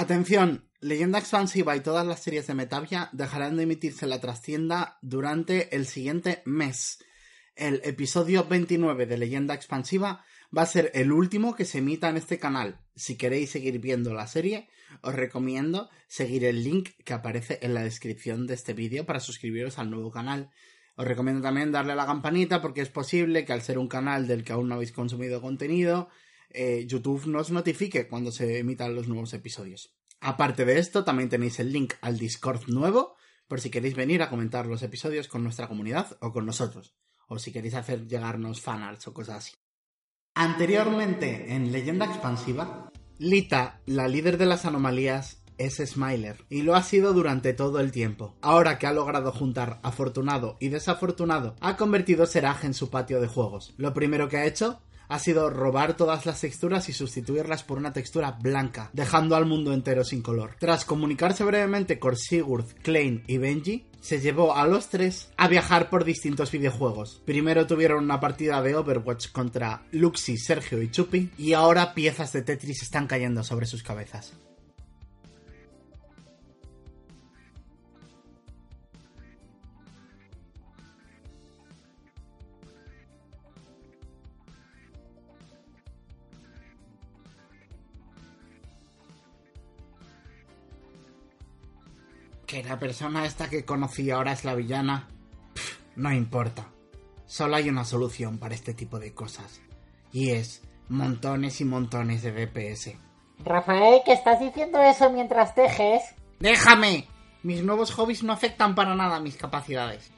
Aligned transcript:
Atención, 0.00 0.64
Leyenda 0.80 1.18
Expansiva 1.18 1.74
y 1.74 1.80
todas 1.80 2.06
las 2.06 2.22
series 2.22 2.46
de 2.46 2.54
Metavia 2.54 3.08
dejarán 3.10 3.56
de 3.56 3.64
emitirse 3.64 4.04
en 4.04 4.10
la 4.10 4.20
trastienda 4.20 4.96
durante 5.02 5.74
el 5.74 5.86
siguiente 5.86 6.40
mes. 6.44 7.00
El 7.56 7.80
episodio 7.82 8.44
29 8.44 9.06
de 9.06 9.18
Leyenda 9.18 9.54
Expansiva 9.54 10.24
va 10.56 10.62
a 10.62 10.66
ser 10.66 10.92
el 10.94 11.10
último 11.10 11.56
que 11.56 11.64
se 11.64 11.78
emita 11.78 12.08
en 12.08 12.16
este 12.16 12.38
canal. 12.38 12.78
Si 12.94 13.16
queréis 13.16 13.50
seguir 13.50 13.80
viendo 13.80 14.14
la 14.14 14.28
serie, 14.28 14.68
os 15.02 15.16
recomiendo 15.16 15.90
seguir 16.06 16.44
el 16.44 16.62
link 16.62 16.90
que 17.04 17.14
aparece 17.14 17.58
en 17.62 17.74
la 17.74 17.82
descripción 17.82 18.46
de 18.46 18.54
este 18.54 18.74
vídeo 18.74 19.04
para 19.04 19.18
suscribiros 19.18 19.80
al 19.80 19.90
nuevo 19.90 20.12
canal. 20.12 20.52
Os 20.94 21.08
recomiendo 21.08 21.42
también 21.42 21.72
darle 21.72 21.94
a 21.94 21.96
la 21.96 22.06
campanita 22.06 22.62
porque 22.62 22.82
es 22.82 22.88
posible 22.88 23.44
que 23.44 23.52
al 23.52 23.62
ser 23.62 23.78
un 23.78 23.88
canal 23.88 24.28
del 24.28 24.44
que 24.44 24.52
aún 24.52 24.68
no 24.68 24.76
habéis 24.76 24.92
consumido 24.92 25.42
contenido, 25.42 26.08
eh, 26.50 26.84
YouTube 26.86 27.26
nos 27.26 27.50
notifique 27.50 28.08
cuando 28.08 28.32
se 28.32 28.58
emitan 28.58 28.94
los 28.94 29.08
nuevos 29.08 29.32
episodios. 29.34 29.94
Aparte 30.20 30.64
de 30.64 30.78
esto, 30.78 31.04
también 31.04 31.28
tenéis 31.28 31.60
el 31.60 31.72
link 31.72 31.94
al 32.00 32.18
Discord 32.18 32.68
nuevo 32.68 33.16
por 33.46 33.60
si 33.60 33.70
queréis 33.70 33.96
venir 33.96 34.22
a 34.22 34.28
comentar 34.28 34.66
los 34.66 34.82
episodios 34.82 35.26
con 35.26 35.42
nuestra 35.42 35.68
comunidad 35.68 36.16
o 36.20 36.32
con 36.32 36.44
nosotros, 36.44 36.94
o 37.28 37.38
si 37.38 37.50
queréis 37.50 37.74
hacer 37.74 38.06
llegarnos 38.06 38.60
fanarts 38.60 39.08
o 39.08 39.14
cosas 39.14 39.36
así. 39.36 39.52
Anteriormente, 40.34 41.54
en 41.54 41.72
Leyenda 41.72 42.06
Expansiva, 42.06 42.92
Lita, 43.18 43.80
la 43.86 44.06
líder 44.06 44.38
de 44.38 44.46
las 44.46 44.66
anomalías, 44.66 45.42
es 45.56 45.82
Smiler, 45.84 46.44
y 46.48 46.62
lo 46.62 46.76
ha 46.76 46.82
sido 46.84 47.12
durante 47.12 47.52
todo 47.52 47.80
el 47.80 47.90
tiempo. 47.90 48.36
Ahora 48.40 48.78
que 48.78 48.86
ha 48.86 48.92
logrado 48.92 49.32
juntar 49.32 49.80
afortunado 49.82 50.56
y 50.60 50.68
desafortunado, 50.68 51.56
ha 51.60 51.76
convertido 51.76 52.26
Seraj 52.26 52.64
en 52.64 52.74
su 52.74 52.90
patio 52.90 53.20
de 53.20 53.26
juegos. 53.26 53.74
Lo 53.76 53.92
primero 53.92 54.28
que 54.28 54.36
ha 54.36 54.46
hecho 54.46 54.80
ha 55.08 55.18
sido 55.18 55.50
robar 55.50 55.96
todas 55.96 56.26
las 56.26 56.40
texturas 56.40 56.88
y 56.88 56.92
sustituirlas 56.92 57.64
por 57.64 57.78
una 57.78 57.92
textura 57.92 58.32
blanca, 58.32 58.90
dejando 58.92 59.36
al 59.36 59.46
mundo 59.46 59.72
entero 59.72 60.04
sin 60.04 60.22
color. 60.22 60.56
Tras 60.58 60.84
comunicarse 60.84 61.44
brevemente 61.44 61.98
con 61.98 62.16
Sigurd, 62.16 62.66
Klein 62.82 63.24
y 63.26 63.38
Benji, 63.38 63.86
se 64.00 64.20
llevó 64.20 64.54
a 64.54 64.66
los 64.66 64.88
tres 64.88 65.30
a 65.36 65.48
viajar 65.48 65.90
por 65.90 66.04
distintos 66.04 66.52
videojuegos. 66.52 67.20
Primero 67.24 67.66
tuvieron 67.66 68.04
una 68.04 68.20
partida 68.20 68.62
de 68.62 68.76
Overwatch 68.76 69.32
contra 69.32 69.82
Luxi, 69.90 70.36
Sergio 70.36 70.82
y 70.82 70.90
Chupi, 70.90 71.30
y 71.36 71.52
ahora 71.52 71.94
piezas 71.94 72.32
de 72.32 72.42
Tetris 72.42 72.82
están 72.82 73.06
cayendo 73.06 73.42
sobre 73.42 73.66
sus 73.66 73.82
cabezas. 73.82 74.34
Que 92.48 92.64
la 92.64 92.78
persona 92.78 93.26
esta 93.26 93.50
que 93.50 93.66
conocí 93.66 94.10
ahora 94.10 94.32
es 94.32 94.46
la 94.46 94.54
villana. 94.54 95.06
Pff, 95.52 95.80
no 95.96 96.10
importa. 96.14 96.66
Solo 97.26 97.56
hay 97.56 97.68
una 97.68 97.84
solución 97.84 98.38
para 98.38 98.54
este 98.54 98.72
tipo 98.72 98.98
de 98.98 99.12
cosas. 99.12 99.60
Y 100.12 100.30
es 100.30 100.62
montones 100.88 101.60
y 101.60 101.66
montones 101.66 102.22
de 102.22 102.32
DPS. 102.32 102.94
Rafael, 103.44 104.00
que 104.02 104.14
estás 104.14 104.40
diciendo 104.40 104.80
eso 104.80 105.10
mientras 105.10 105.54
tejes. 105.54 106.02
¡Déjame! 106.40 107.06
Mis 107.42 107.62
nuevos 107.62 107.92
hobbies 107.92 108.22
no 108.22 108.32
afectan 108.32 108.74
para 108.74 108.94
nada 108.94 109.16
a 109.16 109.20
mis 109.20 109.36
capacidades. 109.36 110.10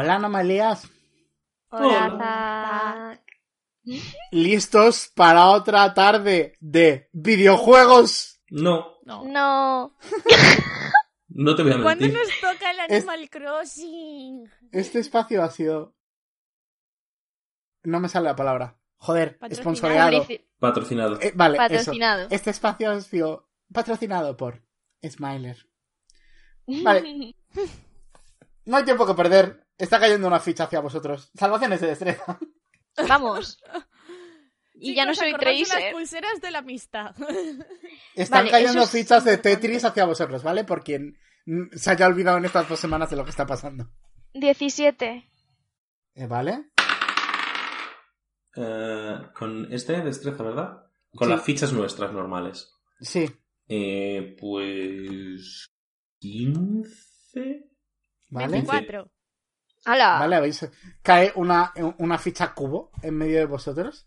Hola, 0.00 0.14
anomalías. 0.14 0.88
Hola, 1.68 2.16
Zack. 2.18 3.22
¿Listos 4.30 5.12
para 5.14 5.50
otra 5.50 5.92
tarde 5.92 6.56
de 6.58 7.10
videojuegos? 7.12 8.40
No, 8.48 8.94
No. 9.04 9.24
no 11.28 11.54
te 11.54 11.62
voy 11.62 11.72
a 11.72 11.82
¿Cuándo 11.82 12.06
mentir. 12.06 12.18
nos 12.18 12.40
toca 12.40 12.70
el 12.70 12.78
Es- 12.88 13.06
Animal 13.06 13.28
Crossing? 13.28 14.50
Este 14.72 15.00
espacio 15.00 15.42
ha 15.42 15.50
sido... 15.50 15.94
No 17.82 18.00
me 18.00 18.08
sale 18.08 18.24
la 18.28 18.36
palabra. 18.36 18.78
Joder, 18.96 19.36
Patrocinado. 19.38 20.26
Patrocinado. 20.58 21.20
Eh, 21.20 21.32
vale, 21.34 21.58
eso. 21.58 21.62
Patrocinado. 21.68 22.26
Este 22.30 22.48
espacio 22.48 22.90
ha 22.90 22.98
sido 23.02 23.50
patrocinado 23.70 24.34
por 24.34 24.62
Smiler. 25.06 25.58
Vale. 26.66 27.36
No 28.66 28.76
hay 28.76 28.84
tiempo 28.84 29.06
que 29.06 29.14
perder. 29.14 29.66
Está 29.80 29.98
cayendo 29.98 30.26
una 30.28 30.40
ficha 30.40 30.64
hacia 30.64 30.80
vosotros. 30.80 31.30
Salvaciones 31.34 31.80
de 31.80 31.86
destreza. 31.88 32.38
Vamos. 33.08 33.62
Y 34.74 34.94
ya 34.94 35.04
no 35.04 35.14
soy 35.14 35.32
de 35.32 35.38
las 35.38 35.68
Tracer. 35.68 35.92
pulseras 35.92 36.40
de 36.40 36.50
la 36.50 36.58
amistad. 36.58 37.14
Están 38.14 38.40
Vale, 38.46 38.50
cayendo 38.50 38.82
es 38.82 38.90
fichas 38.90 39.24
de. 39.24 39.38
Tetris 39.38 39.84
hacia 39.84 40.04
vosotros, 40.04 40.42
¿vale? 40.42 40.64
Por 40.64 40.82
quien 40.82 41.16
se 41.72 41.90
haya 41.90 42.06
olvidado 42.06 42.38
en 42.38 42.44
estas 42.46 42.68
dos 42.68 42.78
semanas 42.80 43.10
de 43.10 43.16
lo 43.16 43.24
que 43.24 43.30
está 43.30 43.46
pasando. 43.46 43.90
17. 44.34 45.28
Eh, 46.14 46.26
¿Vale? 46.26 46.70
Eh, 48.56 49.18
con 49.34 49.72
este 49.72 50.00
destreza, 50.02 50.42
¿verdad? 50.42 50.86
Con 51.14 51.28
Sí. 51.28 51.34
las 51.34 51.42
fichas 51.44 51.72
nuestras 51.72 52.12
normales. 52.12 52.72
Sí. 53.00 53.30
Eh, 53.68 54.36
pues... 54.40 55.66
15... 56.20 57.70
¿Vale? 58.28 58.48
24. 58.48 59.10
¡Hala! 59.84 60.18
Vale. 60.18 60.52
Cae 61.02 61.32
una, 61.36 61.72
una 61.98 62.18
ficha 62.18 62.54
cubo 62.54 62.90
en 63.02 63.16
medio 63.16 63.38
de 63.38 63.46
vosotros. 63.46 64.06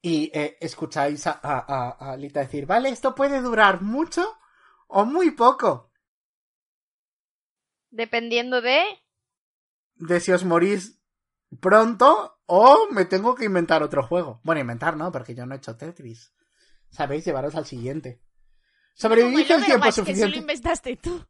Y 0.00 0.30
eh, 0.32 0.56
escucháis 0.60 1.26
a, 1.26 1.40
a, 1.42 1.58
a- 1.58 2.12
a 2.12 2.16
Lita 2.16 2.40
decir, 2.40 2.66
vale, 2.66 2.88
esto 2.90 3.14
puede 3.16 3.40
durar 3.40 3.82
mucho 3.82 4.38
o 4.86 5.04
muy 5.04 5.32
poco. 5.32 5.90
Dependiendo 7.90 8.60
de. 8.60 8.82
De 9.96 10.20
si 10.20 10.30
os 10.32 10.44
morís 10.44 11.00
pronto 11.60 12.40
o 12.46 12.88
me 12.90 13.04
tengo 13.06 13.34
que 13.34 13.46
inventar 13.46 13.82
otro 13.82 14.06
juego. 14.06 14.40
Bueno, 14.44 14.60
inventar 14.60 14.96
no, 14.96 15.10
porque 15.10 15.34
yo 15.34 15.46
no 15.46 15.54
he 15.54 15.58
hecho 15.58 15.76
Tetris. 15.76 16.32
Sabéis, 16.90 17.24
llevaros 17.24 17.54
al 17.56 17.66
siguiente. 17.66 18.22
Sobrevivís 18.94 19.50
el 19.50 19.64
tiempo 19.64 19.86
Overwatch, 19.86 19.86
que 19.86 19.90
sí 19.90 19.98
lo 19.98 20.06
suficiente. 20.06 20.38
inventaste 20.38 20.96
tú. 20.96 21.26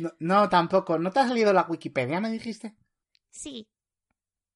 No, 0.00 0.12
no, 0.18 0.48
tampoco. 0.48 0.98
¿No 0.98 1.10
te 1.10 1.20
ha 1.20 1.28
salido 1.28 1.52
la 1.52 1.62
Wikipedia, 1.68 2.20
me 2.20 2.30
dijiste? 2.30 2.74
Sí. 3.30 3.68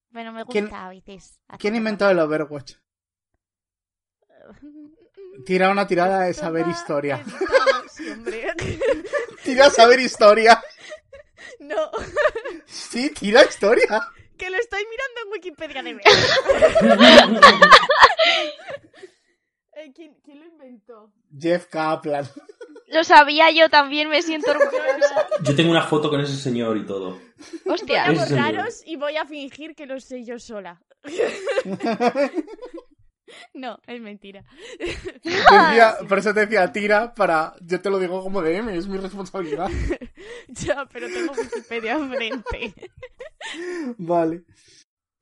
Bueno, 0.09 0.31
me 0.31 0.43
gusta 0.43 0.59
¿Quién- 0.61 0.73
a 0.73 0.89
veces. 0.89 1.39
¿Quién 1.57 1.75
inventó 1.75 2.09
el 2.09 2.19
Overwatch? 2.19 2.75
Tira 5.45 5.71
una 5.71 5.87
tirada 5.87 6.21
de 6.21 6.33
saber 6.33 6.67
historia. 6.67 7.23
Tira 9.43 9.69
saber 9.69 9.99
historia. 9.99 10.61
No, 11.59 11.91
Sí, 12.65 13.09
tira 13.09 13.43
historia. 13.43 14.01
que 14.37 14.49
lo 14.49 14.57
estoy 14.57 14.85
mirando 14.89 15.21
en 15.25 15.31
Wikipedia 15.31 15.83
de. 15.83 15.91
Eh, 19.75 19.91
¿quién, 19.93 20.15
quién 20.23 20.39
lo 20.39 20.45
inventó? 20.45 21.11
Jeff 21.37 21.67
Kaplan. 21.67 22.25
Lo 22.93 23.03
sabía 23.03 23.49
yo 23.51 23.69
también, 23.69 24.09
me 24.09 24.21
siento 24.21 24.51
orgullosa. 24.51 25.27
Yo 25.43 25.55
tengo 25.55 25.71
una 25.71 25.83
foto 25.87 26.09
con 26.09 26.21
ese 26.21 26.35
señor 26.37 26.77
y 26.77 26.85
todo. 26.85 27.19
Voy 27.65 27.73
Hostia. 27.75 28.05
a 28.05 28.11
Ese 28.11 28.25
señor. 28.27 28.45
borraros 28.45 28.81
y 28.85 28.95
voy 28.95 29.17
a 29.17 29.25
fingir 29.25 29.75
que 29.75 29.85
lo 29.85 29.99
sé 29.99 30.23
yo 30.23 30.39
sola. 30.39 30.81
No, 33.55 33.79
es 33.87 33.99
mentira. 33.99 34.43
Decía- 35.23 35.97
por 36.07 36.19
eso 36.19 36.33
te 36.35 36.41
decía, 36.41 36.71
tira 36.71 37.15
para... 37.15 37.55
Yo 37.61 37.81
te 37.81 37.89
lo 37.89 37.97
digo 37.97 38.21
como 38.21 38.41
DM, 38.43 38.69
es 38.77 38.87
mi 38.87 38.97
responsabilidad. 38.97 39.69
Ya, 40.49 40.85
pero 40.91 41.07
tengo 41.07 41.33
Wikipedia 41.33 41.93
enfrente. 41.93 42.73
Vale. 43.97 44.43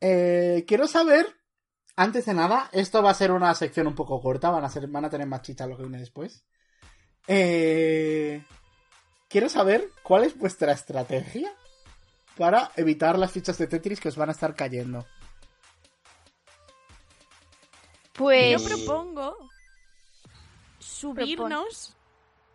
Eh, 0.02 0.66
quiero 0.68 0.88
saber, 0.88 1.26
antes 1.96 2.26
de 2.26 2.34
nada, 2.34 2.70
esto 2.74 3.02
va 3.02 3.12
a 3.12 3.16
ser 3.16 3.32
una 3.32 3.54
sección 3.56 3.88
un 3.88 3.96
poco 3.96 4.20
corta, 4.22 4.50
van 4.50 4.66
a, 4.66 4.70
ser, 4.70 4.88
van 4.88 5.06
a 5.06 5.10
tener 5.10 5.28
más 5.28 5.42
chicha 5.44 5.68
lo 5.68 5.78
que 5.78 5.84
viene 5.84 6.00
después. 6.00 6.44
Eh, 7.28 8.44
quiero 9.30 9.50
saber 9.50 9.90
cuál 10.04 10.24
es 10.24 10.38
vuestra 10.38 10.72
estrategia 10.74 11.52
para 12.38 12.72
evitar 12.76 13.18
las 13.20 13.32
fichas 13.32 13.58
de 13.58 13.68
Tetris 13.68 14.00
que 14.00 14.10
os 14.10 14.16
van 14.18 14.30
a 14.30 14.34
estar 14.34 14.56
cayendo. 14.56 15.06
Pues. 18.14 18.62
Yo 18.62 18.68
propongo 18.68 19.36
subirnos, 20.80 21.96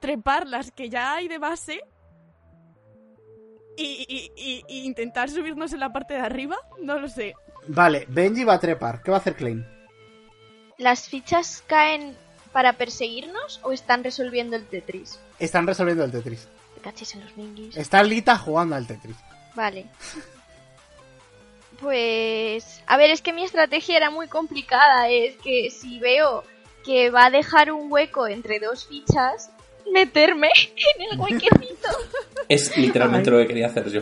trepar 0.01 0.47
las 0.47 0.71
que 0.71 0.89
ya 0.89 1.15
hay 1.15 1.29
de 1.29 1.39
base 1.39 1.81
y, 3.77 4.07
y- 4.09 4.33
y- 4.37 4.65
y 4.69 4.85
intentar 4.87 5.31
subirnos 5.31 5.73
en 5.73 5.81
la 5.81 5.93
parte 5.93 6.15
de 6.15 6.21
arriba. 6.21 6.57
No 6.83 6.99
lo 6.99 7.09
sé. 7.09 7.35
Vale, 7.69 8.07
Benji 8.09 8.45
va 8.45 8.55
a 8.55 8.61
trepar. 8.61 9.03
¿Qué 9.03 9.11
va 9.11 9.17
a 9.17 9.21
hacer 9.21 9.35
Klein? 9.37 9.67
¿Las 10.79 11.09
fichas 11.09 11.65
caen 11.67 12.17
para 12.57 12.73
perseguirnos 12.73 13.61
o 13.65 13.73
están 13.73 14.03
resolviendo 14.03 14.57
el 14.57 14.65
Tetris? 14.65 15.21
Están 15.39 15.67
resolviendo 15.67 16.05
el 16.05 16.11
Tetris. 16.11 16.49
Te 16.75 16.81
cachis 16.81 17.15
en 17.15 17.23
los 17.23 17.37
minguis. 17.37 17.77
Está 17.77 18.03
Lita 18.03 18.39
jugando 18.39 18.77
al 18.77 18.87
Tetris. 18.87 19.15
Vale. 19.55 19.85
Pues. 21.79 22.83
A 22.87 22.97
ver, 22.97 23.11
es 23.11 23.21
que 23.21 23.35
mi 23.35 23.45
estrategia 23.45 23.99
era 23.99 24.09
muy 24.09 24.29
complicada. 24.29 25.07
Es 25.11 25.37
que 25.37 25.69
si 25.71 25.99
veo 25.99 26.45
que 26.83 27.11
va 27.11 27.27
a 27.27 27.31
dejar 27.31 27.73
un 27.73 27.93
hueco 27.93 28.27
entre 28.27 28.59
dos 28.59 28.87
fichas, 28.87 29.51
meterme 29.93 30.49
en 30.97 31.13
el 31.13 31.21
huequecito. 31.21 31.91
Es 32.49 32.75
literalmente 32.79 33.31
lo 33.31 33.37
que 33.37 33.49
quería 33.49 33.67
hacer 33.67 33.91
yo. 33.91 34.01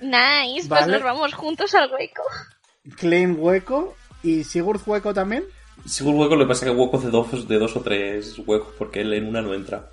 Nice, 0.00 0.68
pues 0.68 0.86
nos 0.86 1.02
vamos 1.02 1.34
juntos 1.34 1.74
al 1.74 1.92
hueco. 1.92 2.22
Klein 2.98 3.34
hueco 3.36 3.96
y 4.22 4.44
Sigurd 4.44 4.82
hueco 4.86 5.12
también. 5.12 5.44
Seguro 5.84 6.18
hueco, 6.18 6.36
lo 6.36 6.44
que 6.44 6.48
pasa 6.48 6.66
es 6.66 6.72
que 6.72 6.76
huecos 6.76 7.04
de 7.04 7.10
dos, 7.10 7.48
de 7.48 7.58
dos 7.58 7.76
o 7.76 7.80
tres 7.80 8.38
huecos, 8.38 8.74
porque 8.78 9.02
él 9.02 9.12
en 9.12 9.28
una 9.28 9.42
no 9.42 9.54
entra. 9.54 9.90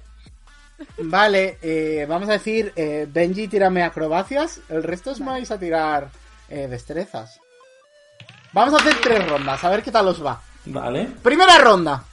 Vale, 0.98 1.58
eh, 1.62 2.06
vamos 2.08 2.30
a 2.30 2.34
decir, 2.34 2.74
eh, 2.76 3.08
Benji, 3.10 3.48
tírame 3.48 3.84
acrobacias, 3.84 4.62
el 4.70 4.84
resto 4.84 5.12
os 5.12 5.20
vais 5.20 5.50
a 5.52 5.60
tirar 5.60 6.10
eh, 6.50 6.68
destrezas. 6.68 7.40
Vamos 8.54 8.74
a 8.74 8.78
hacer 8.78 8.96
tres 9.02 9.28
rondas, 9.28 9.64
a 9.64 9.70
ver 9.70 9.84
qué 9.84 9.92
tal 9.92 10.08
os 10.08 10.24
va. 10.24 10.42
Vale. 10.66 11.10
Primera 11.22 11.58
ronda. 11.58 12.04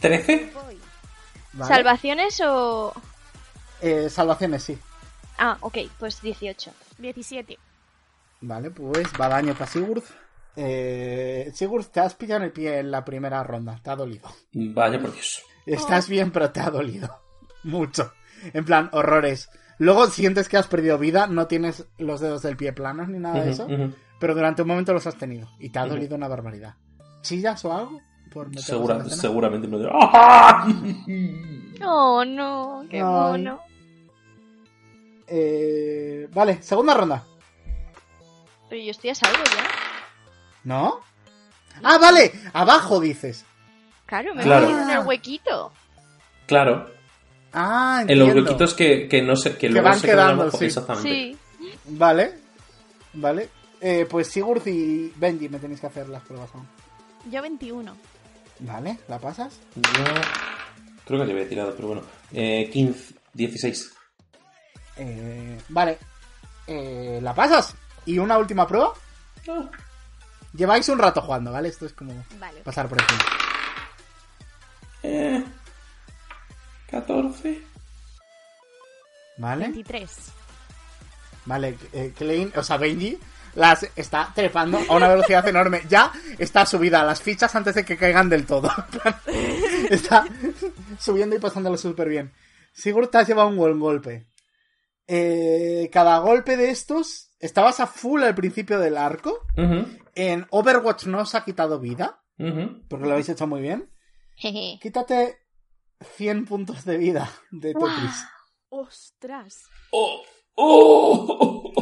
¿13? 0.00 0.50
Vale. 1.52 1.72
¿Salvaciones 1.72 2.40
o.? 2.44 2.92
Eh, 3.80 4.08
salvaciones, 4.10 4.62
sí. 4.62 4.78
Ah, 5.38 5.56
ok, 5.60 5.78
pues 5.98 6.20
18. 6.20 6.72
17. 6.98 7.58
Vale, 8.40 8.70
pues 8.70 9.06
va 9.20 9.28
daño 9.28 9.54
para 9.54 9.66
Sigurd. 9.66 10.02
Eh, 10.56 11.50
Sigurd, 11.54 11.86
te 11.86 12.00
has 12.00 12.14
pillado 12.14 12.38
en 12.40 12.44
el 12.46 12.52
pie 12.52 12.78
en 12.78 12.90
la 12.90 13.04
primera 13.04 13.42
ronda, 13.42 13.78
te 13.82 13.90
ha 13.90 13.96
dolido. 13.96 14.28
Vaya 14.52 15.00
por 15.00 15.12
Dios. 15.12 15.42
Estás 15.66 16.08
bien, 16.08 16.30
pero 16.30 16.50
te 16.50 16.60
ha 16.60 16.70
dolido. 16.70 17.08
Mucho. 17.64 18.12
En 18.52 18.64
plan, 18.64 18.88
horrores. 18.92 19.48
Luego 19.78 20.06
sientes 20.06 20.48
que 20.48 20.56
has 20.56 20.68
perdido 20.68 20.98
vida, 20.98 21.26
no 21.26 21.46
tienes 21.48 21.86
los 21.98 22.20
dedos 22.20 22.42
del 22.42 22.56
pie 22.56 22.72
planos 22.72 23.08
ni 23.08 23.18
nada 23.18 23.42
de 23.42 23.50
eso, 23.50 23.66
pero 24.20 24.34
durante 24.34 24.62
un 24.62 24.68
momento 24.68 24.92
los 24.92 25.06
has 25.08 25.16
tenido 25.16 25.48
y 25.58 25.70
te 25.70 25.78
ha 25.80 25.86
dolido 25.86 26.14
una 26.14 26.28
barbaridad. 26.28 26.74
¿Chillas 27.22 27.64
o 27.64 27.72
algo? 27.76 28.00
Por 28.32 28.46
en 28.48 28.58
Segura- 28.58 29.04
seguramente 29.08 29.66
no. 29.66 29.78
¡Ah! 29.92 30.66
Oh, 31.86 32.24
no, 32.24 32.84
qué 32.88 32.98
Ay. 32.98 33.02
mono. 33.02 33.60
Eh, 35.26 36.28
vale, 36.32 36.62
segunda 36.62 36.94
ronda. 36.94 37.24
Pero 38.68 38.82
yo 38.82 38.90
estoy 38.92 39.10
a 39.10 39.14
salvo 39.14 39.38
ya. 39.44 39.66
¿No? 40.64 41.00
Ah, 41.82 41.98
vale, 41.98 42.32
abajo 42.52 43.00
dices. 43.00 43.44
Claro, 44.06 44.34
me 44.34 44.42
Claro. 44.42 44.66
metido 44.66 44.82
en 44.82 44.90
el 44.90 45.06
huequito. 45.06 45.72
Claro. 46.46 46.90
Ah, 47.52 48.04
En 48.06 48.18
los 48.18 48.28
entiendo. 48.28 48.50
huequitos 48.50 48.74
que, 48.74 49.08
que 49.08 49.22
no 49.22 49.36
se, 49.36 49.56
que 49.56 49.68
luego 49.68 49.88
van 49.88 49.98
se 49.98 50.06
quedan 50.06 50.16
quedando, 50.26 50.42
abajo. 50.42 50.58
sí. 50.58 50.64
Exactamente. 50.66 51.08
Sí. 51.08 51.38
Vale, 51.86 52.34
vale. 53.14 53.48
Eh, 53.80 54.06
pues 54.08 54.28
Sigurd 54.28 54.66
y 54.66 55.12
Benji 55.16 55.48
me 55.48 55.58
tenéis 55.58 55.80
que 55.80 55.86
hacer 55.86 56.08
las 56.08 56.22
pruebas 56.22 56.48
aún. 56.54 56.66
Yo 57.30 57.42
21. 57.42 57.94
Vale, 58.60 58.98
¿la 59.08 59.18
pasas? 59.18 59.58
Yo 59.74 59.82
creo 61.06 61.20
que 61.20 61.26
le 61.26 61.32
había 61.32 61.48
tirado, 61.48 61.74
pero 61.74 61.88
bueno. 61.88 62.02
Eh, 62.32 62.70
15, 62.72 63.14
16. 63.32 63.92
Eh, 64.96 65.58
vale. 65.68 65.98
Eh, 66.66 67.18
¿La 67.22 67.34
pasas? 67.34 67.74
¿Y 68.06 68.18
una 68.18 68.38
última 68.38 68.66
prueba? 68.66 68.92
Lleváis 70.54 70.88
un 70.88 70.98
rato 70.98 71.20
jugando, 71.20 71.52
¿vale? 71.52 71.68
Esto 71.68 71.86
es 71.86 71.92
como 71.92 72.24
Vale. 72.38 72.60
pasar 72.60 72.88
por 72.88 73.00
encima. 73.00 73.24
Eh, 75.02 75.44
14. 76.90 77.62
¿Vale? 79.38 79.64
23. 79.64 80.10
Vale, 81.46 81.76
eh, 81.92 82.12
Klein, 82.16 82.52
o 82.56 82.62
sea, 82.62 82.76
Benji 82.76 83.18
las 83.54 83.86
está 83.94 84.32
trepando 84.34 84.78
a 84.88 84.94
una 84.96 85.08
velocidad 85.08 85.46
enorme. 85.46 85.82
Ya 85.88 86.12
está 86.38 86.66
subida 86.66 87.00
a 87.00 87.04
las 87.04 87.20
fichas 87.20 87.54
antes 87.54 87.74
de 87.74 87.84
que 87.84 87.96
caigan 87.96 88.28
del 88.28 88.46
todo. 88.46 88.70
está 89.90 90.24
subiendo 90.98 91.36
y 91.36 91.40
pasándolo 91.40 91.76
súper 91.76 92.08
bien. 92.08 92.32
Sigurd 92.72 93.08
te 93.08 93.18
has 93.18 93.28
llevado 93.28 93.48
un 93.48 93.56
buen 93.56 93.78
golpe. 93.78 94.26
Eh, 95.06 95.90
cada 95.92 96.18
golpe 96.18 96.56
de 96.56 96.70
estos, 96.70 97.23
estabas 97.44 97.80
a 97.80 97.86
full 97.86 98.22
al 98.22 98.34
principio 98.34 98.78
del 98.78 98.96
arco. 98.96 99.46
En 100.14 100.46
Overwatch 100.50 101.06
no 101.06 101.20
os 101.20 101.34
ha 101.34 101.44
quitado 101.44 101.78
vida, 101.78 102.22
porque 102.36 103.06
lo 103.06 103.12
habéis 103.12 103.28
hecho 103.28 103.46
muy 103.46 103.60
bien. 103.60 103.90
Quítate 104.36 105.38
100 106.16 106.46
puntos 106.46 106.84
de 106.84 106.96
vida 106.96 107.30
de 107.50 107.74
Tetris. 107.74 108.24
¡Ostras! 108.70 109.68
¡Oh! 109.90 110.22
¡Oh! 110.56 111.72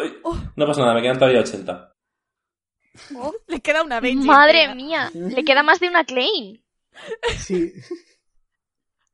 Ay. 0.00 0.14
No 0.56 0.66
pasa 0.66 0.80
nada, 0.82 0.94
me 0.94 1.02
quedan 1.02 1.18
todavía 1.18 1.40
80. 1.40 1.94
Le 3.46 3.60
queda 3.60 3.82
una 3.82 4.00
Benji. 4.00 4.26
Madre 4.26 4.64
entera. 4.64 4.74
mía, 4.74 5.10
le 5.14 5.44
queda 5.44 5.62
más 5.62 5.80
de 5.80 5.88
una 5.88 6.04
Klein. 6.04 6.64
Sí. 7.36 7.72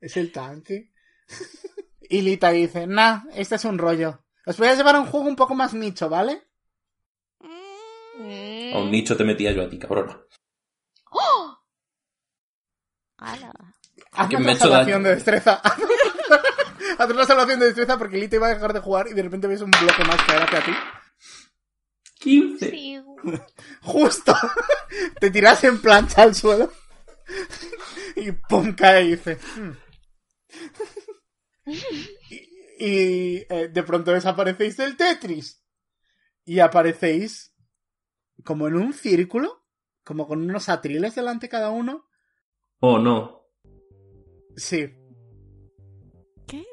Es 0.01 0.17
el 0.17 0.33
tanque. 0.33 0.93
Y 2.03 2.21
Lita 2.23 2.51
dice, 2.51 2.87
nah, 2.87 3.23
este 3.35 3.55
es 3.57 3.65
un 3.65 3.79
rollo. 3.79 4.24
Os 4.47 4.57
voy 4.59 4.69
a 4.69 4.75
llevar 4.75 4.97
a 4.97 5.01
un 5.01 5.07
juego 5.07 5.27
un 5.27 5.37
poco 5.37 5.55
más 5.55 5.73
nicho, 5.75 6.09
¿vale? 6.09 6.43
Mm. 7.41 8.75
A 8.75 8.79
un 8.79 8.91
nicho 8.91 9.17
te 9.17 9.25
metía 9.25 9.53
yo 9.53 9.63
a 9.63 9.69
ti, 9.69 9.79
cabrona. 9.79 10.21
¡Hala! 13.19 13.53
Haz 14.13 14.29
Que 14.29 14.37
una 14.37 14.45
me 14.47 14.53
he 14.53 14.55
hecho 14.55 14.65
salvación 14.65 15.03
de 15.03 15.11
destreza. 15.15 15.55
Haz 16.99 17.11
una 17.11 17.25
salvación 17.25 17.59
de 17.61 17.67
destreza 17.67 17.99
porque 17.99 18.19
Lita 18.19 18.37
iba 18.37 18.47
a 18.47 18.55
dejar 18.55 18.73
de 18.73 18.81
jugar 18.81 19.09
y 19.09 19.15
de 19.15 19.23
repente 19.23 19.47
ves 19.47 19.63
un 19.63 19.71
bloque 19.71 20.05
más 20.05 20.23
caer 20.25 20.43
hacia 20.43 20.65
ti. 20.65 20.73
15. 22.21 22.71
Sí. 22.71 23.03
Justo. 23.83 24.35
Te 25.21 25.31
tiras 25.31 25.65
en 25.65 25.81
plancha 25.81 26.23
al 26.23 26.35
suelo. 26.35 26.73
Y 28.17 28.31
pum, 28.31 28.75
cae 28.77 29.03
y 29.05 29.11
dice. 29.17 29.39
"Hmm". 29.57 29.73
Y, 32.31 32.44
y, 32.85 33.47
eh, 33.49 33.71
de 33.73 33.83
pronto 33.83 34.13
desaparecéis 34.13 34.77
del 34.77 34.97
Tetris. 34.97 35.65
Y 36.45 36.59
aparecéis 36.59 37.55
como 38.45 38.69
en 38.69 38.77
un 38.77 38.93
círculo, 38.93 39.65
como 40.05 40.29
con 40.29 40.43
unos 40.43 40.69
atriles 40.69 41.15
delante 41.15 41.49
cada 41.49 41.71
uno. 41.71 42.07
Oh, 42.81 42.99
no. 42.99 43.47
Sí, 44.57 44.93
¿Qué? 46.47 46.65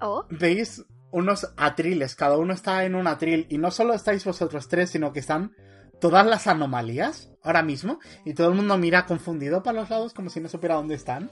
Oh, 0.00 0.26
veis 0.30 0.84
unos 1.12 1.48
atriles, 1.56 2.16
cada 2.16 2.36
uno 2.36 2.52
está 2.52 2.84
en 2.84 2.96
un 2.96 3.06
atril. 3.06 3.46
Y 3.48 3.58
no 3.58 3.70
solo 3.70 3.94
estáis 3.94 4.24
vosotros 4.24 4.66
tres, 4.66 4.90
sino 4.90 5.12
que 5.12 5.20
están 5.20 5.54
todas 6.00 6.26
las 6.26 6.48
anomalías 6.48 7.30
ahora 7.44 7.62
mismo. 7.62 8.00
Y 8.24 8.34
todo 8.34 8.48
el 8.48 8.54
mundo 8.54 8.76
mira 8.78 9.06
confundido 9.06 9.62
para 9.62 9.80
los 9.80 9.90
lados 9.90 10.12
como 10.12 10.28
si 10.28 10.40
no 10.40 10.48
supiera 10.48 10.74
dónde 10.74 10.96
están. 10.96 11.30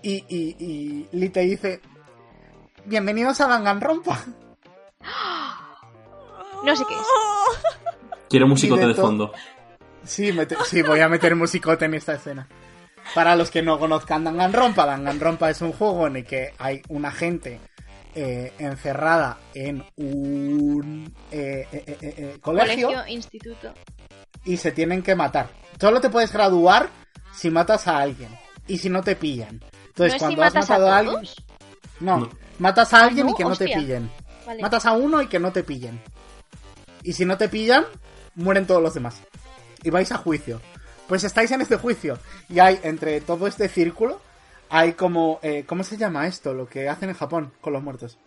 Y, 0.00 0.24
y, 0.28 0.56
y 0.58 1.08
Lee 1.12 1.28
te 1.28 1.40
dice, 1.40 1.82
bienvenidos 2.86 3.40
a 3.40 3.48
Danganronpa. 3.48 4.24
no 6.64 6.76
sé 6.76 6.84
qué 6.88 6.94
es. 6.94 7.06
Quiero 8.28 8.48
musicote 8.48 8.86
de 8.86 8.94
fondo. 8.94 9.32
Sí, 10.04 10.32
voy 10.86 11.00
a 11.00 11.08
meter 11.08 11.34
musicote 11.34 11.84
en 11.84 11.94
esta 11.94 12.14
escena. 12.14 12.48
Para 13.14 13.36
los 13.36 13.50
que 13.50 13.62
no 13.62 13.78
conozcan 13.78 14.24
Danganronpa, 14.24 14.86
Danganronpa 14.86 15.50
es 15.50 15.60
un 15.62 15.72
juego 15.72 16.06
en 16.06 16.16
el 16.16 16.24
que 16.24 16.52
hay 16.58 16.82
una 16.88 17.12
gente 17.12 17.60
eh, 18.14 18.52
encerrada 18.58 19.38
en 19.54 19.84
un 19.96 21.12
eh, 21.30 21.68
eh, 21.70 21.84
eh, 21.86 21.96
eh, 22.00 22.38
colegio, 22.40 22.88
Colegio, 22.88 23.14
instituto. 23.14 23.74
y 24.44 24.56
se 24.56 24.72
tienen 24.72 25.02
que 25.02 25.14
matar. 25.14 25.50
Solo 25.80 26.00
te 26.00 26.10
puedes 26.10 26.32
graduar 26.32 26.88
si 27.32 27.50
matas 27.50 27.86
a 27.86 27.98
alguien 27.98 28.30
y 28.66 28.78
si 28.78 28.88
no 28.90 29.02
te 29.02 29.14
pillan. 29.14 29.60
Entonces, 29.88 29.96
¿No 29.98 30.04
es 30.06 30.12
si 30.14 30.18
cuando 30.18 30.42
has 30.42 30.56
a 30.56 30.60
matado 30.60 30.90
a, 30.90 30.98
alguien. 30.98 31.20
No. 32.00 32.28
Matas 32.58 32.92
a 32.94 33.04
alguien 33.04 33.26
no, 33.26 33.32
y 33.32 33.34
que 33.36 33.44
no 33.44 33.56
te 33.56 33.66
pillen. 33.66 34.10
Vale. 34.46 34.62
Matas 34.62 34.86
a 34.86 34.92
uno 34.92 35.22
y 35.22 35.26
que 35.28 35.38
no 35.38 35.52
te 35.52 35.62
pillen. 35.64 36.00
Y 37.02 37.12
si 37.12 37.24
no 37.24 37.36
te 37.36 37.48
pillan, 37.48 37.84
mueren 38.34 38.66
todos 38.66 38.82
los 38.82 38.94
demás. 38.94 39.20
Y 39.82 39.90
vais 39.90 40.10
a 40.12 40.18
juicio. 40.18 40.60
Pues 41.08 41.24
estáis 41.24 41.50
en 41.52 41.60
este 41.60 41.76
juicio. 41.76 42.18
Y 42.48 42.58
hay, 42.58 42.80
entre 42.82 43.20
todo 43.20 43.46
este 43.46 43.68
círculo, 43.68 44.20
hay 44.70 44.94
como... 44.94 45.38
eh, 45.42 45.64
¿Cómo 45.66 45.84
se 45.84 45.96
llama 45.96 46.26
esto? 46.26 46.52
Lo 46.54 46.68
que 46.68 46.88
hacen 46.88 47.08
en 47.10 47.14
Japón 47.16 47.52
con 47.60 47.72
los 47.72 47.82
muertos. 47.82 48.18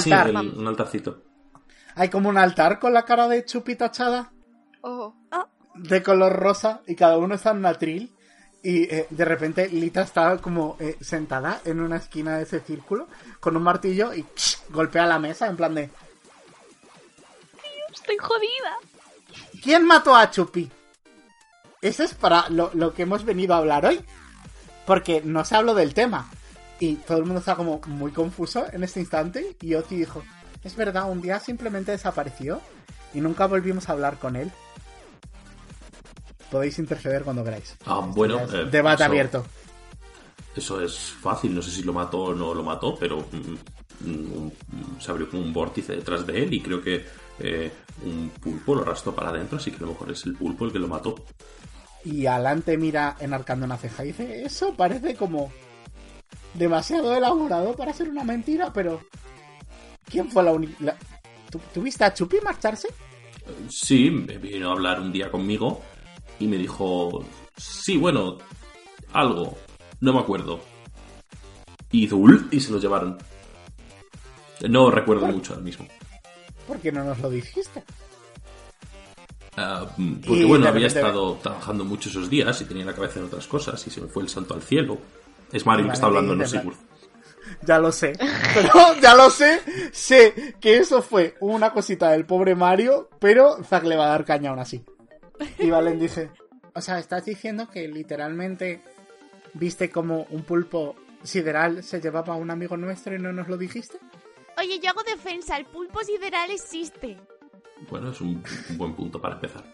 Sí, 0.00 0.12
Altar. 0.12 0.28
el- 0.28 0.36
un 0.36 0.66
altarcito. 0.66 1.22
Hay 1.94 2.10
como 2.10 2.28
un 2.28 2.36
altar 2.38 2.78
con 2.78 2.92
la 2.92 3.04
cara 3.04 3.26
de 3.28 3.44
Chupi 3.44 3.74
tachada. 3.76 4.32
Oh. 4.82 5.14
de 5.74 6.02
color 6.02 6.32
rosa 6.34 6.82
y 6.86 6.94
cada 6.94 7.18
uno 7.18 7.34
está 7.34 7.50
en 7.50 7.58
un 7.58 7.66
atril 7.66 8.14
y 8.62 8.82
eh, 8.84 9.06
de 9.08 9.24
repente 9.24 9.68
Lita 9.68 10.02
está 10.02 10.36
como 10.38 10.76
eh, 10.80 10.96
sentada 11.00 11.60
en 11.64 11.80
una 11.80 11.96
esquina 11.96 12.36
de 12.36 12.42
ese 12.42 12.60
círculo 12.60 13.08
con 13.40 13.56
un 13.56 13.62
martillo 13.62 14.12
y 14.12 14.26
golpea 14.70 15.06
la 15.06 15.18
mesa 15.18 15.46
en 15.46 15.56
plan 15.56 15.74
de 15.74 15.90
Estoy 17.92 18.16
jodida. 18.18 18.76
¿Quién 19.62 19.84
mató 19.84 20.14
a 20.14 20.30
Chupi? 20.30 20.70
Eso 21.80 22.04
es 22.04 22.14
para 22.14 22.48
lo, 22.48 22.70
lo 22.74 22.94
que 22.94 23.02
hemos 23.02 23.24
venido 23.24 23.54
a 23.54 23.58
hablar 23.58 23.86
hoy. 23.86 24.00
Porque 24.86 25.20
no 25.22 25.44
se 25.44 25.56
habló 25.56 25.74
del 25.74 25.94
tema. 25.94 26.30
Y 26.80 26.96
todo 26.96 27.18
el 27.18 27.24
mundo 27.24 27.40
está 27.40 27.56
como 27.56 27.80
muy 27.86 28.12
confuso 28.12 28.66
en 28.72 28.84
este 28.84 29.00
instante. 29.00 29.56
Y 29.60 29.74
Oti 29.74 29.96
dijo, 29.96 30.22
es 30.64 30.76
verdad, 30.76 31.10
un 31.10 31.20
día 31.20 31.40
simplemente 31.40 31.92
desapareció 31.92 32.60
y 33.14 33.20
nunca 33.20 33.46
volvimos 33.46 33.88
a 33.88 33.92
hablar 33.92 34.18
con 34.18 34.36
él. 34.36 34.50
Podéis 36.50 36.78
interceder 36.78 37.22
cuando 37.22 37.44
queráis. 37.44 37.76
Ah, 37.86 38.00
bueno. 38.06 38.40
Eh, 38.40 38.66
debate 38.70 39.02
eso- 39.02 39.10
abierto. 39.10 39.46
Eso 40.56 40.80
es 40.80 40.98
fácil, 40.98 41.54
no 41.54 41.62
sé 41.62 41.70
si 41.70 41.82
lo 41.82 41.92
mató 41.92 42.18
o 42.18 42.34
no 42.34 42.52
lo 42.52 42.64
mató, 42.64 42.96
pero 42.98 43.18
mm, 43.20 44.08
mm, 44.10 44.50
se 45.00 45.10
abrió 45.10 45.30
como 45.30 45.42
un 45.42 45.52
vórtice 45.52 45.94
detrás 45.94 46.26
de 46.26 46.42
él 46.42 46.52
y 46.52 46.60
creo 46.60 46.82
que 46.82 47.04
eh, 47.38 47.70
un 48.04 48.30
pulpo 48.40 48.74
lo 48.74 48.82
arrastró 48.82 49.14
para 49.14 49.28
adentro, 49.30 49.58
así 49.58 49.70
que 49.70 49.76
a 49.76 49.80
lo 49.82 49.88
mejor 49.88 50.10
es 50.10 50.24
el 50.26 50.34
pulpo 50.34 50.64
el 50.64 50.72
que 50.72 50.80
lo 50.80 50.88
mató. 50.88 51.14
Y 52.04 52.26
Alan 52.26 52.62
te 52.62 52.76
mira 52.76 53.16
enarcando 53.20 53.66
una 53.66 53.76
ceja 53.76 54.02
y 54.04 54.08
dice, 54.08 54.42
eso 54.44 54.74
parece 54.74 55.14
como 55.14 55.52
demasiado 56.54 57.14
elaborado 57.14 57.74
para 57.74 57.92
ser 57.92 58.08
una 58.08 58.24
mentira, 58.24 58.72
pero 58.72 59.00
¿quién 60.10 60.28
fue 60.30 60.42
la 60.42 60.52
única... 60.52 60.96
¿Tuviste 61.72 62.04
a 62.04 62.12
Chupi 62.12 62.38
marcharse? 62.42 62.88
Sí, 63.68 64.10
me 64.10 64.38
vino 64.38 64.70
a 64.70 64.72
hablar 64.72 65.00
un 65.00 65.12
día 65.12 65.30
conmigo 65.30 65.82
y 66.38 66.46
me 66.46 66.56
dijo, 66.56 67.24
sí, 67.56 67.96
bueno, 67.96 68.38
algo, 69.12 69.56
no 70.00 70.12
me 70.12 70.20
acuerdo. 70.20 70.60
Y 71.90 72.04
hizo 72.04 72.18
y 72.50 72.60
se 72.60 72.72
lo 72.72 72.78
llevaron. 72.78 73.18
No 74.68 74.90
recuerdo 74.90 75.26
mucho 75.26 75.52
ahora 75.52 75.64
mismo. 75.64 75.86
¿Por 76.66 76.78
qué 76.80 76.92
no 76.92 77.04
nos 77.04 77.18
lo 77.20 77.30
dijiste? 77.30 77.82
Ah, 79.56 79.86
mm, 79.96 80.14
porque 80.16 80.42
Y 80.42 80.44
bueno, 80.44 80.68
había 80.68 80.86
estado 80.86 81.34
trabajando 81.42 81.84
mucho 81.84 82.08
esos 82.08 82.28
días 82.28 82.60
y 82.60 82.64
tenía 82.64 82.84
la 82.84 82.94
cabeza 82.94 83.18
en 83.18 83.26
otras 83.26 83.46
cosas 83.46 83.84
y 83.86 83.90
se 83.90 84.00
me 84.00 84.08
fue 84.08 84.22
el 84.22 84.28
santo 84.28 84.54
al 84.54 84.62
cielo. 84.62 84.98
Es 85.52 85.64
Mario 85.64 85.86
que 85.86 85.92
está 85.92 86.06
hablando, 86.06 86.36
no. 86.36 86.46
Sigurd. 86.46 86.76
Ya 87.62 87.78
lo 87.78 87.90
sé. 87.90 88.12
Pero 88.54 89.00
ya 89.00 89.14
lo 89.14 89.30
sé. 89.30 89.62
Sé 89.90 90.54
que 90.60 90.76
eso 90.76 91.00
fue 91.00 91.34
una 91.40 91.72
cosita 91.72 92.10
del 92.10 92.26
pobre 92.26 92.54
Mario, 92.54 93.08
pero 93.18 93.64
Zack 93.64 93.84
le 93.84 93.96
va 93.96 94.04
a 94.04 94.10
dar 94.10 94.26
caña 94.26 94.50
aún 94.50 94.58
así. 94.58 94.84
Y 95.58 95.70
Valen 95.70 95.98
dice, 95.98 96.30
o 96.74 96.80
sea, 96.80 96.98
estás 96.98 97.24
diciendo 97.24 97.68
que 97.68 97.86
literalmente 97.88 98.82
viste 99.54 99.90
como 99.90 100.22
un 100.30 100.42
pulpo 100.42 100.96
sideral 101.22 101.82
se 101.82 102.00
llevaba 102.00 102.34
a 102.34 102.36
un 102.36 102.50
amigo 102.50 102.76
nuestro 102.76 103.14
y 103.14 103.18
no 103.18 103.32
nos 103.32 103.48
lo 103.48 103.56
dijiste. 103.56 103.98
Oye, 104.58 104.78
yo 104.80 104.90
hago 104.90 105.02
defensa. 105.04 105.56
El 105.56 105.66
pulpo 105.66 106.00
sideral 106.04 106.50
existe. 106.50 107.16
Bueno, 107.90 108.10
es 108.10 108.20
un, 108.20 108.42
un 108.70 108.78
buen 108.78 108.94
punto 108.94 109.20
para 109.20 109.34
empezar. 109.36 109.64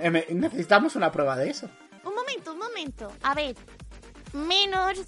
Eh, 0.00 0.10
me- 0.10 0.26
necesitamos 0.30 0.96
una 0.96 1.10
prueba 1.12 1.36
de 1.36 1.50
eso. 1.50 1.68
Un 2.04 2.14
momento, 2.14 2.52
un 2.52 2.58
momento. 2.58 3.12
A 3.22 3.34
ver. 3.34 3.56
Menos. 4.32 4.98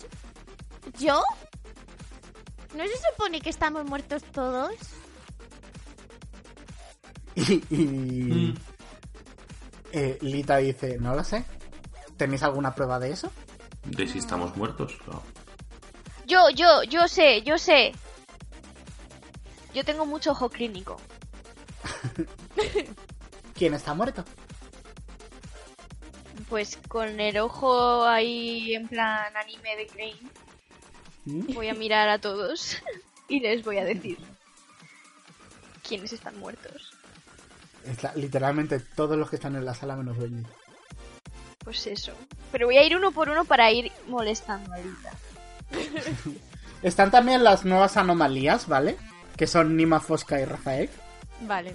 ¿Yo? 0.99 1.23
¿No 2.77 2.85
se 2.85 2.93
supone 3.11 3.41
que 3.41 3.51
estamos 3.51 3.85
muertos 3.85 4.23
todos? 4.33 4.73
Y, 7.35 7.63
y, 7.71 7.77
mm, 7.85 8.55
eh, 9.93 10.19
Lita 10.21 10.59
dice, 10.59 10.99
no 10.99 11.15
lo 11.15 11.25
sé. 11.25 11.45
¿Tenéis 12.17 12.43
alguna 12.43 12.75
prueba 12.75 12.99
de 12.99 13.13
eso? 13.13 13.31
de 13.85 14.07
si 14.07 14.19
estamos 14.19 14.57
muertos. 14.57 14.97
claro. 15.05 15.23
Yo, 16.27 16.51
yo, 16.51 16.83
yo 16.83 17.09
sé, 17.09 17.43
yo 17.43 17.57
sé. 17.57 17.93
Yo 19.73 19.85
tengo 19.85 20.05
mucho 20.05 20.33
ojo 20.33 20.51
clínico. 20.51 21.01
¿Quién 23.55 23.75
está 23.75 23.95
muerto? 23.95 24.25
Pues 26.49 26.79
con 26.89 27.21
el 27.21 27.39
ojo 27.39 28.05
ahí 28.05 28.75
en 28.75 28.89
plan 28.89 29.37
anime 29.37 29.77
de 29.77 29.87
Crane, 29.87 30.31
¿Mm? 31.25 31.55
voy 31.55 31.69
a 31.69 31.75
mirar 31.75 32.09
a 32.09 32.19
todos 32.19 32.77
y 33.29 33.41
les 33.41 33.65
voy 33.65 33.79
a 33.79 33.85
decir 33.85 34.19
quiénes 35.87 36.13
están 36.13 36.39
muertos. 36.39 36.93
Literalmente 38.15 38.81
todos 38.81 39.17
los 39.17 39.31
que 39.31 39.37
están 39.37 39.57
en 39.57 39.65
la 39.65 39.75
sala 39.75 39.97
menos 39.97 40.17
Benji. 40.19 40.51
Pues 41.65 41.87
eso. 41.87 42.13
Pero 42.53 42.67
voy 42.67 42.79
a 42.79 42.85
ir 42.85 42.97
uno 42.97 43.13
por 43.13 43.29
uno 43.29 43.45
para 43.45 43.71
ir 43.71 43.93
molestando 44.07 44.73
a 44.73 44.79
Lita. 44.79 45.13
Están 46.83 47.11
también 47.11 47.45
las 47.45 47.65
nuevas 47.65 47.97
anomalías, 47.97 48.69
¿vale? 48.69 48.97
Que 49.37 49.47
son 49.47 49.77
Nima, 49.77 50.01
Fosca 50.01 50.41
y 50.41 50.45
Rafael. 50.45 50.89
Vale. 51.43 51.75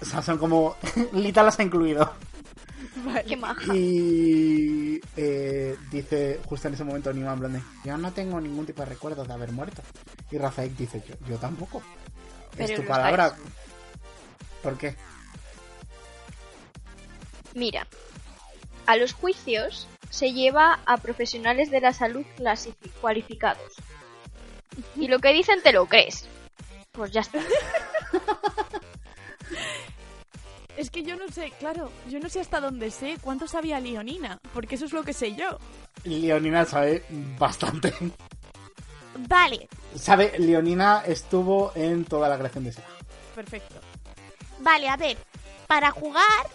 O 0.00 0.04
sea, 0.04 0.22
son 0.22 0.38
como... 0.38 0.76
Lita 1.12 1.42
las 1.42 1.58
ha 1.58 1.62
incluido. 1.62 2.12
Qué 3.26 3.36
maja. 3.36 3.74
Y... 3.74 5.00
eh, 5.16 5.76
dice 5.90 6.40
justo 6.44 6.68
en 6.68 6.74
ese 6.74 6.84
momento 6.84 7.12
Nima 7.12 7.32
en 7.32 7.38
plan 7.38 7.52
de, 7.52 7.62
Yo 7.84 7.96
no 7.96 8.12
tengo 8.12 8.40
ningún 8.40 8.66
tipo 8.66 8.82
de 8.82 8.88
recuerdo 8.88 9.24
de 9.24 9.32
haber 9.32 9.52
muerto. 9.52 9.82
Y 10.30 10.38
Rafael 10.38 10.76
dice, 10.76 11.02
yo, 11.08 11.14
yo 11.26 11.36
tampoco. 11.38 11.80
Pero 12.56 12.74
es 12.74 12.80
tu 12.80 12.86
palabra. 12.86 13.34
¿Por 14.62 14.76
qué? 14.76 14.96
Mira, 17.54 17.86
a 18.86 18.96
los 18.96 19.12
juicios 19.12 19.86
se 20.10 20.32
lleva 20.32 20.80
a 20.86 20.96
profesionales 20.96 21.70
de 21.70 21.80
la 21.80 21.92
salud 21.92 22.24
cualificados. 23.00 23.72
Y 24.96 25.08
lo 25.08 25.18
que 25.18 25.32
dicen 25.32 25.62
te 25.62 25.72
lo 25.72 25.86
crees. 25.86 26.26
Pues 26.92 27.10
ya 27.12 27.20
está. 27.20 27.38
Es 30.76 30.88
que 30.90 31.02
yo 31.02 31.14
no 31.16 31.28
sé, 31.28 31.52
claro, 31.58 31.90
yo 32.08 32.20
no 32.20 32.30
sé 32.30 32.40
hasta 32.40 32.58
dónde 32.58 32.90
sé 32.90 33.18
cuánto 33.20 33.46
sabía 33.46 33.80
Leonina, 33.80 34.40
porque 34.54 34.76
eso 34.76 34.86
es 34.86 34.92
lo 34.94 35.02
que 35.02 35.12
sé 35.12 35.34
yo. 35.34 35.58
Leonina 36.04 36.64
sabe 36.64 37.04
bastante. 37.38 37.92
Vale, 39.28 39.68
Sabe, 39.94 40.38
Leonina 40.38 41.02
estuvo 41.06 41.72
en 41.74 42.06
toda 42.06 42.30
la 42.30 42.38
creación 42.38 42.64
de 42.64 42.72
Sega. 42.72 42.86
perfecto. 43.34 43.74
Vale, 44.60 44.88
a 44.88 44.96
ver, 44.96 45.18
para 45.66 45.90
jugar 45.90 46.46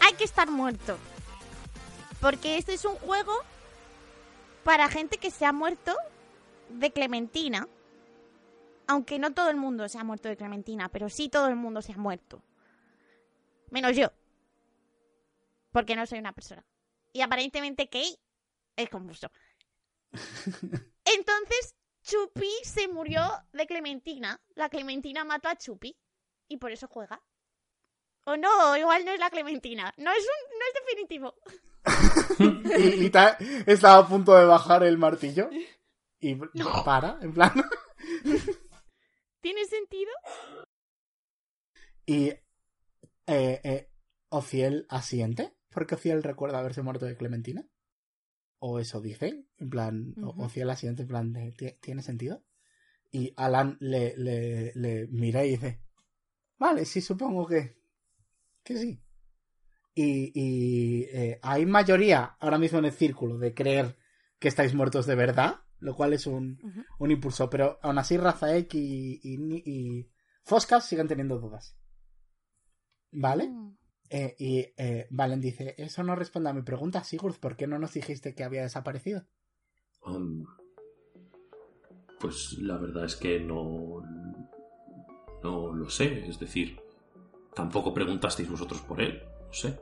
hay 0.00 0.14
que 0.14 0.24
estar 0.24 0.50
muerto. 0.50 0.98
Porque 2.20 2.56
este 2.56 2.74
es 2.74 2.84
un 2.84 2.96
juego 2.96 3.32
para 4.64 4.88
gente 4.88 5.18
que 5.18 5.30
se 5.30 5.46
ha 5.46 5.52
muerto 5.52 5.96
de 6.68 6.90
Clementina. 6.90 7.68
Aunque 8.86 9.18
no 9.18 9.32
todo 9.32 9.50
el 9.50 9.56
mundo 9.56 9.88
se 9.88 9.98
ha 9.98 10.04
muerto 10.04 10.28
de 10.28 10.36
Clementina, 10.36 10.88
pero 10.88 11.08
sí 11.08 11.28
todo 11.28 11.48
el 11.48 11.56
mundo 11.56 11.82
se 11.82 11.92
ha 11.92 11.96
muerto. 11.96 12.42
Menos 13.70 13.96
yo. 13.96 14.10
Porque 15.72 15.94
no 15.94 16.06
soy 16.06 16.18
una 16.18 16.32
persona. 16.32 16.64
Y 17.12 17.20
aparentemente 17.20 17.88
Kei 17.88 18.18
es 18.76 18.88
confuso. 18.88 19.30
Entonces, 21.04 21.74
Chupi 22.02 22.50
se 22.64 22.88
murió 22.88 23.22
de 23.52 23.66
Clementina. 23.66 24.40
La 24.54 24.68
Clementina 24.68 25.24
mató 25.24 25.48
a 25.48 25.56
Chupi. 25.56 25.96
Y 26.48 26.56
por 26.56 26.72
eso 26.72 26.88
juega. 26.88 27.22
O 28.30 28.36
no, 28.36 28.76
igual 28.76 29.04
no 29.04 29.12
es 29.12 29.18
la 29.20 29.30
Clementina. 29.30 29.92
No 29.96 30.10
es, 30.12 30.18
un, 30.20 30.58
no 30.58 30.64
es 30.68 30.74
definitivo. 30.84 31.34
Y 32.78 33.10
estaba 33.70 33.98
a 33.98 34.08
punto 34.08 34.36
de 34.36 34.44
bajar 34.44 34.82
el 34.84 34.98
martillo. 34.98 35.48
Y 36.20 36.34
para, 36.84 37.18
en 37.22 37.32
plan. 37.32 37.52
¿Tiene 39.40 39.64
sentido? 39.66 40.10
Y 42.06 42.28
eh, 42.28 42.40
eh, 43.26 43.90
Ociel 44.30 44.86
asiente, 44.88 45.56
porque 45.70 45.94
Ociel 45.94 46.22
recuerda 46.22 46.58
haberse 46.58 46.82
muerto 46.82 47.06
de 47.06 47.16
Clementina. 47.16 47.66
O 48.60 48.80
eso 48.80 49.00
dice, 49.00 49.46
en 49.56 49.70
plan, 49.70 50.14
o- 50.22 50.30
Ujú. 50.30 50.42
Ociel 50.44 50.68
asiente, 50.70 51.02
en 51.02 51.08
plan, 51.08 51.32
de, 51.32 51.52
"¿Tie- 51.54 51.78
¿tiene 51.80 52.02
sentido? 52.02 52.44
Y 53.10 53.32
Alan 53.36 53.76
le, 53.80 54.14
le, 54.16 54.72
le 54.74 55.06
mira 55.08 55.44
y 55.44 55.50
dice, 55.52 55.80
vale, 56.58 56.84
sí, 56.84 57.00
supongo 57.00 57.46
que, 57.46 57.77
que 58.68 58.76
sí. 58.76 59.02
y, 59.94 60.30
y, 60.34 61.02
eh, 61.04 61.40
hay 61.42 61.64
mayoría 61.64 62.36
ahora 62.38 62.58
mismo 62.58 62.78
en 62.78 62.84
el 62.84 62.92
círculo 62.92 63.38
de 63.38 63.54
creer 63.54 63.96
que 64.38 64.48
estáis 64.48 64.74
muertos 64.74 65.06
de 65.06 65.14
verdad, 65.14 65.62
lo 65.78 65.96
cual 65.96 66.12
es 66.12 66.26
un, 66.26 66.58
un 66.98 67.10
impulso, 67.10 67.48
pero 67.48 67.78
aún 67.82 67.98
así 67.98 68.18
Razaek 68.18 68.74
y, 68.74 69.20
y, 69.22 69.36
y 69.64 70.10
Foscas 70.44 70.86
siguen 70.86 71.08
teniendo 71.08 71.38
dudas. 71.38 71.78
¿Vale? 73.10 73.48
Mm. 73.48 73.78
Eh, 74.10 74.36
y 74.38 74.58
eh, 74.76 75.06
Valen 75.10 75.40
dice, 75.40 75.74
eso 75.78 76.02
no 76.02 76.14
responde 76.14 76.50
a 76.50 76.54
mi 76.54 76.62
pregunta, 76.62 77.04
Sigurd, 77.04 77.38
¿por 77.38 77.56
qué 77.56 77.66
no 77.66 77.78
nos 77.78 77.94
dijiste 77.94 78.34
que 78.34 78.44
había 78.44 78.62
desaparecido? 78.62 79.26
Um, 80.02 80.44
pues 82.20 82.58
la 82.60 82.76
verdad 82.76 83.04
es 83.06 83.16
que 83.16 83.40
no. 83.40 84.02
No 85.42 85.72
lo 85.72 85.88
sé. 85.88 86.28
Es 86.28 86.38
decir, 86.38 86.80
tampoco 87.58 87.92
preguntasteis 87.92 88.48
vosotros 88.48 88.80
por 88.82 89.00
él. 89.00 89.20
No 89.48 89.52
sé. 89.52 89.76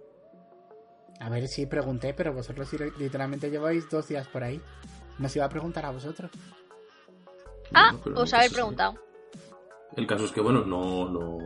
A 1.20 1.28
ver 1.28 1.46
si 1.46 1.66
pregunté, 1.66 2.14
pero 2.14 2.32
vosotros 2.32 2.68
literalmente 2.98 3.50
lleváis 3.50 3.88
dos 3.90 4.08
días 4.08 4.26
por 4.28 4.42
ahí. 4.42 4.58
Nos 5.18 5.36
iba 5.36 5.44
a 5.44 5.48
preguntar 5.50 5.84
a 5.84 5.90
vosotros. 5.90 6.30
Ah, 7.74 7.92
Bueno, 8.02 8.20
caso 8.24 8.36
es- 8.46 8.52
preguntado. 8.52 8.94
El 9.94 10.06
caso 10.06 10.24
es 10.24 10.32
que, 10.32 10.40
bueno, 10.40 10.64
no. 10.64 11.08
No, 11.10 11.38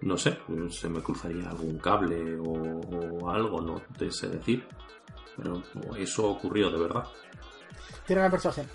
no 0.00 0.16
sé. 0.16 0.38
Se 0.70 0.88
me 0.88 1.02
cruzaría 1.02 1.50
algún 1.50 1.78
cable 1.78 2.36
o, 2.38 2.80
o 3.20 3.28
algo, 3.30 3.60
no 3.60 3.82
te 3.98 4.10
sé 4.10 4.28
decir. 4.28 4.66
Pero 5.36 5.62
eso 5.98 6.30
ocurrió 6.30 6.70
de 6.70 6.78
verdad. 6.80 7.04
Tira 8.06 8.20
una 8.22 8.30
persuasión. 8.30 8.66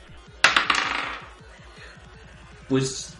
Pues. 2.70 3.16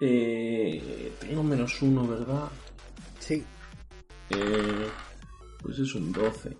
Eh, 0.00 1.12
tengo 1.20 1.42
menos 1.42 1.80
uno, 1.82 2.06
¿verdad? 2.06 2.48
Sí. 3.18 3.44
Eh, 4.30 4.90
pues 5.62 5.78
es 5.78 5.94
un 5.94 6.10
12. 6.10 6.56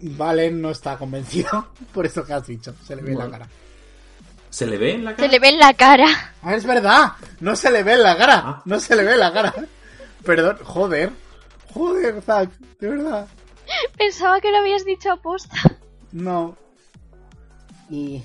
Valen 0.00 0.60
no 0.60 0.70
está 0.70 0.96
convencido 0.96 1.68
por 1.92 2.06
eso 2.06 2.24
que 2.24 2.32
has 2.32 2.46
dicho. 2.46 2.74
Se 2.84 2.96
le 2.96 3.02
ve 3.02 3.12
en 3.12 3.18
la 3.18 3.30
cara. 3.30 3.48
¿Se 4.50 4.66
le 4.66 4.78
ve 4.78 4.94
en 4.94 5.04
la 5.04 5.14
cara? 5.14 5.28
Se 5.28 5.32
le 5.32 5.38
ve 5.38 5.48
en 5.48 5.58
la 5.58 5.74
cara. 5.74 6.06
Ah, 6.42 6.54
es 6.54 6.64
verdad. 6.64 7.12
No 7.40 7.54
se 7.54 7.70
le 7.70 7.82
ve 7.82 7.92
en 7.94 8.02
la 8.02 8.16
cara. 8.16 8.42
Ah. 8.44 8.62
No 8.64 8.80
se 8.80 8.96
le 8.96 9.04
ve 9.04 9.12
en 9.12 9.20
la 9.20 9.32
cara. 9.32 9.54
Perdón. 10.24 10.58
Joder. 10.64 11.10
Joder, 11.72 12.22
Zack. 12.22 12.50
De 12.80 12.88
verdad. 12.88 13.28
Pensaba 13.96 14.40
que 14.40 14.50
lo 14.50 14.58
habías 14.58 14.84
dicho 14.84 15.12
aposta. 15.12 15.56
No. 16.12 16.56
Y... 17.88 18.22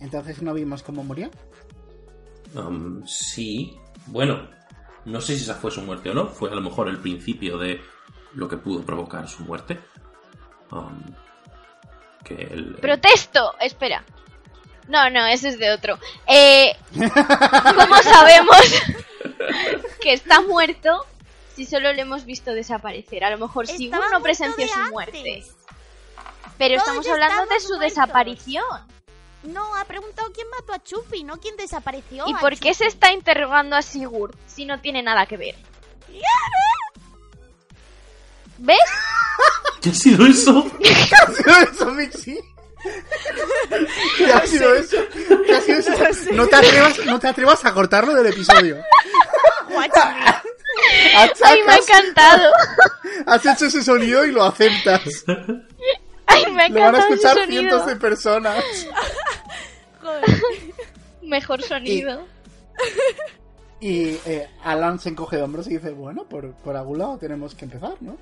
Entonces 0.00 0.42
no 0.42 0.54
vimos 0.54 0.82
cómo 0.82 1.02
murió. 1.04 1.30
Um, 2.54 3.06
sí. 3.06 3.76
Bueno, 4.06 4.48
no 5.04 5.20
sé 5.20 5.36
si 5.36 5.42
esa 5.42 5.54
fue 5.54 5.70
su 5.70 5.82
muerte 5.82 6.10
o 6.10 6.14
no. 6.14 6.26
Fue 6.28 6.50
a 6.50 6.54
lo 6.54 6.60
mejor 6.60 6.88
el 6.88 6.98
principio 6.98 7.58
de 7.58 7.80
lo 8.34 8.48
que 8.48 8.56
pudo 8.56 8.82
provocar 8.84 9.28
su 9.28 9.42
muerte. 9.42 9.78
Um, 10.70 11.02
que 12.24 12.34
el, 12.34 12.74
¡Protesto! 12.76 13.54
Espera. 13.60 14.04
No, 14.88 15.10
no, 15.10 15.26
ese 15.26 15.48
es 15.50 15.58
de 15.58 15.70
otro. 15.70 15.98
Eh, 16.26 16.74
¿Cómo 16.94 17.96
sabemos 18.02 18.56
que 20.00 20.12
está 20.14 20.40
muerto 20.40 21.04
si 21.54 21.66
solo 21.66 21.92
le 21.92 22.02
hemos 22.02 22.24
visto 22.24 22.52
desaparecer? 22.52 23.24
A 23.24 23.30
lo 23.30 23.38
mejor 23.38 23.64
Estaba 23.64 23.78
Sigurd 23.78 24.00
no 24.00 24.20
muerto 24.20 24.22
presenció 24.22 24.66
su 24.68 24.90
muerte. 24.90 25.44
Pero 26.56 26.74
Todos 26.76 26.88
estamos 26.88 27.08
hablando 27.08 27.46
de 27.52 27.60
su 27.60 27.68
muertos. 27.76 27.80
desaparición. 27.80 28.64
No, 29.44 29.74
ha 29.76 29.84
preguntado 29.84 30.30
quién 30.32 30.46
mató 30.50 30.72
a 30.72 30.82
Chupi, 30.82 31.22
no 31.24 31.38
quién 31.38 31.56
desapareció. 31.56 32.24
¿Y 32.26 32.34
por 32.34 32.58
qué 32.58 32.74
se 32.74 32.86
está 32.86 33.12
interrogando 33.12 33.76
a 33.76 33.82
Sigurd 33.82 34.34
si 34.46 34.64
no 34.64 34.80
tiene 34.80 35.02
nada 35.02 35.26
que 35.26 35.36
ver? 35.36 35.54
¿Ves? 38.58 38.78
¿Qué 39.82 39.90
ha 39.90 39.94
sido 39.94 40.26
eso? 40.26 40.66
¿Qué 40.82 40.90
ha 40.90 41.32
sido 41.32 41.56
eso, 41.72 41.90
Mixi? 41.92 42.38
¿Qué 44.18 44.32
ha 44.32 44.46
sido 44.46 44.74
eso? 44.74 44.96
¿Qué 45.46 45.54
ha 45.54 45.60
sido 45.60 45.78
eso? 45.78 46.32
No 46.32 46.46
te 46.46 46.56
atrevas, 46.56 47.06
no 47.06 47.18
te 47.18 47.28
atrevas 47.28 47.64
a 47.64 47.72
cortarlo 47.72 48.14
del 48.14 48.26
episodio. 48.26 48.82
¡Ay, 49.70 49.90
me 51.10 51.16
ha 51.16 51.22
Achacas, 51.24 51.88
encantado! 51.88 52.52
has 53.26 53.46
hecho 53.46 53.66
ese 53.66 53.82
sonido 53.82 54.24
y 54.24 54.32
lo 54.32 54.44
aceptas. 54.44 55.02
¡Ay, 56.26 56.46
me 56.52 56.64
ha 56.64 56.68
Lo 56.68 56.80
van 56.80 56.94
a 56.94 56.98
encantado 56.98 56.98
ese 56.98 57.14
escuchar 57.14 57.46
cientos 57.46 57.86
de 57.86 57.96
personas. 57.96 58.64
Mejor 61.28 61.62
sonido. 61.74 62.26
Y 63.80 64.16
eh, 64.26 64.48
Alan 64.64 64.98
se 64.98 65.10
encoge 65.10 65.36
de 65.36 65.42
hombros 65.42 65.66
y 65.68 65.74
dice, 65.74 65.92
bueno, 65.92 66.24
por, 66.24 66.52
por 66.54 66.76
algún 66.76 66.98
lado 66.98 67.18
tenemos 67.18 67.54
que 67.54 67.66
empezar, 67.66 67.96
¿no? 68.00 68.16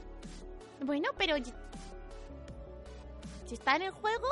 Bueno, 0.85 1.09
pero 1.17 1.37
si 3.47 3.55
está 3.55 3.77
en 3.77 3.83
el 3.83 3.91
juego, 3.93 4.29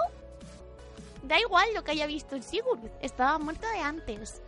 da 1.23 1.39
igual 1.41 1.67
lo 1.75 1.83
que 1.83 1.93
haya 1.93 2.07
visto 2.07 2.37
en 2.37 2.43
Sigurd. 2.43 2.91
Estaba 3.01 3.39
muerto 3.39 3.67
de 3.69 3.79
antes. 3.79 4.43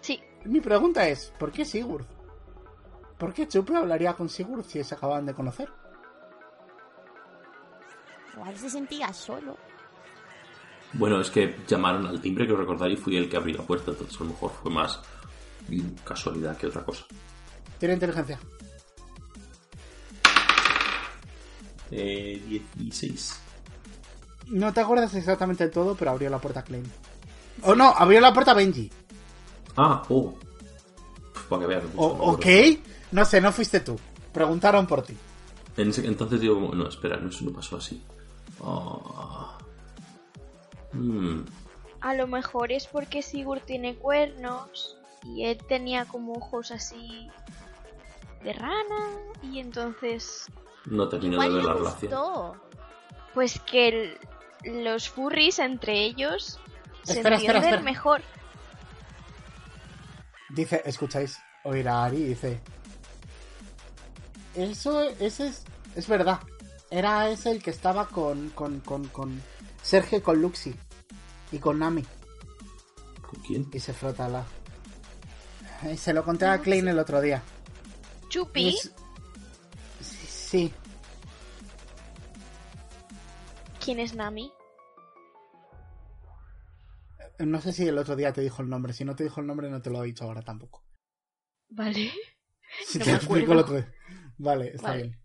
Sí, 0.00 0.22
Mi 0.44 0.60
pregunta 0.60 1.08
es, 1.08 1.32
¿por 1.38 1.52
qué 1.52 1.64
Sigurd? 1.64 2.04
¿Por 3.16 3.32
qué 3.32 3.46
Chupe 3.46 3.76
hablaría 3.76 4.14
con 4.14 4.28
Sigurd 4.28 4.64
si 4.64 4.82
se 4.82 4.94
acaban 4.94 5.24
de 5.26 5.34
conocer? 5.34 5.68
Igual 8.34 8.56
se 8.56 8.70
sentía 8.70 9.12
solo. 9.12 9.56
Bueno, 10.92 11.20
es 11.20 11.30
que 11.30 11.56
llamaron 11.68 12.06
al 12.06 12.20
timbre, 12.20 12.46
que 12.46 12.52
os 12.52 12.58
recordáis, 12.58 12.98
fui 12.98 13.16
el 13.16 13.28
que 13.28 13.36
abrí 13.36 13.52
la 13.52 13.62
puerta, 13.62 13.92
entonces 13.92 14.16
a 14.20 14.24
lo 14.24 14.30
mejor 14.30 14.52
fue 14.62 14.70
más 14.72 15.00
casualidad 16.04 16.56
que 16.56 16.66
otra 16.66 16.84
cosa. 16.84 17.04
Tiene 17.78 17.94
inteligencia. 17.94 18.38
Eh, 21.92 22.62
16. 22.76 23.40
No 24.48 24.72
te 24.72 24.80
acuerdas 24.80 25.14
exactamente 25.14 25.64
del 25.64 25.72
todo, 25.72 25.94
pero 25.94 26.10
abrió 26.12 26.28
la 26.30 26.38
puerta 26.38 26.62
Klein. 26.62 26.84
Oh, 27.62 27.74
no, 27.74 27.88
abrió 27.96 28.20
la 28.20 28.32
puerta 28.32 28.54
Benji. 28.54 28.90
Ah, 29.76 30.02
oh. 30.08 30.34
Pf, 31.32 31.48
Para 31.48 31.62
que 31.62 31.66
veas. 31.68 31.84
O- 31.96 32.06
ok. 32.32 32.46
No 33.12 33.24
sé, 33.24 33.40
no 33.40 33.52
fuiste 33.52 33.80
tú. 33.80 33.98
Preguntaron 34.32 34.86
por 34.86 35.02
ti. 35.02 35.14
En 35.76 35.90
ese- 35.90 36.06
entonces 36.06 36.40
digo, 36.40 36.54
como, 36.54 36.74
no, 36.74 36.88
espera, 36.88 37.16
no, 37.16 37.28
eso 37.28 37.44
no 37.44 37.52
pasó 37.52 37.76
así. 37.76 38.02
Ah. 38.62 39.56
Mm, 40.92 41.42
a 42.00 42.14
lo 42.14 42.26
mejor 42.26 42.72
es 42.72 42.86
porque 42.86 43.22
Sigurd 43.22 43.62
tiene 43.62 43.94
cuernos 43.96 44.96
y 45.24 45.44
él 45.44 45.58
tenía 45.68 46.04
como 46.06 46.32
ojos 46.34 46.70
así 46.70 47.30
de 48.42 48.52
rana 48.54 49.06
y 49.42 49.60
entonces 49.60 50.46
no 50.86 51.08
termino 51.08 51.40
de 51.40 51.48
ver 51.48 51.64
la 51.64 51.74
relación. 51.74 52.60
pues 53.34 53.60
que 53.60 53.88
el- 53.88 54.18
los 54.84 55.08
furries 55.08 55.58
entre 55.58 56.00
ellos 56.04 56.58
se 57.04 57.12
Espera, 57.14 57.36
espera, 57.36 57.58
entienden 57.58 57.84
mejor. 57.84 58.22
Dice, 60.50 60.82
escucháis 60.84 61.38
oír 61.64 61.88
a 61.88 62.04
Ari 62.04 62.16
y 62.16 62.24
dice... 62.24 62.60
Eso, 64.54 65.02
ese 65.20 65.46
es... 65.48 65.64
Es 65.94 66.08
verdad. 66.08 66.40
Era 66.90 67.28
ese 67.30 67.52
el 67.52 67.62
que 67.62 67.70
estaba 67.70 68.06
con... 68.08 68.50
Con, 68.50 68.80
con, 68.80 69.06
con 69.08 69.40
Sergio 69.82 70.18
y 70.18 70.20
con 70.20 70.40
Luxi. 70.40 70.74
Y 71.52 71.58
con 71.58 71.78
Nami. 71.78 72.04
¿Con 73.22 73.40
quién? 73.42 73.68
Y 73.72 73.80
se 73.80 73.92
frota 73.92 74.28
la... 74.28 74.46
Eh, 75.84 75.96
Se 75.96 76.12
lo 76.12 76.24
conté 76.24 76.46
a 76.46 76.60
Klein 76.60 76.88
el 76.88 76.98
otro 76.98 77.20
día. 77.20 77.42
Y 78.24 78.28
Chupi, 78.28 78.68
es- 78.68 78.92
Sí, 80.00 80.26
sí. 80.26 80.74
¿quién 83.84 83.98
es 84.00 84.14
Nami? 84.14 84.52
No 87.38 87.60
sé 87.60 87.72
si 87.72 87.88
el 87.88 87.96
otro 87.98 88.16
día 88.16 88.32
te 88.32 88.42
dijo 88.42 88.60
el 88.62 88.68
nombre. 88.68 88.92
Si 88.92 89.04
no 89.04 89.16
te 89.16 89.24
dijo 89.24 89.40
el 89.40 89.46
nombre, 89.46 89.70
no 89.70 89.80
te 89.80 89.90
lo 89.90 90.02
he 90.02 90.06
dicho 90.06 90.24
ahora 90.24 90.42
tampoco. 90.42 90.84
Vale. 91.70 92.12
Si 92.86 92.98
No 92.98 93.04
te 93.04 93.10
me 93.10 93.16
lo 93.16 93.16
explico 93.18 93.52
el 93.52 93.58
acuerdo. 93.58 93.60
otro 93.62 93.76
día. 93.76 93.94
Vale, 94.38 94.68
está 94.74 94.88
Vale. 94.90 95.02
bien. 95.02 95.22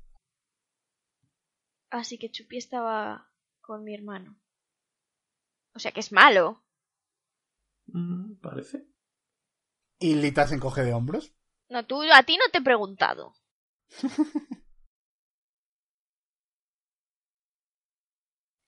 Así 1.92 2.18
que 2.18 2.32
Chupi 2.32 2.58
estaba 2.58 3.30
con 3.62 3.84
mi 3.84 3.94
hermano. 3.94 4.40
O 5.76 5.80
sea 5.80 5.92
que 5.92 6.00
es 6.00 6.12
malo. 6.12 6.64
Mm, 7.88 8.36
Parece. 8.42 8.88
Y 10.00 10.16
Lita 10.16 10.48
se 10.48 10.56
encoge 10.56 10.84
de 10.84 10.94
hombros. 10.94 11.36
No, 11.70 11.86
tú, 11.86 12.02
a 12.14 12.24
ti 12.24 12.38
no 12.38 12.44
te 12.52 12.60
he 12.60 12.62
preguntado. 12.62 13.34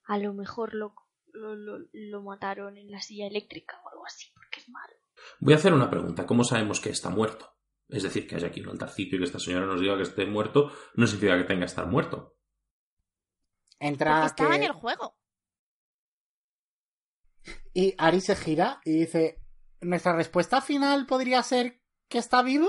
A 0.06 0.18
lo 0.18 0.34
mejor 0.34 0.74
lo, 0.74 0.96
lo, 1.34 1.56
lo, 1.56 1.80
lo 1.92 2.22
mataron 2.22 2.78
en 2.78 2.90
la 2.92 3.02
silla 3.02 3.28
eléctrica 3.28 3.80
o 3.84 3.90
algo 3.90 4.06
así, 4.06 4.32
porque 4.34 4.60
es 4.62 4.70
malo. 4.70 4.94
Voy 5.40 5.54
a 5.54 5.58
hacer 5.58 5.74
una 5.74 5.90
pregunta. 5.90 6.26
¿Cómo 6.26 6.44
sabemos 6.44 6.80
que 6.80 6.90
está 6.90 7.10
muerto? 7.10 7.54
Es 7.90 8.04
decir, 8.04 8.28
que 8.28 8.36
haya 8.36 8.48
aquí 8.48 8.62
un 8.62 8.70
altarcito 8.70 9.16
y 9.16 9.20
que 9.20 9.26
esta 9.26 9.40
señora 9.40 9.66
nos 9.66 9.82
diga 9.82 9.98
que 9.98 10.04
esté 10.04 10.26
muerto, 10.26 10.72
no 10.96 11.08
significa 11.08 11.38
que 11.38 11.44
tenga 11.44 11.62
que 11.62 11.66
estar 11.66 11.88
muerto. 11.88 12.38
Entra 13.80 14.14
Porque 14.16 14.28
estaba 14.28 14.50
que- 14.52 14.56
en 14.58 14.64
el 14.64 14.72
juego. 14.72 15.18
Y 17.78 17.94
Ari 18.00 18.22
se 18.22 18.36
gira 18.36 18.82
y 18.86 18.92
dice, 19.02 19.40
¿nuestra 19.82 20.16
respuesta 20.16 20.62
final 20.62 21.06
podría 21.06 21.44
ser 21.44 21.80
que 22.10 22.18
está 22.18 22.42
vivo? 22.42 22.68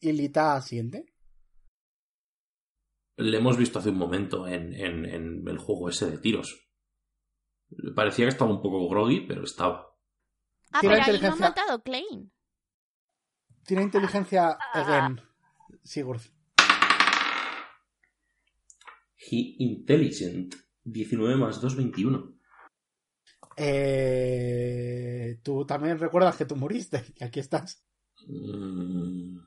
Y 0.00 0.10
Lita 0.10 0.56
asiente. 0.56 1.06
Le 3.16 3.38
hemos 3.38 3.56
visto 3.56 3.78
hace 3.78 3.90
un 3.90 3.98
momento 3.98 4.48
en, 4.48 4.74
en- 4.74 5.04
en 5.04 5.46
el 5.46 5.56
juego 5.58 5.88
ese 5.88 6.10
de 6.10 6.18
tiros. 6.18 6.68
Parecía 7.94 8.24
que 8.24 8.30
estaba 8.30 8.50
un 8.50 8.60
poco 8.60 8.88
groggy, 8.88 9.20
pero 9.20 9.44
estaba. 9.44 9.96
Ah, 10.72 10.78
pero 10.80 10.94
ahí 10.94 10.98
no 10.98 11.04
ha 11.04 11.10
inteligencia. 11.14 11.48
matado 11.48 11.82
Klein. 11.84 12.32
Tiene 13.64 13.84
inteligencia 13.84 14.58
again, 14.72 15.20
Sigurd. 15.84 16.22
He 19.16 19.54
Intelligent. 19.58 20.56
19 20.82 21.36
más 21.36 21.60
2, 21.60 21.76
21. 21.76 22.39
Eh, 23.62 25.38
tú 25.42 25.66
también 25.66 25.98
recuerdas 25.98 26.36
que 26.36 26.44
tú 26.46 26.56
moriste 26.56 27.04
y 27.16 27.24
aquí 27.24 27.40
estás. 27.40 27.84
Mm, 28.26 29.38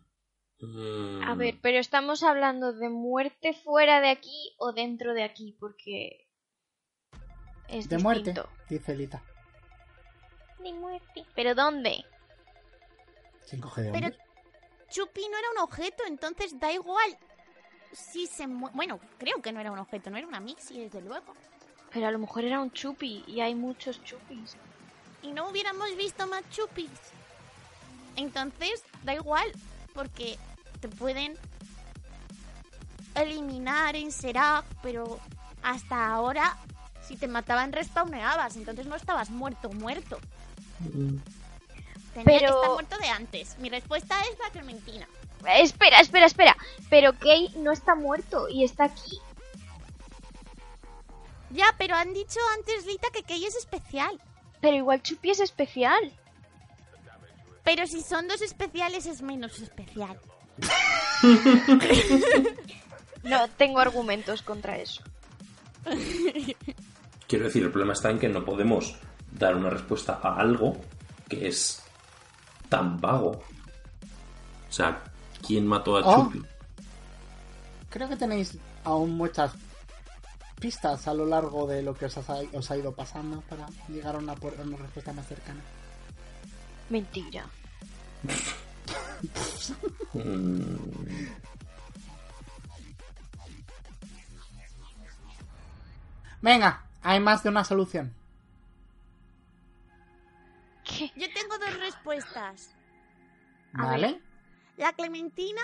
mm. 0.59 1.23
A 1.23 1.35
ver, 1.35 1.55
pero 1.61 1.79
estamos 1.79 2.23
hablando 2.23 2.73
de 2.73 2.89
muerte 2.89 3.53
fuera 3.53 4.01
de 4.01 4.09
aquí 4.09 4.53
o 4.59 4.71
dentro 4.71 5.13
de 5.13 5.23
aquí, 5.23 5.55
porque 5.59 6.27
es 7.69 7.89
De 7.89 7.97
muerte, 7.97 8.33
dice 8.69 8.95
Lita. 8.95 9.23
De 10.59 10.73
muerte. 10.73 11.25
¿Pero 11.35 11.55
dónde? 11.55 12.05
¿Quién 13.49 13.61
coge 13.61 13.81
de 13.83 13.91
Pero? 13.91 14.09
Chupi 14.89 15.21
no 15.29 15.37
era 15.37 15.49
un 15.51 15.57
objeto, 15.59 16.03
entonces 16.07 16.59
da 16.59 16.71
igual. 16.71 17.17
Si 17.91 18.27
se 18.27 18.45
mu- 18.47 18.69
Bueno, 18.73 18.99
creo 19.17 19.41
que 19.41 19.51
no 19.51 19.59
era 19.59 19.71
un 19.71 19.79
objeto, 19.79 20.09
no 20.11 20.17
era 20.17 20.27
una 20.27 20.39
mixi, 20.39 20.79
desde 20.79 21.01
luego. 21.01 21.33
Pero 21.93 22.07
a 22.07 22.11
lo 22.11 22.19
mejor 22.19 22.43
era 22.43 22.59
un 22.59 22.71
chupi 22.71 23.23
y 23.27 23.41
hay 23.41 23.55
muchos 23.55 24.03
chupis. 24.03 24.55
Y 25.21 25.31
no 25.31 25.47
hubiéramos 25.49 25.95
visto 25.95 26.25
más 26.27 26.43
chupis. 26.49 26.89
Entonces, 28.15 28.83
da 29.03 29.13
igual, 29.13 29.51
porque 29.93 30.37
te 30.81 30.87
pueden 30.89 31.37
eliminar 33.15 33.95
en 33.95 34.11
Seraph, 34.11 34.65
pero 34.81 35.19
hasta 35.61 36.07
ahora, 36.07 36.57
si 37.07 37.15
te 37.15 37.27
mataban, 37.27 37.71
respawneabas, 37.71 38.55
entonces 38.57 38.85
no 38.85 38.95
estabas 38.95 39.29
muerto, 39.29 39.69
muerto. 39.71 40.17
Mm. 40.79 41.17
Tenía 42.13 42.23
Pero- 42.25 42.39
que 42.39 42.45
estar 42.45 42.71
muerto 42.71 42.97
de 42.97 43.07
antes. 43.09 43.57
Mi 43.59 43.69
respuesta 43.69 44.19
es 44.31 44.37
la 44.39 44.49
Clementina. 44.51 45.07
Espera, 45.45 45.99
espera, 45.99 46.25
espera. 46.25 46.55
Pero 46.89 47.17
Kay 47.17 47.53
no 47.57 47.71
está 47.71 47.95
muerto 47.95 48.47
y 48.49 48.63
está 48.63 48.85
aquí. 48.85 49.19
Ya, 51.53 51.65
pero 51.77 51.95
han 51.95 52.13
dicho 52.13 52.39
antes, 52.57 52.85
Rita, 52.85 53.07
que 53.13 53.23
Kay 53.23 53.45
es 53.45 53.55
especial. 53.55 54.19
Pero 54.61 54.77
igual 54.77 55.01
Chupi 55.01 55.31
es 55.31 55.39
especial. 55.39 56.11
Pero 57.63 57.87
si 57.87 58.01
son 58.01 58.27
dos 58.27 58.41
especiales, 58.41 59.05
es 59.05 59.21
menos 59.21 59.59
especial. 59.59 60.19
No 63.23 63.47
tengo 63.55 63.79
argumentos 63.79 64.41
contra 64.41 64.77
eso. 64.77 65.01
Quiero 67.27 67.45
decir, 67.45 67.63
el 67.63 67.71
problema 67.71 67.93
está 67.93 68.09
en 68.11 68.19
que 68.19 68.27
no 68.27 68.43
podemos 68.43 68.97
dar 69.31 69.55
una 69.55 69.69
respuesta 69.69 70.19
a 70.21 70.35
algo 70.37 70.75
que 71.29 71.47
es 71.47 71.81
tan 72.67 72.99
vago. 72.99 73.29
O 73.29 73.43
sea, 74.73 75.01
¿quién 75.47 75.65
mató 75.65 75.95
a 75.95 76.01
Oh. 76.03 76.25
Chupi? 76.25 76.43
Creo 77.89 78.09
que 78.09 78.17
tenéis 78.17 78.57
aún 78.83 79.15
muchas 79.15 79.53
pistas 80.63 81.07
a 81.09 81.13
lo 81.13 81.25
largo 81.25 81.67
de 81.67 81.83
lo 81.83 81.93
que 81.93 82.05
os 82.05 82.17
ha, 82.17 82.21
os 82.53 82.71
ha 82.71 82.77
ido 82.77 82.93
pasando 82.93 83.41
para 83.41 83.67
llegar 83.89 84.15
a 84.15 84.19
una, 84.19 84.31
a 84.31 84.37
una 84.63 84.77
respuesta 84.77 85.11
más 85.11 85.27
cercana. 85.27 85.59
Mentira. 86.89 87.45
Venga, 96.41 96.85
hay 97.01 97.19
más 97.19 97.43
de 97.43 97.49
una 97.49 97.65
solución. 97.65 98.13
¿Qué? 100.85 101.11
Yo 101.17 101.27
tengo 101.33 101.57
dos 101.57 101.77
respuestas. 101.77 102.73
A 103.73 103.87
¿Vale? 103.87 104.21
La 104.77 104.93
Clementina 104.93 105.61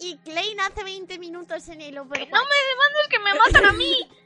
y 0.00 0.18
Klein 0.18 0.58
hace 0.58 0.82
20 0.82 1.20
minutos 1.20 1.68
en 1.68 1.82
el 1.82 1.98
Overwatch. 1.98 2.32
¡No 2.32 2.42
me 2.42 2.56
demandes 2.68 3.06
que 3.08 3.20
me 3.20 3.32
matan 3.34 3.66
a 3.66 3.72
mí! 3.74 4.10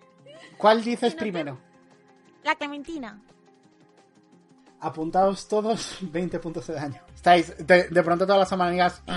¿Cuál 0.58 0.82
dices 0.84 1.14
no 1.14 1.20
primero? 1.20 1.58
La 2.42 2.54
Clementina. 2.56 3.20
Apuntaos 4.80 5.48
todos 5.48 5.98
20 6.12 6.38
puntos 6.38 6.66
de 6.66 6.74
daño. 6.74 7.00
Estáis, 7.14 7.54
de, 7.66 7.88
de 7.88 8.02
pronto 8.02 8.26
todas 8.26 8.40
las 8.50 8.52
amigas. 8.60 9.02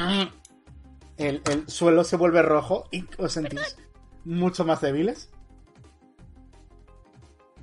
El, 1.17 1.41
el 1.50 1.67
suelo 1.67 2.04
se 2.04 2.15
vuelve 2.15 2.43
rojo 2.43 2.84
y 2.91 3.04
os 3.17 3.34
sentís 3.34 3.76
mucho 4.23 4.63
más 4.65 4.82
débiles. 4.82 5.32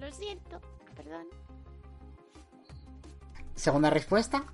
Lo 0.00 0.10
siento, 0.10 0.60
perdón. 0.96 1.26
Segunda 3.54 3.90
respuesta. 3.90 4.44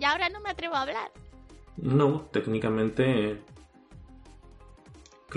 Y 0.00 0.04
ahora 0.04 0.28
no 0.30 0.40
me 0.40 0.50
atrevo 0.50 0.74
a 0.74 0.82
hablar. 0.82 1.12
No, 1.76 2.22
técnicamente. 2.32 3.40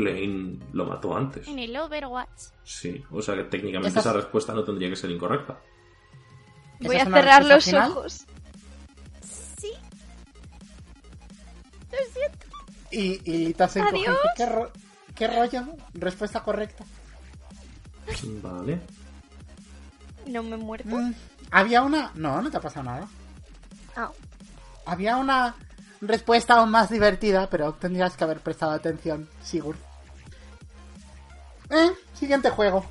Klein 0.02 0.64
lo 0.74 0.86
mató 0.86 1.16
antes. 1.16 1.48
En 1.48 1.60
el 1.60 1.76
Overwatch. 1.76 2.42
Sí, 2.64 3.04
o 3.12 3.22
sea 3.22 3.36
que 3.36 3.44
técnicamente 3.46 3.90
Esa 3.90 4.00
es- 4.00 4.06
esa 4.06 4.14
respuesta 4.16 4.54
no 4.54 4.64
tendría 4.64 4.90
que 4.90 4.96
ser 4.96 5.12
incorrecta. 5.12 5.60
Voy 6.80 6.96
¿Esa 6.96 7.10
a 7.10 7.14
cerrar 7.14 7.46
los 7.46 7.66
final? 7.66 7.92
ojos. 7.92 8.26
Sí. 9.60 9.72
Lo 11.92 11.98
siento. 12.14 12.46
Y, 12.92 13.22
y 13.32 13.38
Lita 13.46 13.68
se 13.68 13.80
encoge. 13.80 13.98
Adiós. 13.98 14.18
¿Qué, 14.36 14.46
ro- 14.46 14.72
¿Qué 15.16 15.28
rollo? 15.28 15.64
Respuesta 15.94 16.42
correcta. 16.44 16.86
Vale. 18.42 18.80
No 20.28 20.44
me 20.44 20.56
he 20.56 20.58
muerto. 20.60 20.88
Mm, 20.90 21.14
Había 21.52 21.82
una. 21.82 22.12
No, 22.16 22.42
no 22.42 22.50
te 22.50 22.58
ha 22.58 22.62
pasado 22.62 22.84
nada. 22.86 23.08
Había 24.86 25.18
una 25.18 25.56
respuesta 26.02 26.56
aún 26.56 26.72
más 26.72 26.90
divertida, 26.90 27.50
pero 27.50 27.74
tendrías 27.74 28.16
que 28.16 28.24
haber 28.24 28.40
prestado 28.40 28.72
atención, 28.72 29.28
Sigurd. 29.44 29.78
Eh, 31.70 31.92
siguiente 32.14 32.50
juego. 32.50 32.86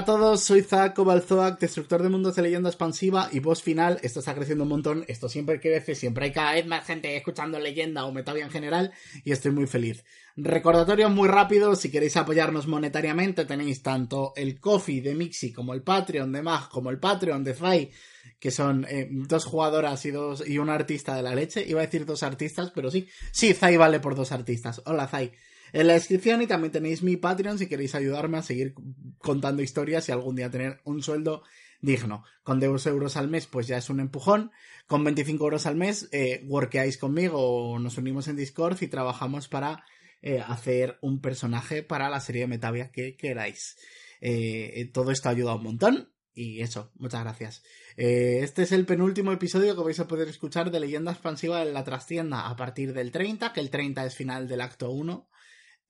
Hola 0.00 0.14
a 0.14 0.18
todos, 0.18 0.42
soy 0.42 0.62
Zack 0.62 0.94
Cobalzoac, 0.94 1.60
destructor 1.60 2.02
de 2.02 2.08
mundos 2.08 2.34
de 2.34 2.40
leyenda 2.40 2.70
expansiva 2.70 3.28
y 3.32 3.40
voz 3.40 3.62
final. 3.62 3.98
Esto 4.02 4.20
está 4.20 4.34
creciendo 4.34 4.64
un 4.64 4.70
montón, 4.70 5.04
esto 5.08 5.28
siempre 5.28 5.60
crece, 5.60 5.94
siempre 5.94 6.24
hay 6.24 6.32
cada 6.32 6.54
vez 6.54 6.66
más 6.66 6.86
gente 6.86 7.14
escuchando 7.14 7.58
leyenda 7.58 8.06
o 8.06 8.10
metavia 8.10 8.46
en 8.46 8.50
general 8.50 8.92
y 9.24 9.32
estoy 9.32 9.50
muy 9.50 9.66
feliz. 9.66 10.02
Recordatorio 10.38 11.10
muy 11.10 11.28
rápido, 11.28 11.76
si 11.76 11.90
queréis 11.90 12.16
apoyarnos 12.16 12.66
monetariamente 12.66 13.44
tenéis 13.44 13.82
tanto 13.82 14.32
el 14.36 14.58
Coffee 14.58 15.02
de 15.02 15.14
Mixi 15.14 15.52
como 15.52 15.74
el 15.74 15.82
Patreon 15.82 16.32
de 16.32 16.40
Mag 16.40 16.70
como 16.70 16.88
el 16.88 16.98
Patreon 16.98 17.44
de 17.44 17.52
Zai, 17.52 17.90
que 18.38 18.50
son 18.50 18.86
eh, 18.88 19.06
dos 19.10 19.44
jugadoras 19.44 20.02
y, 20.06 20.12
dos, 20.12 20.48
y 20.48 20.56
un 20.56 20.70
artista 20.70 21.14
de 21.14 21.22
la 21.22 21.34
leche. 21.34 21.62
Iba 21.68 21.82
a 21.82 21.84
decir 21.84 22.06
dos 22.06 22.22
artistas, 22.22 22.72
pero 22.74 22.90
sí, 22.90 23.06
sí, 23.32 23.52
Zai 23.52 23.76
vale 23.76 24.00
por 24.00 24.14
dos 24.14 24.32
artistas. 24.32 24.80
Hola 24.86 25.06
Zai. 25.06 25.30
En 25.72 25.86
la 25.86 25.94
descripción 25.94 26.42
y 26.42 26.46
también 26.46 26.72
tenéis 26.72 27.02
mi 27.02 27.16
Patreon 27.16 27.58
si 27.58 27.66
queréis 27.66 27.94
ayudarme 27.94 28.38
a 28.38 28.42
seguir 28.42 28.74
contando 29.18 29.62
historias 29.62 30.08
y 30.08 30.12
algún 30.12 30.36
día 30.36 30.50
tener 30.50 30.80
un 30.84 31.02
sueldo 31.02 31.42
digno. 31.80 32.24
Con 32.42 32.60
2 32.60 32.86
euros 32.86 33.16
al 33.16 33.28
mes 33.28 33.46
pues 33.46 33.66
ya 33.66 33.78
es 33.78 33.90
un 33.90 34.00
empujón. 34.00 34.50
Con 34.86 35.04
25 35.04 35.44
euros 35.44 35.66
al 35.66 35.76
mes 35.76 36.08
eh, 36.12 36.44
workeáis 36.46 36.98
conmigo 36.98 37.38
o 37.38 37.78
nos 37.78 37.98
unimos 37.98 38.28
en 38.28 38.36
Discord 38.36 38.82
y 38.82 38.88
trabajamos 38.88 39.48
para 39.48 39.84
eh, 40.22 40.40
hacer 40.40 40.98
un 41.00 41.20
personaje 41.20 41.82
para 41.82 42.10
la 42.10 42.20
serie 42.20 42.42
de 42.42 42.48
Metavia 42.48 42.90
que 42.90 43.16
queráis. 43.16 43.76
Eh, 44.20 44.90
todo 44.92 45.10
esto 45.10 45.28
ayuda 45.28 45.54
un 45.54 45.62
montón. 45.62 46.12
Y 46.32 46.62
eso, 46.62 46.92
muchas 46.94 47.22
gracias. 47.22 47.62
Eh, 47.96 48.40
este 48.42 48.62
es 48.62 48.72
el 48.72 48.86
penúltimo 48.86 49.32
episodio 49.32 49.74
que 49.76 49.82
vais 49.82 50.00
a 50.00 50.06
poder 50.06 50.28
escuchar 50.28 50.70
de 50.70 50.80
Leyenda 50.80 51.12
Expansiva 51.12 51.62
en 51.62 51.74
la 51.74 51.84
trastienda 51.84 52.48
a 52.48 52.56
partir 52.56 52.92
del 52.94 53.10
30, 53.10 53.52
que 53.52 53.60
el 53.60 53.70
30 53.70 54.06
es 54.06 54.14
final 54.14 54.46
del 54.46 54.60
acto 54.60 54.90
1 54.90 55.28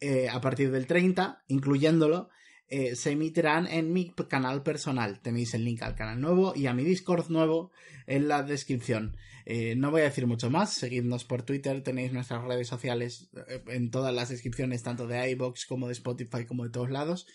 eh, 0.01 0.29
a 0.29 0.41
partir 0.41 0.71
del 0.71 0.87
30, 0.87 1.45
incluyéndolo. 1.49 2.31
eh, 2.73 2.95
se 2.95 3.11
emitirán 3.11 3.67
en 3.67 3.93
mi 3.93 4.15
canal 4.29 4.63
personal. 4.63 5.21
Tenéis 5.21 5.55
el 5.55 5.65
link 5.65 5.83
al 5.83 5.97
canal 5.97 6.21
nuevo 6.21 6.55
y 6.55 6.69
a 6.69 6.73
mi 6.73 6.85
Discord 6.85 7.29
nuevo 7.29 7.73
en 8.07 8.29
la 8.29 8.45
descripción. 8.45 9.17
Eh, 9.45 9.75
no 9.77 9.91
voy 9.91 10.03
a 10.03 10.05
decir 10.05 10.27
mucho 10.29 10.51
más, 10.51 10.73
seguidnos 10.73 11.25
por 11.25 11.43
Twitter, 11.43 11.83
tenéis 11.83 12.13
nuestras 12.13 12.45
redes 12.45 12.69
sociales 12.69 13.31
en 13.67 13.91
todas 13.91 14.15
las 14.15 14.29
descripciones, 14.29 14.85
tanto 14.85 15.09
de 15.09 15.31
iBox 15.33 15.67
como 15.67 15.89
de 15.89 15.95
Spotify, 15.95 16.47
como 16.47 16.63
de 16.63 16.71
todos 16.71 16.91
lados, 16.91 17.27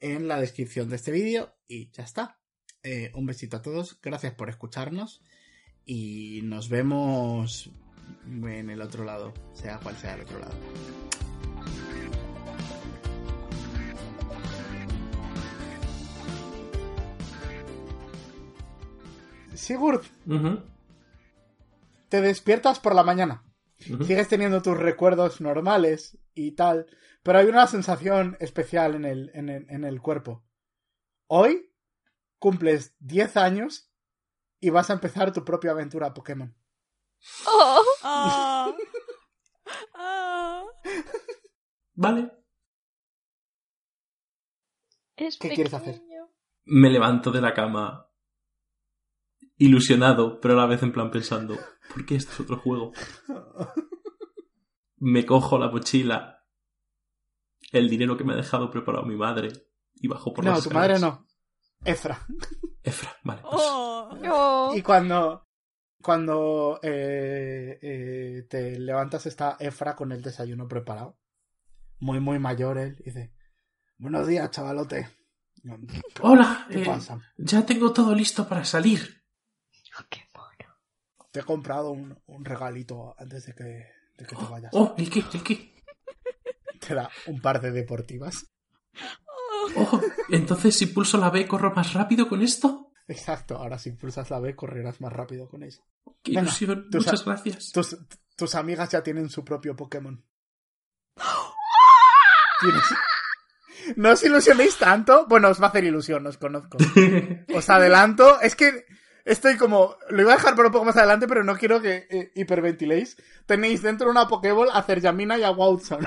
en 0.00 0.26
la 0.26 0.40
descripción 0.40 0.88
de 0.88 0.96
este 0.96 1.12
vídeo 1.12 1.54
y 1.68 1.90
ya 1.92 2.02
está. 2.02 2.40
Un 3.14 3.26
besito 3.26 3.58
a 3.58 3.62
todos, 3.62 4.00
gracias 4.02 4.34
por 4.34 4.48
escucharnos 4.48 5.22
y 5.84 6.40
nos 6.42 6.68
vemos 6.68 7.70
en 8.26 8.70
el 8.70 8.82
otro 8.82 9.04
lado, 9.04 9.32
sea 9.52 9.78
cual 9.78 9.96
sea 9.96 10.14
el 10.14 10.22
otro 10.22 10.40
lado. 10.40 10.54
Sigurd, 19.62 20.02
te 22.08 22.20
despiertas 22.20 22.80
por 22.80 22.96
la 22.96 23.04
mañana. 23.04 23.44
Sigues 23.78 24.26
teniendo 24.26 24.60
tus 24.60 24.76
recuerdos 24.76 25.40
normales 25.40 26.18
y 26.34 26.56
tal, 26.56 26.86
pero 27.22 27.38
hay 27.38 27.46
una 27.46 27.68
sensación 27.68 28.36
especial 28.40 28.96
en 28.96 29.04
el, 29.04 29.30
en 29.34 29.48
el, 29.48 29.70
en 29.70 29.84
el 29.84 30.02
cuerpo. 30.02 30.44
Hoy 31.28 31.72
cumples 32.40 32.96
10 32.98 33.36
años 33.36 33.88
y 34.58 34.70
vas 34.70 34.90
a 34.90 34.94
empezar 34.94 35.32
tu 35.32 35.44
propia 35.44 35.70
aventura 35.70 36.12
Pokémon. 36.12 36.52
Oh. 37.46 37.84
Ah. 38.02 38.72
Vale. 41.94 42.32
es 45.14 45.38
¿Qué 45.38 45.50
quieres 45.50 45.72
hacer? 45.72 46.02
Me 46.64 46.90
levanto 46.90 47.30
de 47.30 47.40
la 47.40 47.54
cama 47.54 48.11
ilusionado, 49.62 50.40
pero 50.40 50.54
a 50.54 50.56
la 50.56 50.66
vez 50.66 50.82
en 50.82 50.92
plan 50.92 51.10
pensando, 51.10 51.56
¿por 51.92 52.04
qué 52.04 52.16
esto 52.16 52.32
es 52.32 52.40
otro 52.40 52.58
juego? 52.58 52.92
Me 54.96 55.24
cojo 55.24 55.58
la 55.58 55.70
mochila, 55.70 56.44
el 57.70 57.88
dinero 57.88 58.16
que 58.16 58.24
me 58.24 58.34
ha 58.34 58.36
dejado 58.36 58.70
preparado 58.70 59.04
mi 59.06 59.16
madre 59.16 59.52
y 59.94 60.08
bajo 60.08 60.32
por 60.32 60.44
no, 60.44 60.52
las 60.52 60.64
tu 60.64 60.70
madre 60.70 60.98
no. 60.98 61.26
Efra. 61.84 62.26
Efra, 62.82 63.16
vale. 63.24 63.42
pues, 63.42 63.54
Oh. 63.54 64.18
Oh. 64.30 64.72
Y 64.76 64.82
cuando, 64.82 65.48
cuando 66.00 66.78
eh, 66.82 67.78
eh, 67.80 68.46
te 68.48 68.78
levantas 68.78 69.26
está 69.26 69.56
Efra 69.58 69.96
con 69.96 70.12
el 70.12 70.22
desayuno 70.22 70.68
preparado. 70.68 71.18
Muy, 71.98 72.20
muy 72.20 72.38
mayor 72.38 72.78
él. 72.78 72.96
Y 73.00 73.04
dice, 73.04 73.32
buenos 73.98 74.26
días, 74.26 74.50
chavalote. 74.50 75.08
Hola, 76.20 76.66
¿Qué 76.68 76.82
eh, 76.82 76.86
pasa? 76.86 77.20
ya 77.36 77.64
tengo 77.64 77.92
todo 77.92 78.14
listo 78.14 78.48
para 78.48 78.64
salir. 78.64 79.21
Oh. 81.32 81.34
Te 81.34 81.40
he 81.40 81.44
comprado 81.44 81.90
un, 81.92 82.18
un 82.26 82.44
regalito 82.44 83.14
antes 83.18 83.46
de 83.46 83.54
que, 83.54 83.64
de 83.64 84.26
que 84.26 84.36
te 84.36 84.44
vayas. 84.50 84.70
Oh, 84.74 84.94
¿el 84.98 85.08
qué? 85.08 85.24
¿El 85.32 85.42
qué? 85.42 85.74
Te 86.78 86.94
da 86.94 87.08
un 87.26 87.40
par 87.40 87.60
de 87.60 87.70
deportivas. 87.70 88.46
Oh, 89.76 90.00
entonces 90.28 90.76
si 90.76 90.86
pulso 90.86 91.16
la 91.16 91.30
B 91.30 91.46
corro 91.46 91.72
más 91.74 91.94
rápido 91.94 92.28
con 92.28 92.42
esto. 92.42 92.90
Exacto, 93.08 93.56
ahora 93.56 93.78
si 93.78 93.92
pulsas 93.92 94.30
la 94.30 94.40
B 94.40 94.54
correrás 94.54 95.00
más 95.00 95.12
rápido 95.12 95.48
con 95.48 95.62
eso. 95.62 95.82
Qué 96.22 96.32
Venga, 96.32 96.42
ilusión, 96.42 96.88
muchas 96.92 97.24
gracias. 97.24 97.70
Tus, 97.72 97.96
tus 98.36 98.54
amigas 98.54 98.90
ya 98.90 99.02
tienen 99.02 99.30
su 99.30 99.44
propio 99.44 99.74
Pokémon. 99.74 100.22
Tienes- 102.60 103.96
No 103.96 104.10
os 104.10 104.22
ilusionéis 104.22 104.76
tanto. 104.78 105.26
Bueno, 105.28 105.48
os 105.48 105.60
va 105.60 105.66
a 105.66 105.68
hacer 105.70 105.84
ilusión, 105.84 106.26
os 106.26 106.36
conozco. 106.38 106.76
Os 107.54 107.70
adelanto. 107.70 108.40
Es 108.40 108.54
que 108.54 108.84
estoy 109.24 109.56
como. 109.56 109.96
Lo 110.10 110.22
iba 110.22 110.32
a 110.32 110.36
dejar 110.36 110.54
por 110.54 110.66
un 110.66 110.72
poco 110.72 110.84
más 110.84 110.96
adelante, 110.96 111.26
pero 111.26 111.44
no 111.44 111.56
quiero 111.56 111.80
que 111.80 112.06
eh, 112.10 112.32
hiperventiléis. 112.34 113.16
Tenéis 113.46 113.82
dentro 113.82 114.10
una 114.10 114.28
Pokéball 114.28 114.68
a 114.72 114.82
Cerjamina 114.82 115.38
y 115.38 115.42
a 115.44 115.50
Watson. 115.50 116.06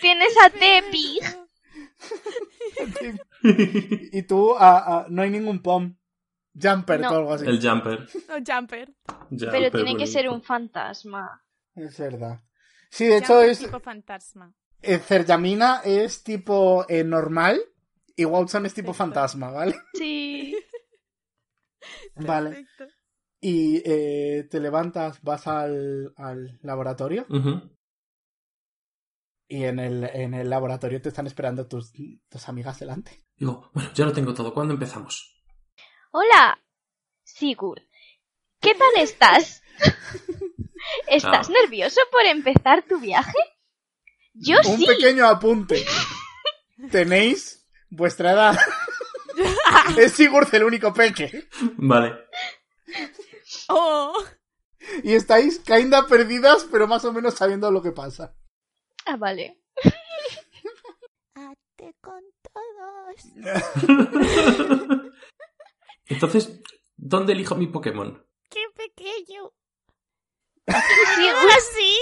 Tienes 0.00 0.34
a 0.44 0.50
Tepi. 0.50 1.20
y 4.12 4.22
tú, 4.22 4.54
a- 4.56 5.00
a- 5.00 5.06
no 5.08 5.22
hay 5.22 5.30
ningún 5.30 5.60
Pom. 5.62 5.96
Jumper 6.60 7.00
No. 7.00 7.10
o 7.10 7.14
algo 7.16 7.32
así. 7.34 7.46
El 7.46 7.60
jumper. 7.60 8.06
No, 8.28 8.36
Jumper. 8.46 8.94
Pero 9.28 9.70
tiene 9.70 9.96
que 9.96 10.06
ser 10.06 10.28
un 10.30 10.42
fantasma. 10.42 11.42
Es 11.74 11.98
verdad. 11.98 12.40
Sí, 12.88 13.04
de 13.06 13.18
hecho 13.18 13.42
es. 13.42 13.58
tipo 13.58 13.78
fantasma. 13.80 14.54
eh, 14.80 14.98
Cerjamina 14.98 15.82
es 15.84 16.22
tipo 16.22 16.86
eh, 16.88 17.04
normal 17.04 17.60
y 18.16 18.24
Watson 18.24 18.66
es 18.66 18.74
tipo 18.74 18.92
fantasma, 18.94 19.50
¿vale? 19.50 19.76
Sí. 19.94 20.56
Vale. 22.16 22.50
Perfecto. 22.50 22.86
Y 23.40 23.82
eh, 23.84 24.48
te 24.50 24.58
levantas, 24.58 25.22
vas 25.22 25.46
al, 25.46 26.12
al 26.16 26.58
laboratorio 26.62 27.26
y 29.48 29.64
en 29.64 29.78
el, 29.78 30.04
en 30.04 30.34
el 30.34 30.50
laboratorio 30.50 31.00
te 31.00 31.10
están 31.10 31.26
esperando 31.28 31.68
tus, 31.68 31.92
tus 32.28 32.48
amigas 32.48 32.80
delante. 32.80 33.24
Digo, 33.36 33.70
bueno, 33.74 33.90
ya 33.94 34.06
lo 34.06 34.12
tengo 34.12 34.34
todo. 34.34 34.52
¿Cuándo 34.52 34.74
empezamos? 34.74 35.38
Hola, 36.10 36.58
Sigurd. 37.22 37.82
¿Qué 38.60 38.74
tal 38.74 39.02
estás? 39.02 39.62
¿Estás 41.06 41.48
Ah. 41.48 41.52
nervioso 41.62 42.00
por 42.10 42.24
empezar 42.24 42.82
tu 42.88 42.98
viaje? 42.98 43.38
Yo 44.32 44.56
Un 44.66 44.78
sí. 44.78 44.86
pequeño 44.86 45.26
apunte. 45.26 45.84
Tenéis 46.90 47.65
vuestra 47.96 48.32
edad. 48.32 48.58
es 49.98 50.12
Sigurd 50.12 50.54
el 50.54 50.64
único 50.64 50.92
peque. 50.92 51.48
Vale. 51.76 52.14
Oh. 53.68 54.12
Y 55.02 55.14
estáis 55.14 55.60
caída 55.60 56.06
perdidas, 56.06 56.66
pero 56.70 56.86
más 56.86 57.04
o 57.04 57.12
menos 57.12 57.34
sabiendo 57.34 57.70
lo 57.70 57.82
que 57.82 57.92
pasa. 57.92 58.36
Ah, 59.04 59.16
vale. 59.16 59.60
Ate 61.34 61.94
con 62.00 62.22
todos. 62.42 63.24
Entonces, 66.06 66.60
¿dónde 66.96 67.32
elijo 67.32 67.56
mi 67.56 67.66
Pokémon? 67.66 68.24
¡Qué 68.48 68.64
pequeño! 68.74 69.52
Sigurd. 71.16 71.50
¿Así? 71.56 71.98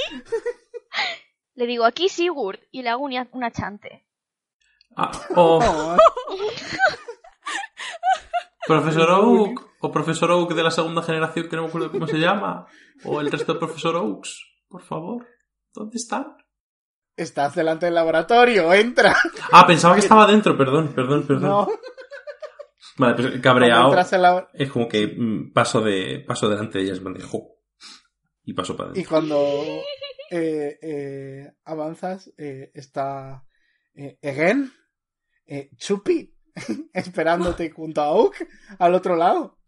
Le 1.54 1.66
digo 1.66 1.84
aquí 1.84 2.08
Sigurd 2.08 2.60
y 2.70 2.82
le 2.82 2.90
hago 2.90 3.04
una, 3.04 3.28
una 3.32 3.50
chante. 3.50 4.03
Ah, 4.96 5.10
o 5.36 5.58
Oh, 5.58 5.96
Profesor 8.66 9.10
Oak. 9.10 9.60
O 9.80 9.92
Profesor 9.92 10.30
Oak 10.30 10.54
de 10.54 10.62
la 10.62 10.70
segunda 10.70 11.02
generación 11.02 11.48
que 11.48 11.56
no 11.56 11.62
me 11.62 11.68
acuerdo 11.68 11.90
cómo 11.90 12.06
se 12.06 12.18
llama. 12.18 12.66
O 13.04 13.20
el 13.20 13.30
resto 13.30 13.52
de 13.54 13.58
Profesor 13.58 13.96
Oaks. 13.96 14.40
Por 14.68 14.82
favor. 14.82 15.26
¿Dónde 15.72 15.96
están? 15.96 16.36
estás 17.16 17.54
delante 17.54 17.86
del 17.86 17.94
laboratorio, 17.94 18.72
entra. 18.74 19.14
Ah, 19.52 19.64
pensaba 19.66 19.94
que 19.94 20.00
estaba 20.00 20.26
dentro. 20.26 20.56
Perdón, 20.58 20.92
perdón, 20.96 21.24
perdón. 21.26 21.48
No, 21.48 21.68
Vale, 22.98 23.14
pues 23.14 23.40
cabreado. 23.40 23.94
la- 23.94 24.48
Es 24.52 24.70
como 24.72 24.88
que 24.88 25.06
mm, 25.16 25.52
paso 25.52 25.80
de 25.80 26.24
paso 26.26 26.48
delante 26.48 26.78
de 26.78 26.84
ellas, 26.84 27.00
me 27.02 27.12
dejo. 27.12 27.56
Y 28.44 28.52
paso 28.54 28.76
para 28.76 28.90
Y 28.90 28.92
adentro. 28.92 29.10
cuando 29.10 29.36
eh, 30.30 30.78
eh, 30.82 31.52
avanzas, 31.64 32.32
eh, 32.36 32.70
está 32.74 33.44
eh, 33.94 34.18
Egen, 34.20 34.72
eh, 35.46 35.70
Chupi, 35.76 36.34
esperándote 36.92 37.70
junto 37.70 38.00
a 38.00 38.10
Oak 38.10 38.46
al 38.78 38.94
otro 38.94 39.16
lado. 39.16 39.58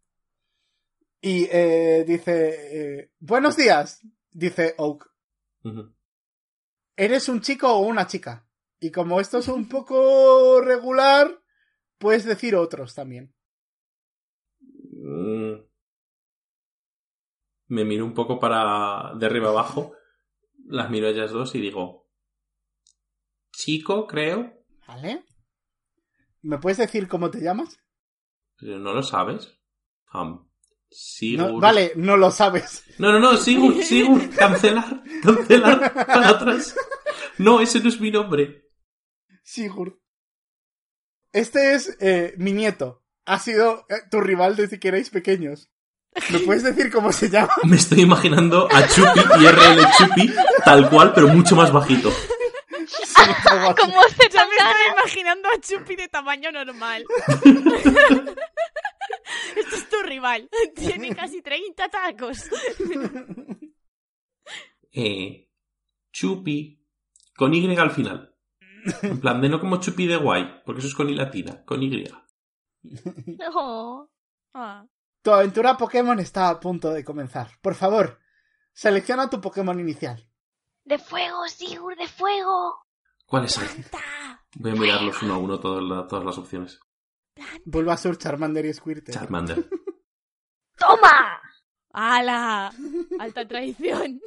Y 1.20 1.48
eh, 1.50 2.04
dice, 2.06 3.00
eh, 3.00 3.10
buenos 3.18 3.56
días, 3.56 4.06
dice 4.30 4.74
Oak. 4.78 5.10
¿Eres 6.96 7.28
un 7.28 7.40
chico 7.40 7.68
o 7.72 7.80
una 7.80 8.06
chica? 8.06 8.46
Y 8.78 8.90
como 8.90 9.20
esto 9.20 9.38
es 9.38 9.48
un 9.48 9.68
poco 9.68 10.60
regular, 10.60 11.42
puedes 11.98 12.24
decir 12.24 12.54
otros 12.54 12.94
también. 12.94 13.34
Mm. 14.60 15.66
Me 17.68 17.84
miro 17.84 18.04
un 18.04 18.14
poco 18.14 18.38
para 18.38 19.12
de 19.18 19.26
arriba 19.26 19.48
abajo. 19.48 19.92
Las 20.66 20.90
miro 20.90 21.08
a 21.08 21.10
ellas 21.10 21.32
dos 21.32 21.54
y 21.54 21.60
digo. 21.60 22.08
Chico, 23.50 24.06
creo. 24.06 24.52
¿Vale? 24.86 25.24
¿Me 26.46 26.58
puedes 26.58 26.78
decir 26.78 27.08
cómo 27.08 27.28
te 27.28 27.40
llamas? 27.40 27.80
Pero 28.56 28.78
no 28.78 28.92
lo 28.94 29.02
sabes. 29.02 29.52
No, 30.12 31.58
vale, 31.58 31.92
no 31.96 32.16
lo 32.16 32.30
sabes. 32.30 32.84
No, 32.98 33.10
no, 33.12 33.18
no, 33.18 33.36
Sigurd, 33.36 33.82
Sigurd, 33.82 34.32
cancelar, 34.36 35.02
cancelar 35.22 35.92
para 35.92 36.28
atrás. 36.28 36.76
No, 37.38 37.60
ese 37.60 37.80
no 37.80 37.88
es 37.88 38.00
mi 38.00 38.12
nombre. 38.12 38.70
Sigurd. 39.42 39.94
Este 41.32 41.74
es 41.74 41.96
eh, 42.00 42.34
mi 42.38 42.52
nieto. 42.52 43.04
Ha 43.26 43.40
sido 43.40 43.84
eh, 43.88 43.96
tu 44.08 44.20
rival 44.20 44.54
desde 44.54 44.78
que 44.78 44.88
erais 44.88 45.10
pequeños. 45.10 45.68
¿Me 46.30 46.38
puedes 46.38 46.62
decir 46.62 46.92
cómo 46.92 47.12
se 47.12 47.28
llama? 47.28 47.52
Me 47.64 47.76
estoy 47.76 48.02
imaginando 48.02 48.68
a 48.72 48.86
Chupi 48.86 49.20
y 49.40 49.46
RL 49.48 49.86
Chupi 49.98 50.32
tal 50.64 50.88
cual, 50.88 51.12
pero 51.12 51.28
mucho 51.28 51.56
más 51.56 51.72
bajito. 51.72 52.10
Como 53.80 54.02
se 54.08 54.28
Yo 54.28 54.46
me 54.46 54.56
estoy 54.56 54.92
imaginando 54.92 55.48
a 55.48 55.60
Chupi 55.60 55.96
de 55.96 56.08
tamaño 56.08 56.52
normal. 56.52 57.04
Este 59.56 59.76
es 59.76 59.88
tu 59.88 60.02
rival. 60.02 60.48
Tiene 60.74 61.14
casi 61.14 61.42
30 61.42 61.88
tacos. 61.88 62.44
Eh, 64.98 65.50
chupi. 66.10 66.82
Con 67.36 67.52
Y 67.52 67.76
al 67.76 67.90
final. 67.90 68.34
En 69.02 69.20
plan, 69.20 69.42
de 69.42 69.50
no 69.50 69.60
como 69.60 69.78
chupi 69.78 70.06
de 70.06 70.16
guay, 70.16 70.62
porque 70.64 70.78
eso 70.78 70.88
es 70.88 70.94
con 70.94 71.10
I 71.10 71.14
latina, 71.14 71.62
con 71.66 71.82
Y. 71.82 72.08
Oh. 73.52 74.08
Ah. 74.54 74.86
Tu 75.20 75.30
aventura 75.30 75.76
Pokémon 75.76 76.18
está 76.18 76.48
a 76.48 76.58
punto 76.58 76.94
de 76.94 77.04
comenzar. 77.04 77.50
Por 77.60 77.74
favor, 77.74 78.18
selecciona 78.72 79.28
tu 79.28 79.38
Pokémon 79.38 79.78
inicial. 79.78 80.26
De 80.84 80.98
fuego, 80.98 81.46
Sigur, 81.48 81.94
de 81.96 82.08
fuego. 82.08 82.85
¿Cuáles 83.26 83.58
hay? 83.58 83.68
Voy 84.56 84.70
a 84.70 84.74
mirarlos 84.74 85.22
uno 85.22 85.34
a 85.34 85.38
uno 85.38 85.60
todas, 85.60 85.82
la- 85.84 86.06
todas 86.06 86.24
las 86.24 86.38
opciones. 86.38 86.80
Bulbasaur, 87.64 88.16
Charmander 88.18 88.64
y 88.66 88.72
Squirtle. 88.72 89.12
Charmander. 89.14 89.68
¡Toma! 90.78 91.40
¡Hala! 91.92 92.72
Alta 93.18 93.46
traición. 93.48 94.20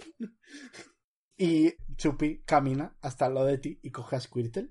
Y 1.38 1.74
Chupi 1.96 2.44
camina 2.44 2.96
hasta 3.02 3.28
el 3.28 3.34
lado 3.36 3.48
de 3.48 3.58
ti 3.58 3.80
y 3.82 3.92
coge 3.92 4.16
a 4.18 4.20
Squirtle. 4.20 4.70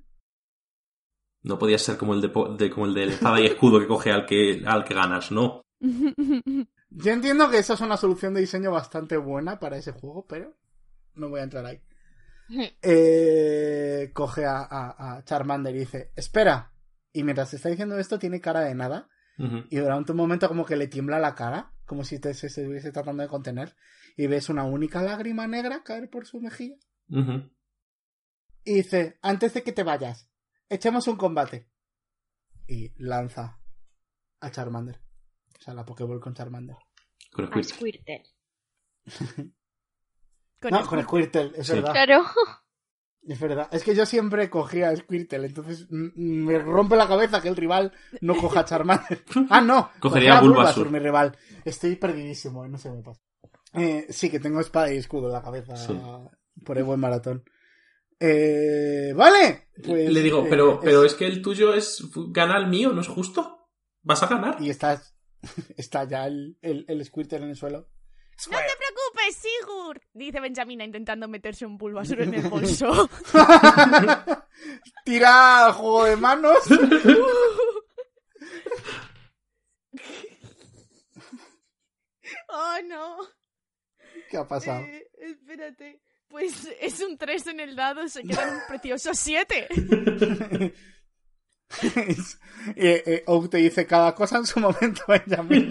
No 1.43 1.59
podía 1.59 1.79
ser 1.79 1.97
como 1.97 2.15
el 2.15 2.21
de, 2.21 2.29
de- 2.59 2.71
como 2.71 2.87
el 2.87 2.95
de 2.95 3.05
espada 3.05 3.41
y 3.41 3.47
escudo 3.47 3.81
que 3.81 3.87
coge 3.87 4.11
al 4.13 4.27
que, 4.27 4.63
al 4.67 4.85
que 4.85 4.95
ganas, 4.95 5.31
¿no? 5.33 5.63
Yo 5.81 7.13
entiendo 7.13 7.49
que 7.51 7.59
esa 7.59 7.75
es 7.75 7.81
una 7.81 7.97
solución 7.97 8.35
de 8.35 8.41
diseño 8.41 8.71
bastante 8.73 9.17
buena 9.17 9.59
para 9.61 9.77
ese 9.79 9.93
juego, 9.93 10.27
pero 10.27 10.57
no 11.15 11.29
voy 11.29 11.41
a 11.41 11.45
entrar 11.45 11.65
ahí. 11.65 11.81
Eh, 12.83 14.11
coge 14.15 14.45
a, 14.47 14.59
a- 14.61 15.17
a 15.19 15.25
Charmander 15.25 15.75
y 15.77 15.81
dice, 15.81 16.13
espera. 16.17 16.73
Y 17.13 17.23
mientras 17.25 17.53
está 17.55 17.69
diciendo 17.69 17.99
esto 17.99 18.19
tiene 18.19 18.41
cara 18.41 18.61
de 18.61 18.75
nada. 18.75 19.09
Y 19.71 19.77
durante 19.77 20.11
un 20.13 20.19
momento 20.19 20.49
como 20.49 20.65
que 20.67 20.75
le 20.77 20.89
tiembla 20.89 21.21
la 21.21 21.35
cara, 21.37 21.73
como 21.85 22.03
si 22.05 22.19
te, 22.19 22.35
se, 22.35 22.49
se 22.49 22.63
estuviese 22.63 22.91
tratando 22.91 23.23
de 23.23 23.29
contener. 23.29 23.77
Y 24.17 24.27
ves 24.27 24.49
una 24.49 24.65
única 24.65 25.01
lágrima 25.03 25.47
negra 25.47 25.85
caer 25.85 26.11
por 26.11 26.27
su 26.27 26.41
mejilla. 26.41 26.77
Y 28.65 28.75
dice, 28.75 29.19
antes 29.23 29.55
de 29.55 29.63
que 29.63 29.73
te 29.73 29.85
vayas, 29.85 30.29
echemos 30.69 31.07
un 31.07 31.17
combate. 31.17 31.69
Y 32.67 32.93
lanza 33.03 33.61
a 34.41 34.51
Charmander. 34.51 35.01
O 35.59 35.63
sea, 35.63 35.75
la 35.75 35.85
Pokéball 35.85 36.21
con 36.21 36.35
Charmander. 36.35 36.77
Con 37.33 37.47
A 37.47 37.63
Squirtle. 37.63 38.23
Con 40.61 40.71
no, 40.73 40.81
el- 40.81 40.87
con 40.87 41.03
Squirtle, 41.03 41.53
es 41.57 41.67
Sí. 41.67 41.73
verdad. 41.75 41.93
Claro. 41.93 42.25
Es 43.27 43.39
verdad. 43.41 43.69
Es 43.73 43.85
que 43.85 43.95
yo 43.95 44.07
siempre 44.07 44.49
cogía 44.49 44.89
a 44.89 44.97
Squirtle, 44.97 45.45
entonces 45.49 45.87
mm, 45.91 46.07
mm, 46.15 46.45
me 46.47 46.59
rompe 46.61 46.97
la 46.97 47.07
cabeza 47.07 47.43
que 47.43 47.49
el 47.49 47.57
rival 47.57 47.93
no 48.23 48.35
coja 48.35 48.61
a 48.61 48.65
Charmander. 48.65 49.23
Ah, 49.51 49.61
no. 49.61 49.91
Cogería 50.01 50.31
cogía 50.31 50.39
a 50.39 50.41
Bulbasaur. 50.41 50.91
mi 50.91 50.99
rival. 50.99 51.37
Estoy 51.65 51.97
perdidísimo, 51.97 52.65
eh, 52.65 52.69
no 52.71 52.79
sé 52.79 52.89
qué 52.89 52.95
me 52.95 53.03
pasa. 53.03 53.21
Eh, 53.75 54.07
sí, 54.09 54.31
que 54.31 54.41
tengo 54.41 54.61
espada 54.61 54.91
y 54.93 54.97
escudo 54.97 55.27
en 55.27 55.33
la 55.35 55.43
cabeza 55.43 55.77
Sí. 55.77 56.01
por 56.65 56.79
el 56.79 56.85
buen 56.85 57.01
maratón. 57.01 57.45
Eh, 58.19 59.13
vale. 59.15 59.69
Pues, 59.85 60.11
Le 60.11 60.23
digo, 60.23 60.45
eh, 60.45 60.47
pero, 60.49 60.75
es- 60.75 60.79
pero 60.83 61.05
es 61.05 61.15
que 61.15 61.27
el 61.27 61.43
tuyo 61.43 61.75
es 61.75 62.03
gana 62.31 62.57
el 62.57 62.69
mío, 62.69 62.93
¿no 62.95 63.03
es 63.03 63.09
justo? 63.09 63.69
¿Vas 64.03 64.23
a 64.23 64.27
ganar? 64.29 64.57
Y 64.61 64.71
está, 64.71 65.03
está 65.77 66.05
ya 66.05 66.27
el, 66.27 66.57
el, 66.63 66.87
el 66.89 67.05
Squirtle 67.05 67.39
en 67.39 67.45
el 67.51 67.57
suelo. 67.57 67.91
No 68.51 68.57
te 68.57 68.88
preocupes, 69.29 69.37
Sigur, 69.37 70.01
dice 70.13 70.41
Benjamina 70.41 70.85
intentando 70.85 71.29
meterse 71.29 71.67
un 71.67 71.77
Bulbasaur 71.79 72.23
en 72.23 72.35
el 72.35 72.43
bolso. 72.51 73.09
Tira 75.05 75.73
juego 75.73 76.05
de 76.05 76.17
manos. 76.17 76.59
oh, 82.49 82.77
no. 82.87 83.17
¿Qué 84.31 84.37
ha 84.37 84.47
pasado? 84.47 84.81
Eh, 84.81 85.09
espérate. 85.21 86.01
Pues 86.29 86.69
es 86.81 87.01
un 87.01 87.17
3 87.17 87.47
en 87.49 87.61
el 87.61 87.75
dado, 87.75 88.07
se 88.09 88.23
queda 88.23 88.47
en 88.49 88.55
un 88.57 88.61
precioso 88.69 89.15
7. 89.15 89.67
eh, 92.77 93.03
eh, 93.07 93.23
Oak 93.27 93.49
te 93.49 93.57
dice 93.59 93.87
cada 93.87 94.15
cosa 94.15 94.37
en 94.37 94.45
su 94.45 94.61
momento, 94.61 95.01
Benjamin. 95.09 95.71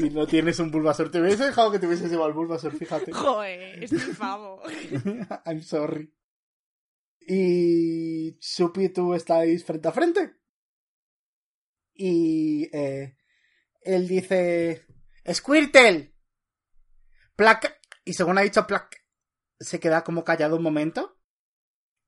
Y 0.00 0.10
no 0.10 0.26
tienes 0.26 0.58
un 0.58 0.70
Bulbasaur. 0.70 1.10
Te 1.10 1.20
hubiese 1.20 1.44
dejado 1.46 1.70
que 1.70 1.78
te 1.78 1.86
hubieses 1.86 2.10
llevado 2.10 2.28
el 2.28 2.34
Bulbasaur, 2.34 2.76
fíjate. 2.76 3.12
Joder, 3.12 3.82
es 3.82 3.92
mi 3.92 3.98
favo. 3.98 4.62
I'm 5.46 5.62
sorry. 5.62 6.12
Y 7.20 8.36
Supi 8.40 8.84
y 8.84 8.88
tú 8.88 9.14
estáis 9.14 9.64
frente 9.64 9.88
a 9.88 9.92
frente. 9.92 10.34
Y 11.94 12.68
eh, 12.76 13.16
él 13.82 14.08
dice: 14.08 14.86
Squirtle. 15.32 16.14
Placa. 17.36 17.76
Y 18.04 18.14
según 18.14 18.38
ha 18.38 18.42
dicho 18.42 18.66
Plac, 18.66 19.04
se 19.58 19.78
queda 19.78 20.02
como 20.02 20.24
callado 20.24 20.56
un 20.56 20.62
momento. 20.62 21.18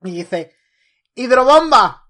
Y 0.03 0.13
dice: 0.13 0.57
¡Hidrobomba! 1.15 2.09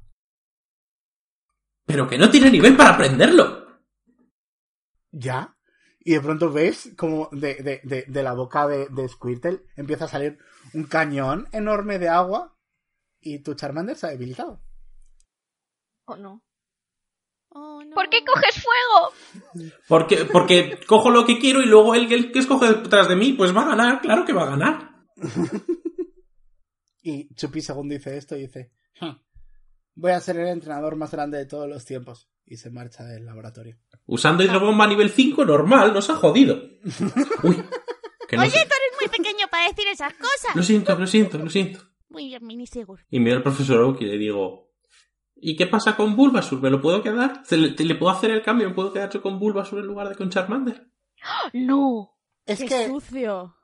Pero 1.84 2.08
que 2.08 2.16
no 2.16 2.30
tiene 2.30 2.50
nivel 2.50 2.76
para 2.76 2.94
aprenderlo. 2.94 3.82
Ya. 5.10 5.56
Y 6.04 6.12
de 6.14 6.20
pronto 6.20 6.50
ves 6.50 6.92
como 6.96 7.28
de, 7.32 7.54
de, 7.56 7.80
de, 7.84 8.04
de 8.08 8.22
la 8.22 8.32
boca 8.32 8.66
de, 8.66 8.88
de 8.88 9.08
Squirtle 9.08 9.62
empieza 9.76 10.06
a 10.06 10.08
salir 10.08 10.38
un 10.74 10.84
cañón 10.84 11.48
enorme 11.52 11.98
de 11.98 12.08
agua. 12.08 12.56
Y 13.20 13.38
tu 13.40 13.54
Charmander 13.54 13.96
se 13.96 14.06
ha 14.06 14.10
debilitado. 14.10 14.60
¿O 16.06 16.16
no? 16.16 16.42
Oh, 17.50 17.84
no. 17.84 17.94
¿Por 17.94 18.08
qué 18.08 18.24
coges 18.24 18.62
fuego? 18.62 19.70
Porque, 19.86 20.24
porque 20.24 20.80
cojo 20.86 21.10
lo 21.10 21.24
que 21.24 21.38
quiero 21.38 21.60
y 21.60 21.66
luego 21.66 21.94
el, 21.94 22.12
el 22.12 22.32
que 22.32 22.40
escoge 22.40 22.66
detrás 22.66 23.08
de 23.08 23.14
mí, 23.14 23.34
pues 23.34 23.54
va 23.54 23.62
a 23.62 23.68
ganar, 23.68 24.00
claro 24.00 24.24
que 24.24 24.32
va 24.32 24.44
a 24.44 24.50
ganar. 24.50 24.90
Y 27.02 27.34
Chupi, 27.34 27.60
según 27.60 27.88
dice 27.88 28.16
esto, 28.16 28.36
dice: 28.36 28.70
"Hm, 29.00 29.18
Voy 29.94 30.12
a 30.12 30.20
ser 30.20 30.36
el 30.38 30.48
entrenador 30.48 30.96
más 30.96 31.10
grande 31.12 31.38
de 31.38 31.46
todos 31.46 31.68
los 31.68 31.84
tiempos. 31.84 32.28
Y 32.44 32.56
se 32.56 32.70
marcha 32.70 33.04
del 33.04 33.24
laboratorio. 33.24 33.78
Usando 34.06 34.42
hidrobomba 34.42 34.84
a 34.84 34.88
nivel 34.88 35.10
5, 35.10 35.44
normal, 35.44 35.92
nos 35.94 36.10
ha 36.10 36.16
jodido. 36.16 36.54
Uy, 37.44 37.56
que 38.28 38.36
no 38.36 38.42
Oye, 38.42 38.50
sé. 38.50 38.66
tú 38.66 38.74
eres 38.74 38.98
muy 39.00 39.08
pequeño 39.16 39.46
para 39.50 39.68
decir 39.68 39.86
esas 39.88 40.12
cosas. 40.14 40.54
Lo 40.56 40.62
siento, 40.62 40.98
lo 40.98 41.06
siento, 41.06 41.38
lo 41.38 41.48
siento. 41.48 41.80
Muy 42.08 42.26
bien, 42.26 42.44
Mini 42.46 42.66
Sigur. 42.66 43.00
Y 43.10 43.20
miro 43.20 43.36
al 43.36 43.42
profesor 43.42 43.80
Oak 43.82 44.02
y 44.02 44.06
le 44.06 44.18
digo, 44.18 44.72
¿y 45.36 45.56
qué 45.56 45.66
pasa 45.66 45.96
con 45.96 46.16
Bulbasaur? 46.16 46.60
¿Me 46.60 46.68
lo 46.70 46.80
puedo 46.82 47.02
quedar? 47.02 47.42
¿Se 47.46 47.56
le, 47.56 47.70
te- 47.70 47.84
le 47.84 47.94
puedo 47.94 48.12
hacer 48.12 48.30
el 48.32 48.42
cambio? 48.42 48.68
¿Me 48.68 48.74
puedo 48.74 48.92
quedar 48.92 49.08
yo 49.10 49.22
con 49.22 49.38
Bulbasaur 49.38 49.80
en 49.80 49.86
lugar 49.86 50.08
de 50.08 50.16
con 50.16 50.28
Charmander? 50.30 50.90
No. 51.54 52.18
Es 52.44 52.58
Qué 52.58 52.66
que. 52.66 52.86
sucio. 52.88 53.56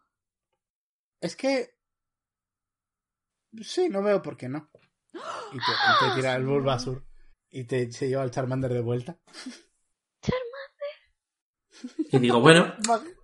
Es 1.21 1.35
que. 1.37 1.75
Sí, 3.61 3.89
no 3.89 4.03
veo 4.03 4.23
por 4.23 4.37
qué 4.37 4.49
no. 4.49 4.71
Y 5.53 5.59
te, 5.59 5.73
y 5.73 6.09
te 6.09 6.15
tira 6.17 6.35
el 6.35 6.47
Bulbasaur. 6.47 7.05
Y 7.51 7.65
te 7.65 7.91
se 7.93 8.09
lleva 8.09 8.25
el 8.25 8.31
Charmander 8.31 8.73
de 8.73 8.81
vuelta. 8.81 9.19
Y 12.11 12.19
digo, 12.19 12.41
bueno, 12.41 12.75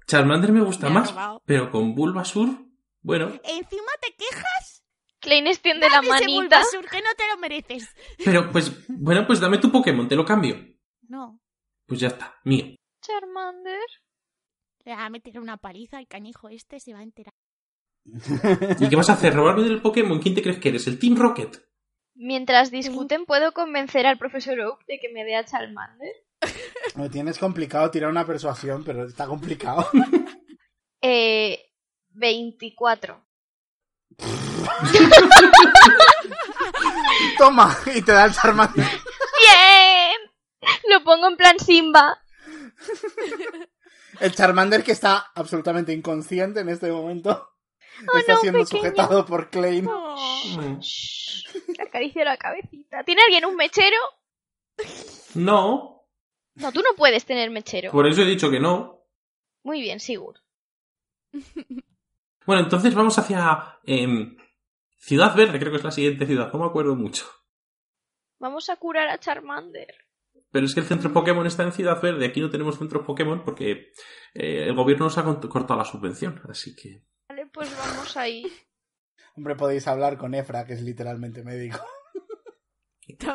Charmander 0.06 0.52
me 0.52 0.62
gusta 0.62 0.88
Me 0.88 0.94
más, 0.94 1.14
pero 1.44 1.70
con 1.70 1.94
Bulbasaur, 1.94 2.48
bueno, 3.02 3.26
Encima 3.42 3.92
te 4.00 4.14
quejas 4.16 4.84
Klein 5.24 5.46
extiende 5.46 5.88
la 5.88 6.00
ese 6.00 6.08
manita. 6.08 6.32
Bulbasaur 6.34 6.88
que 6.88 7.00
no 7.00 7.14
te 7.16 7.26
lo 7.28 7.38
mereces. 7.38 7.88
pero 8.24 8.50
pues, 8.50 8.86
bueno, 8.88 9.26
pues 9.26 9.40
dame 9.40 9.58
tu 9.58 9.72
Pokémon, 9.72 10.06
te 10.06 10.16
lo 10.16 10.24
cambio. 10.24 10.56
No. 11.08 11.40
Pues 11.86 12.00
ya 12.00 12.08
está, 12.08 12.38
mío. 12.44 12.76
Charmander. 13.00 13.80
Le 14.84 14.94
va 14.94 15.06
a 15.06 15.10
meter 15.10 15.40
una 15.40 15.56
paliza 15.56 15.96
al 15.96 16.06
canijo 16.06 16.50
este, 16.50 16.78
se 16.78 16.92
va 16.92 16.98
a 16.98 17.02
enterar. 17.02 17.32
¿Y 18.80 18.88
qué 18.88 18.96
vas 18.96 19.08
a 19.08 19.14
hacer? 19.14 19.34
¿Robarme 19.34 19.64
del 19.64 19.80
Pokémon? 19.80 20.20
¿Quién 20.20 20.34
te 20.34 20.42
crees 20.42 20.58
que 20.58 20.68
eres? 20.68 20.86
¿El 20.86 20.98
Team 20.98 21.16
Rocket? 21.16 21.56
Mientras 22.14 22.70
discuten, 22.70 23.26
¿puedo 23.26 23.52
convencer 23.52 24.06
al 24.06 24.18
profesor 24.18 24.60
Oak 24.60 24.86
de 24.86 25.00
que 25.00 25.08
me 25.08 25.24
dé 25.24 25.34
a 25.34 25.44
Charmander? 25.44 26.14
Lo 26.96 27.10
tienes 27.10 27.38
complicado 27.38 27.90
tirar 27.90 28.10
una 28.10 28.24
persuasión, 28.24 28.84
pero 28.84 29.04
está 29.04 29.26
complicado. 29.26 29.88
Eh. 31.06 31.70
24. 32.14 33.22
Toma, 37.38 37.76
y 37.94 38.00
te 38.00 38.12
da 38.12 38.24
el 38.24 38.32
Charmander. 38.32 38.86
¡Bien! 38.86 40.16
Lo 40.88 41.04
pongo 41.04 41.28
en 41.28 41.36
plan 41.36 41.58
Simba. 41.58 42.22
El 44.20 44.34
Charmander 44.34 44.82
que 44.82 44.92
está 44.92 45.26
absolutamente 45.34 45.92
inconsciente 45.92 46.60
en 46.60 46.70
este 46.70 46.90
momento. 46.90 47.53
Está 48.16 48.34
no, 48.34 48.40
siendo 48.40 48.58
pequeño. 48.60 48.82
sujetado 48.82 49.26
por 49.26 49.50
Klein. 49.50 49.84
Mm. 49.86 50.78
Shh, 50.80 51.44
Le 51.76 51.82
acaricio 51.82 52.24
la 52.24 52.36
cabecita. 52.36 53.04
¿Tiene 53.04 53.22
alguien 53.22 53.44
un 53.44 53.56
mechero? 53.56 53.96
No, 55.34 56.06
No, 56.56 56.72
tú 56.72 56.80
no 56.80 56.90
puedes 56.96 57.24
tener 57.24 57.50
mechero. 57.50 57.90
por 57.90 58.06
eso 58.06 58.22
he 58.22 58.26
dicho 58.26 58.50
que 58.50 58.60
no. 58.60 59.02
Muy 59.62 59.80
bien, 59.80 60.00
Sigur. 60.00 60.40
Bueno, 62.46 62.62
entonces 62.62 62.94
vamos 62.94 63.18
hacia 63.18 63.78
em, 63.84 64.36
Ciudad 64.98 65.34
Verde, 65.34 65.58
creo 65.58 65.70
que 65.72 65.78
es 65.78 65.84
la 65.84 65.90
siguiente 65.90 66.26
ciudad, 66.26 66.52
no 66.52 66.58
me 66.60 66.66
acuerdo 66.66 66.94
mucho. 66.94 67.24
Vamos 68.38 68.68
a 68.68 68.76
curar 68.76 69.08
a 69.08 69.18
Charmander. 69.18 69.94
Pero 70.50 70.66
es 70.66 70.74
que 70.74 70.80
el 70.80 70.86
centro 70.86 71.12
Pokémon 71.12 71.46
está 71.46 71.62
en 71.62 71.72
Ciudad 71.72 72.00
Verde, 72.02 72.26
aquí 72.26 72.40
no 72.40 72.50
tenemos 72.50 72.78
centros 72.78 73.04
Pokémon 73.06 73.42
porque 73.44 73.92
eh, 74.34 74.64
el 74.66 74.74
gobierno 74.74 75.06
nos 75.06 75.16
ha 75.18 75.24
cortado 75.24 75.78
la 75.78 75.84
subvención, 75.84 76.40
así 76.48 76.76
que... 76.76 77.02
Pues 77.54 77.70
vamos 77.78 78.16
ahí. 78.16 78.44
Hombre, 79.36 79.54
podéis 79.56 79.86
hablar 79.88 80.18
con 80.18 80.34
Efra, 80.34 80.66
que 80.66 80.74
es 80.74 80.82
literalmente 80.82 81.42
médico. 81.42 81.78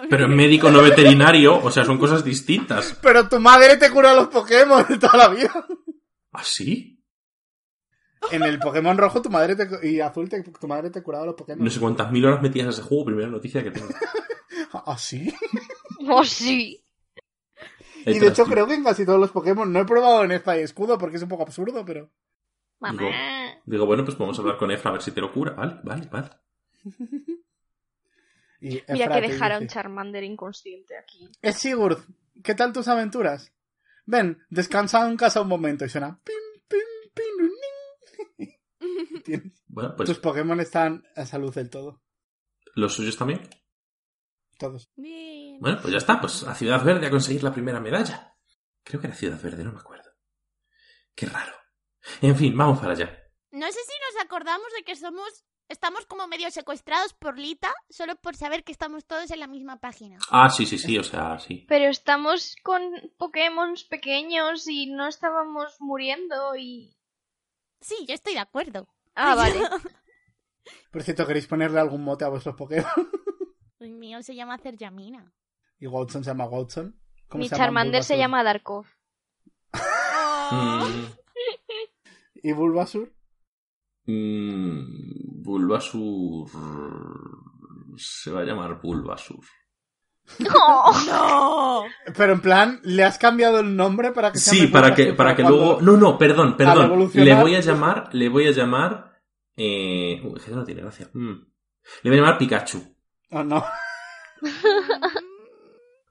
Pero 0.10 0.26
en 0.26 0.36
médico 0.36 0.70
no 0.72 0.82
veterinario, 0.82 1.58
o 1.64 1.72
sea, 1.72 1.86
son 1.86 1.98
cosas 1.98 2.24
distintas. 2.24 2.98
Pero 3.02 3.28
tu 3.30 3.40
madre 3.40 3.78
te 3.78 3.90
cura 3.92 4.14
los 4.14 4.28
Pokémon 4.28 4.86
de 4.88 4.98
toda 4.98 5.18
la 5.18 5.28
vida. 5.30 5.66
¿Ah, 6.34 6.44
sí? 6.44 7.02
En 8.32 8.44
el 8.44 8.60
Pokémon 8.60 8.98
rojo 8.98 9.22
tu 9.22 9.30
madre 9.30 9.56
te, 9.56 9.88
y 9.88 10.00
azul 10.02 10.28
te- 10.28 10.44
tu 10.44 10.68
madre 10.68 10.90
te 10.90 11.02
curaba 11.02 11.26
los 11.26 11.36
Pokémon. 11.36 11.64
No 11.64 11.70
sé 11.72 11.80
cuántas 11.80 12.12
mil 12.12 12.26
horas 12.26 12.42
metías 12.42 12.68
a 12.68 12.72
ese 12.72 12.82
juego, 12.82 13.06
primera 13.06 13.30
noticia 13.30 13.64
que 13.64 13.72
tengo. 13.72 13.88
¿Ah, 14.74 14.98
sí? 14.98 15.34
¡Oh, 16.10 16.24
sí! 16.26 16.84
Y 18.06 18.18
de 18.20 18.28
hecho 18.28 18.46
creo 18.46 18.66
que 18.68 18.74
en 18.74 18.84
casi 18.84 19.06
todos 19.06 19.20
los 19.20 19.32
Pokémon 19.32 19.72
no 19.72 19.80
he 19.80 19.86
probado 19.86 20.24
en 20.24 20.32
Espada 20.32 20.60
y 20.60 20.64
Escudo 20.64 20.98
porque 20.98 21.18
es 21.18 21.24
un 21.24 21.30
poco 21.30 21.44
absurdo, 21.44 21.84
pero... 21.86 22.10
Mamá. 22.80 22.98
Digo, 22.98 23.12
digo, 23.66 23.86
bueno, 23.86 24.04
pues 24.06 24.18
a 24.38 24.42
hablar 24.42 24.58
con 24.58 24.72
Efra 24.72 24.90
a 24.90 24.94
ver 24.94 25.02
si 25.02 25.12
te 25.12 25.22
lo 25.22 25.32
cura. 25.32 25.54
Vale, 25.54 25.80
vale, 25.84 26.08
vale. 26.12 26.30
Y 28.62 28.84
Mira 28.90 29.08
que 29.08 29.22
dejar 29.22 29.54
a 29.54 29.58
un 29.60 29.68
Charmander 29.68 30.22
inconsciente 30.26 30.98
aquí. 30.98 31.30
Es 31.42 31.56
Sigurd, 31.56 32.00
¿qué 32.44 32.56
tal 32.56 32.74
tus 32.74 32.90
aventuras? 32.90 33.54
Ven, 34.06 34.44
descansa 34.50 35.08
en 35.08 35.16
casa 35.16 35.42
un 35.42 35.48
momento 35.48 35.86
y 35.86 35.90
suena... 35.90 36.20
Pim, 36.26 36.36
pim, 36.68 36.80
pim, 37.14 37.50
ning. 38.38 39.24
Tienes- 39.24 39.64
Bueno, 39.68 39.96
pues 39.96 40.10
Tus 40.10 40.20
Pokémon 40.20 40.60
están 40.60 41.06
a 41.16 41.26
salud 41.26 41.54
del 41.56 41.70
todo. 41.70 42.02
los 42.76 42.94
suyos 42.94 43.16
también. 43.18 43.48
Todos. 44.58 44.92
Bien. 44.98 45.58
Bueno, 45.62 45.80
pues 45.82 45.94
ya 45.94 46.00
está, 46.00 46.20
pues 46.20 46.44
a 46.44 46.54
Ciudad 46.54 46.84
Verde 46.84 47.08
a 47.08 47.12
conseguir 47.12 47.44
la 47.44 47.54
primera 47.54 47.80
medalla. 47.80 48.36
Creo 48.84 49.00
que 49.00 49.08
era 49.08 49.16
Ciudad 49.16 49.42
Verde, 49.42 49.64
no 49.64 49.72
me 49.72 49.80
acuerdo. 49.80 50.10
Qué 51.16 51.28
raro. 51.28 51.54
En 52.22 52.36
fin, 52.36 52.58
vamos 52.58 52.80
para 52.80 52.94
allá. 52.94 53.18
No 53.52 53.66
sé 53.68 53.80
si 53.80 54.16
nos 54.16 54.24
acordamos 54.26 54.68
de 54.78 54.84
que 54.84 54.96
somos. 54.96 55.46
Estamos 55.68 56.06
como 56.08 56.28
medio 56.28 56.50
secuestrados 56.50 57.14
por 57.14 57.38
Lita, 57.38 57.72
solo 57.90 58.16
por 58.16 58.36
saber 58.36 58.64
que 58.64 58.72
estamos 58.72 59.06
todos 59.06 59.30
en 59.30 59.40
la 59.40 59.46
misma 59.46 59.80
página. 59.80 60.18
Ah, 60.32 60.50
sí, 60.50 60.66
sí, 60.66 60.80
sí, 60.80 60.98
o 60.98 61.04
sea, 61.04 61.38
sí. 61.38 61.66
Pero 61.68 61.86
estamos 61.86 62.56
con 62.64 62.82
Pokémon 63.18 63.76
pequeños 63.88 64.68
y 64.68 64.88
no 64.88 65.08
estábamos 65.08 65.76
muriendo 65.80 66.56
y... 66.56 66.98
Sí, 67.82 67.96
yo 68.08 68.16
estoy 68.16 68.34
de 68.34 68.40
acuerdo. 68.40 68.88
Ah, 69.14 69.36
vale. 69.36 69.60
Por 70.92 71.04
cierto, 71.04 71.28
¿queréis 71.28 71.46
ponerle 71.46 71.80
algún 71.80 72.04
mote 72.04 72.26
a 72.26 72.30
vuestros 72.30 72.56
Pokémon? 72.56 72.90
El 73.80 73.92
mío 73.92 74.24
se 74.24 74.34
llama 74.36 74.58
Cerjamina. 74.58 75.32
Y 75.78 75.86
Watson 75.86 76.24
se 76.24 76.32
llama 76.32 76.46
Watson. 76.46 77.00
¿Cómo 77.28 77.44
Mi 77.44 77.48
se 77.48 77.56
llama 77.56 77.66
Charmander 77.66 78.04
se 78.04 78.18
llama 78.18 78.44
Darkov. 78.44 78.86
Mm, 80.52 81.06
¿Y 82.44 82.52
Bulbasur? 82.54 83.12
mm, 84.06 85.44
Bulbasur. 85.44 86.50
Se 87.98 88.32
va 88.32 88.42
a 88.42 88.46
llamar 88.46 88.80
Bulbasur. 88.82 89.44
¡No! 90.40 91.84
Pero 92.16 92.34
en 92.34 92.42
plan, 92.42 92.80
¿le 92.84 93.04
has 93.04 93.18
cambiado 93.18 93.60
el 93.60 93.76
nombre 93.76 94.12
para 94.12 94.32
que 94.32 94.38
se 94.40 94.52
Sí, 94.52 94.58
llame 94.58 94.70
para 94.72 94.96
que, 94.96 95.04
Bulbasur 95.04 95.18
para 95.18 95.36
que 95.36 95.44
luego. 95.44 95.82
No, 95.82 95.98
no, 95.98 96.18
perdón, 96.18 96.56
perdón. 96.56 97.10
Le 97.14 97.36
voy 97.36 97.56
a 97.56 97.60
llamar. 97.62 98.10
Le 98.14 98.30
voy 98.30 98.48
a 98.48 98.52
llamar. 98.52 99.20
Eh... 99.58 100.22
Uy, 100.24 100.40
que 100.40 100.52
no 100.52 100.64
tiene 100.64 100.82
gracia. 100.82 101.10
Mm. 101.14 101.34
Le 102.04 102.10
voy 102.10 102.18
a 102.18 102.22
llamar 102.22 102.38
Pikachu. 102.38 102.96
Oh, 103.32 103.44
no. 103.44 103.64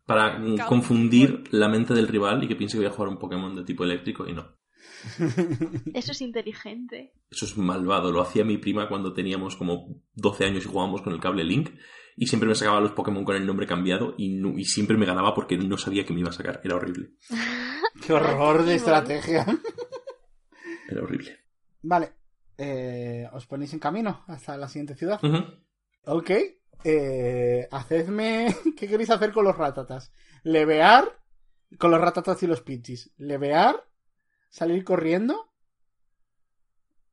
Para 0.06 0.40
confundir 0.66 1.44
la 1.50 1.68
mente 1.68 1.92
del 1.94 2.08
rival 2.08 2.42
y 2.42 2.48
que 2.48 2.56
piense 2.56 2.74
que 2.76 2.84
voy 2.84 2.86
a 2.92 2.94
jugar 2.94 3.10
un 3.10 3.18
Pokémon 3.18 3.54
de 3.54 3.64
tipo 3.64 3.84
eléctrico 3.84 4.26
y 4.26 4.32
no. 4.32 4.56
Eso 5.94 6.12
es 6.12 6.20
inteligente. 6.20 7.12
Eso 7.30 7.44
es 7.46 7.56
malvado. 7.56 8.10
Lo 8.12 8.20
hacía 8.22 8.44
mi 8.44 8.58
prima 8.58 8.88
cuando 8.88 9.12
teníamos 9.12 9.56
como 9.56 10.02
12 10.14 10.44
años 10.44 10.64
y 10.64 10.68
jugábamos 10.68 11.02
con 11.02 11.12
el 11.12 11.20
cable 11.20 11.44
Link. 11.44 11.70
Y 12.16 12.26
siempre 12.26 12.48
me 12.48 12.54
sacaba 12.56 12.80
los 12.80 12.92
Pokémon 12.92 13.24
con 13.24 13.36
el 13.36 13.46
nombre 13.46 13.66
cambiado 13.66 14.14
y, 14.18 14.30
no- 14.30 14.58
y 14.58 14.64
siempre 14.64 14.96
me 14.96 15.06
ganaba 15.06 15.34
porque 15.34 15.56
no 15.56 15.76
sabía 15.78 16.04
que 16.04 16.12
me 16.12 16.20
iba 16.20 16.30
a 16.30 16.32
sacar. 16.32 16.60
Era 16.64 16.74
horrible. 16.76 17.10
Qué 18.06 18.12
horror 18.12 18.64
de 18.64 18.74
estrategia. 18.74 19.46
Era 20.88 21.02
horrible. 21.02 21.38
Vale. 21.82 22.12
Eh, 22.56 23.24
os 23.32 23.46
ponéis 23.46 23.72
en 23.72 23.78
camino 23.78 24.24
hasta 24.26 24.56
la 24.56 24.68
siguiente 24.68 24.96
ciudad. 24.96 25.20
Ok. 26.06 26.30
Eh, 26.84 27.68
hacedme... 27.70 28.54
¿Qué 28.76 28.88
queréis 28.88 29.10
hacer 29.10 29.32
con 29.32 29.44
los 29.44 29.56
ratatas? 29.56 30.12
¿Levear? 30.42 31.04
Con 31.78 31.90
los 31.92 32.00
ratatas 32.00 32.42
y 32.42 32.46
los 32.48 32.62
pichis. 32.62 33.12
¿Levear? 33.18 33.76
¿Salir 34.48 34.84
corriendo? 34.84 35.50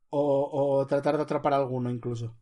O, 0.10 0.80
o 0.80 0.88
tratar 0.88 1.18
de 1.18 1.24
atrapar 1.24 1.54
a 1.54 1.58
alguno 1.58 1.90
incluso. 1.90 2.38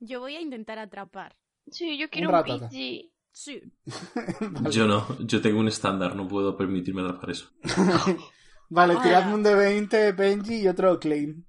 Yo 0.00 0.20
voy 0.20 0.36
a 0.36 0.40
intentar 0.40 0.78
atrapar. 0.78 1.36
Sí, 1.70 1.98
yo 1.98 2.08
quiero 2.10 2.28
Un 2.30 2.34
un. 2.34 2.70
Sí. 2.70 3.62
Vale. 4.40 4.70
Yo 4.70 4.86
no. 4.86 5.06
Yo 5.20 5.42
tengo 5.42 5.60
un 5.60 5.68
estándar. 5.68 6.14
No 6.14 6.26
puedo 6.28 6.56
permitirme 6.56 7.02
atrapar 7.02 7.30
eso. 7.30 7.50
Vale, 8.68 8.94
Hola. 8.94 9.02
tiradme 9.02 9.34
un 9.34 9.42
de 9.42 9.54
20, 9.54 10.12
Benji 10.12 10.62
y 10.62 10.68
otro 10.68 10.98
Claim. 10.98 11.44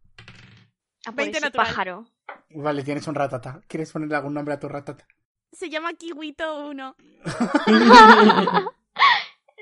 A 1.05 1.11
por 1.11 1.15
20 1.15 1.37
ese 1.37 1.45
natural. 1.47 1.67
pájaro. 1.67 2.07
Vale, 2.49 2.83
tienes 2.83 3.07
un 3.07 3.15
ratata. 3.15 3.61
¿Quieres 3.67 3.91
ponerle 3.91 4.15
algún 4.15 4.33
nombre 4.33 4.53
a 4.53 4.59
tu 4.59 4.67
ratata? 4.67 5.07
Se 5.51 5.69
llama 5.69 5.93
Kiwito 5.93 6.67
1. 6.69 6.95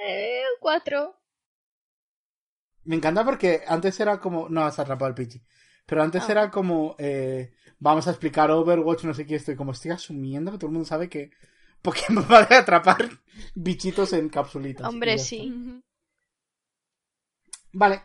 Eh, 0.07 0.43
cuatro. 0.59 1.15
Me 2.85 2.95
encanta 2.95 3.23
porque 3.25 3.61
antes 3.67 3.99
era 3.99 4.19
como. 4.19 4.47
No 4.49 4.63
has 4.63 4.79
atrapado 4.79 5.07
al 5.07 5.15
Pichi. 5.15 5.41
Pero 5.85 6.01
antes 6.01 6.23
Ah. 6.27 6.31
era 6.31 6.51
como. 6.51 6.95
eh, 6.99 7.53
vamos 7.79 8.07
a 8.07 8.11
explicar 8.11 8.49
Overwatch, 8.51 9.03
no 9.03 9.13
sé 9.13 9.25
qué. 9.25 9.35
Estoy 9.35 9.55
como 9.55 9.71
estoy 9.71 9.91
asumiendo 9.91 10.51
que 10.51 10.57
todo 10.57 10.67
el 10.67 10.73
mundo 10.73 10.87
sabe 10.87 11.09
que 11.09 11.31
Pokémon 11.81 12.25
va 12.31 12.39
a 12.49 12.59
atrapar 12.59 13.09
bichitos 13.55 14.13
en 14.13 14.29
capsulitas. 14.29 14.87
Hombre, 14.87 15.17
sí. 15.17 15.53
está. 15.53 15.81
Vale. 17.73 18.01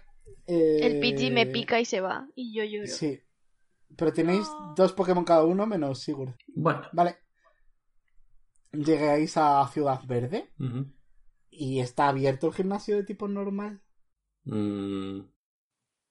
eh, 0.46 0.78
El 0.82 1.00
Pidgey 1.00 1.30
me 1.30 1.46
pica 1.46 1.78
y 1.80 1.84
se 1.84 2.00
va. 2.00 2.26
Y 2.34 2.54
yo 2.54 2.64
lloro. 2.64 2.86
Sí. 2.88 3.20
Pero 3.96 4.12
tenéis 4.12 4.46
No. 4.48 4.74
dos 4.76 4.92
Pokémon 4.92 5.24
cada 5.24 5.44
uno 5.44 5.66
menos 5.66 6.00
Sigurd. 6.00 6.34
Bueno. 6.54 6.82
Vale. 6.92 7.18
Llegáis 8.72 9.36
a 9.36 9.66
Ciudad 9.72 10.00
Verde 10.06 10.48
y 11.50 11.80
está 11.80 12.08
abierto 12.08 12.46
el 12.48 12.54
gimnasio 12.54 12.96
de 12.96 13.04
tipo 13.04 13.26
normal. 13.26 13.82
Mm, 14.44 15.20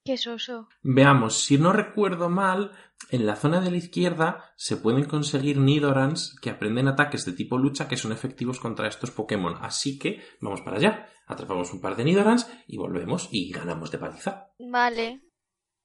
Qué 0.06 0.18
soso. 0.18 0.70
Veamos, 0.82 1.44
si 1.44 1.58
no 1.58 1.72
recuerdo 1.74 2.30
mal, 2.30 2.72
en 3.12 3.26
la 3.26 3.36
zona 3.36 3.62
de 3.62 3.70
la 3.70 3.78
izquierda 3.78 4.54
se 4.56 4.78
pueden 4.78 5.06
conseguir 5.06 5.58
Nidorans 5.58 6.36
que 6.42 6.50
aprenden 6.50 6.88
ataques 6.88 7.26
de 7.26 7.34
tipo 7.34 7.58
lucha 7.58 7.88
que 7.88 7.98
son 7.98 8.12
efectivos 8.12 8.60
contra 8.60 8.88
estos 8.88 9.12
Pokémon. 9.12 9.58
Así 9.62 10.00
que 10.00 10.24
vamos 10.42 10.62
para 10.62 10.78
allá. 10.78 11.10
Atrapamos 11.28 11.74
un 11.74 11.82
par 11.82 11.96
de 11.96 12.06
Nidorans 12.06 12.50
y 12.66 12.78
volvemos 12.78 13.30
y 13.32 13.52
ganamos 13.52 13.92
de 13.92 14.00
paliza. 14.00 14.48
Vale. 14.58 15.22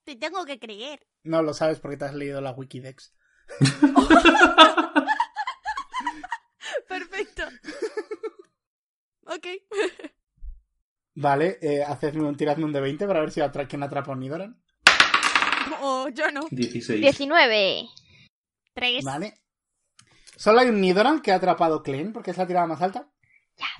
Te 0.04 0.16
tengo 0.16 0.44
que 0.46 0.58
creer. 0.58 1.06
No 1.22 1.42
lo 1.42 1.52
sabes 1.52 1.80
porque 1.80 1.96
te 1.96 2.06
has 2.06 2.14
leído 2.14 2.40
la 2.40 2.52
Wikidex. 2.52 3.14
Perfecto. 6.88 7.42
ok. 9.26 9.46
Vale, 11.16 11.58
eh, 11.62 11.82
hacedme 11.82 12.24
un 12.26 12.36
tiradme 12.36 12.64
un 12.64 12.72
de 12.72 12.80
20 12.80 13.06
para 13.06 13.20
ver 13.20 13.30
si 13.30 13.40
atra 13.40 13.66
quién 13.68 13.82
atrapa 13.82 14.10
a 14.10 14.14
un 14.14 14.20
Nidoran. 14.20 14.60
Oh, 15.80 16.08
yo 16.08 16.30
no. 16.30 16.42
16. 16.50 17.00
19. 17.00 17.88
Tres. 18.74 19.04
Vale. 19.04 19.34
Solo 20.36 20.60
hay 20.60 20.68
un 20.68 20.80
Nidoran 20.80 21.20
que 21.22 21.30
ha 21.32 21.36
atrapado 21.36 21.82
Klein 21.82 22.12
porque 22.12 22.32
es 22.32 22.36
la 22.36 22.46
tirada 22.46 22.66
más 22.66 22.82
alta. 22.82 23.08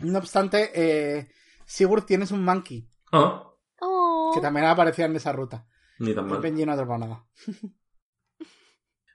No 0.01 0.19
obstante, 0.19 0.71
eh, 0.75 1.29
Sigurd 1.67 2.05
tienes 2.05 2.31
un 2.31 2.45
Monkey 2.45 2.89
Ah, 3.13 3.51
Oh. 3.81 4.31
que 4.35 4.41
también 4.41 4.67
aparecía 4.67 5.07
en 5.07 5.17
esa 5.17 5.33
ruta. 5.33 5.67
ni 5.99 6.15
tan 6.15 6.27
mal. 6.29 6.41
Benji 6.41 6.65
no 6.65 6.73
ha 6.73 6.75
atrapado 6.75 6.99
nada. 7.01 7.27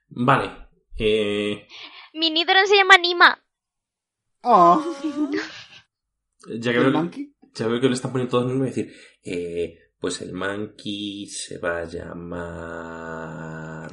Vale. 0.09 0.67
Eh, 0.97 1.67
Mi 2.13 2.30
Nidoran 2.32 2.67
se 2.67 2.76
llama 2.76 2.97
Nima. 2.97 3.41
Oh, 4.41 4.84
ya, 6.59 6.72
que 6.72 6.78
¿el 6.78 6.84
veo, 6.86 6.91
Monkey? 6.91 7.34
Ya 7.54 7.68
veo 7.68 7.82
que 7.82 7.88
le 7.88 7.95
están 7.95 8.12
poniendo 8.12 8.32
todos 8.32 8.45
mismos, 8.45 8.60
voy 8.60 8.68
a 8.68 8.76
decir, 8.76 8.93
eh, 9.24 9.93
pues 10.00 10.22
el 10.22 10.34
Monkey 10.34 11.26
se 11.28 11.58
va 11.58 11.80
a 11.80 11.86
llamar... 11.86 13.89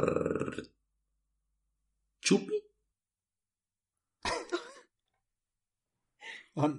¿Chupi? 2.21 2.63
Por 6.55 6.79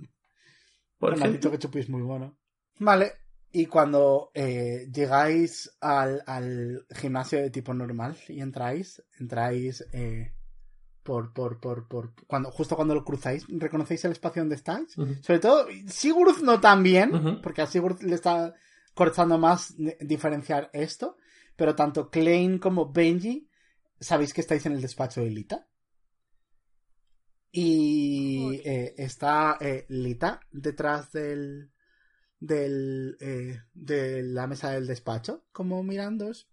bueno, 1.00 1.26
has 1.26 1.32
dicho 1.32 1.52
que 1.52 1.60
Chupi 1.60 1.80
es 1.80 1.90
muy 1.90 2.02
bueno. 2.02 2.38
Vale. 2.80 3.14
Y 3.52 3.68
cuando 3.68 4.32
eh, 4.34 4.88
llegáis 4.92 5.78
al, 5.80 6.22
al 6.26 6.86
gimnasio 6.94 7.40
de 7.40 7.50
tipo 7.50 7.74
normal 7.74 8.18
y 8.28 8.42
entráis, 8.42 9.02
entráis 9.20 9.86
eh, 9.94 10.34
por, 11.08 11.32
por, 11.32 11.62
por, 11.62 11.88
por, 11.88 12.14
cuando, 12.28 12.51
justo 12.51 12.76
cuando 12.76 12.93
lo 12.93 13.05
cruzáis, 13.05 13.45
reconocéis 13.47 14.03
el 14.03 14.12
espacio 14.12 14.41
donde 14.41 14.55
estáis. 14.55 14.91
Sobre 14.91 15.39
todo, 15.39 15.66
Sigurd 15.88 16.41
no 16.43 16.60
tan 16.60 16.84
bien, 16.84 17.39
porque 17.41 17.62
a 17.62 17.66
Sigurd 17.66 18.01
le 18.01 18.16
está 18.16 18.53
costando 18.93 19.38
más 19.38 19.74
diferenciar 20.01 20.70
esto, 20.74 21.16
pero 21.55 21.76
tanto 21.76 22.10
Klein 22.10 22.60
como 22.60 22.91
Benji 22.91 23.47
sabéis 24.01 24.34
que 24.34 24.41
estáis 24.41 24.66
en 24.66 24.74
el 24.74 24.82
despacho 24.82 25.22
de 25.22 25.30
Lita. 25.30 25.66
Y 27.53 28.62
eh, 28.66 28.93
está 28.97 29.58
eh, 29.62 29.86
Lita 29.88 30.41
detrás 30.51 31.14
del, 31.14 31.72
del 32.38 33.16
eh, 33.22 33.62
de 33.74 34.24
la 34.24 34.45
mesa 34.45 34.72
del 34.72 34.88
despacho, 34.88 35.45
como 35.53 35.82
mirándoos. 35.84 36.49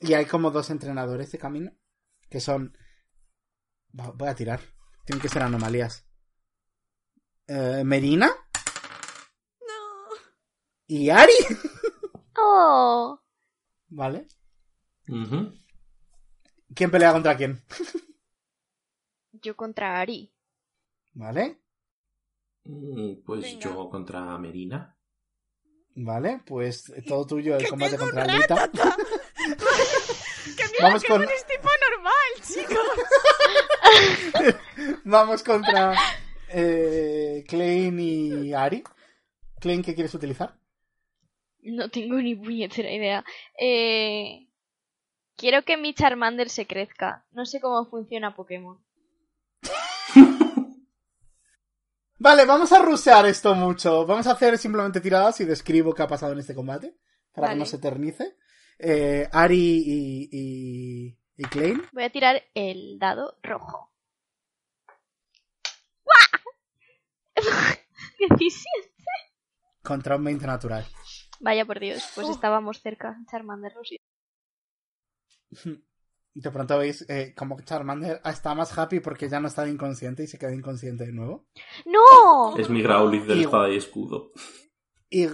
Y 0.00 0.12
hay 0.12 0.26
como 0.26 0.52
dos 0.52 0.70
entrenadores 0.70 1.32
de 1.32 1.38
camino, 1.38 1.72
que 2.30 2.38
son... 2.38 2.78
Voy 4.14 4.28
a 4.28 4.34
tirar. 4.34 4.60
Tienen 5.04 5.20
que 5.20 5.28
ser 5.28 5.42
anomalías. 5.42 6.04
Eh, 7.46 7.82
Merina 7.84 8.28
No. 9.60 10.16
y 10.86 11.10
Ari. 11.10 11.32
Oh, 12.40 13.20
¿Vale? 13.88 14.28
Ujú. 15.08 15.52
¿Quién 16.72 16.88
pelea 16.88 17.12
contra 17.12 17.36
quién? 17.36 17.60
yo 19.32 19.56
contra 19.56 19.98
Ari. 20.00 20.32
¿Vale? 21.14 21.60
Mm, 22.62 23.24
Pues 23.26 23.42
Venga. 23.42 23.60
yo 23.60 23.90
contra 23.90 24.38
Merina. 24.38 24.96
Vale, 25.96 26.42
pues 26.46 26.90
eh, 26.90 27.02
todo 27.02 27.26
tuyo 27.26 27.56
el 27.56 27.68
combate 27.68 27.98
contra 27.98 28.24
un 28.24 28.30
Lita. 28.32 28.54
ratata. 28.54 28.96
que 29.36 30.64
mira 30.72 30.82
Vamos 30.82 31.02
que 31.02 31.08
con- 31.08 31.22
no 31.24 31.30
es 31.30 31.44
tipo 31.46 31.68
normal, 31.90 32.46
chicos. 32.46 32.86
Vamos 35.04 35.42
contra 35.42 35.94
eh, 36.48 37.44
Klein 37.46 37.98
y 37.98 38.52
Ari. 38.54 38.82
Klein, 39.60 39.82
¿qué 39.82 39.94
quieres 39.94 40.14
utilizar? 40.14 40.54
No 41.62 41.90
tengo 41.90 42.16
ni 42.16 42.34
puñetera 42.34 42.90
idea. 42.90 43.24
Eh... 43.58 44.48
Quiero 45.38 45.62
que 45.62 45.76
mi 45.76 45.94
Charmander 45.94 46.50
se 46.50 46.66
crezca. 46.66 47.24
No 47.30 47.46
sé 47.46 47.60
cómo 47.60 47.88
funciona 47.88 48.34
Pokémon. 48.34 48.76
Vale, 52.18 52.44
vamos 52.44 52.72
a 52.72 52.80
rusear 52.80 53.24
esto 53.26 53.54
mucho. 53.54 54.04
Vamos 54.04 54.26
a 54.26 54.32
hacer 54.32 54.58
simplemente 54.58 55.00
tiradas 55.00 55.40
y 55.40 55.44
describo 55.44 55.94
qué 55.94 56.02
ha 56.02 56.08
pasado 56.08 56.32
en 56.32 56.40
este 56.40 56.56
combate. 56.56 56.96
Para 57.32 57.50
que 57.50 57.54
no 57.54 57.66
se 57.66 57.76
eternice. 57.76 58.36
Eh, 58.80 59.28
Ari 59.30 59.84
y, 59.86 60.28
y, 60.32 61.16
y 61.38 61.44
Klein. 61.44 61.82
Voy 61.92 62.02
a 62.04 62.10
tirar 62.10 62.42
el 62.54 62.98
dado 62.98 63.38
rojo. 63.42 63.92
¡Guau! 66.04 66.42
17. 68.38 68.90
Contra 69.82 70.16
un 70.16 70.24
20 70.24 70.46
natural. 70.46 70.84
Vaya 71.40 71.64
por 71.64 71.78
Dios, 71.80 72.04
pues 72.14 72.28
estábamos 72.28 72.80
cerca. 72.82 73.16
Charmander 73.30 73.72
lo 73.74 73.84
siento. 73.84 74.04
De 76.34 76.50
pronto 76.52 76.78
veis 76.78 77.04
eh, 77.08 77.34
como 77.36 77.60
Charmander 77.62 78.20
está 78.24 78.54
más 78.54 78.76
happy 78.78 79.00
porque 79.00 79.28
ya 79.28 79.40
no 79.40 79.48
está 79.48 79.66
inconsciente 79.68 80.22
y 80.22 80.26
se 80.28 80.38
queda 80.38 80.54
inconsciente 80.54 81.04
de 81.06 81.12
nuevo. 81.12 81.48
¡No! 81.86 82.56
Es 82.56 82.68
mi 82.70 82.80
Growlithe 82.82 83.26
del 83.26 83.38
Y- 83.38 83.44
espada 83.44 83.68
y 83.70 83.76
escudo. 83.76 84.32
Y, 85.10 85.26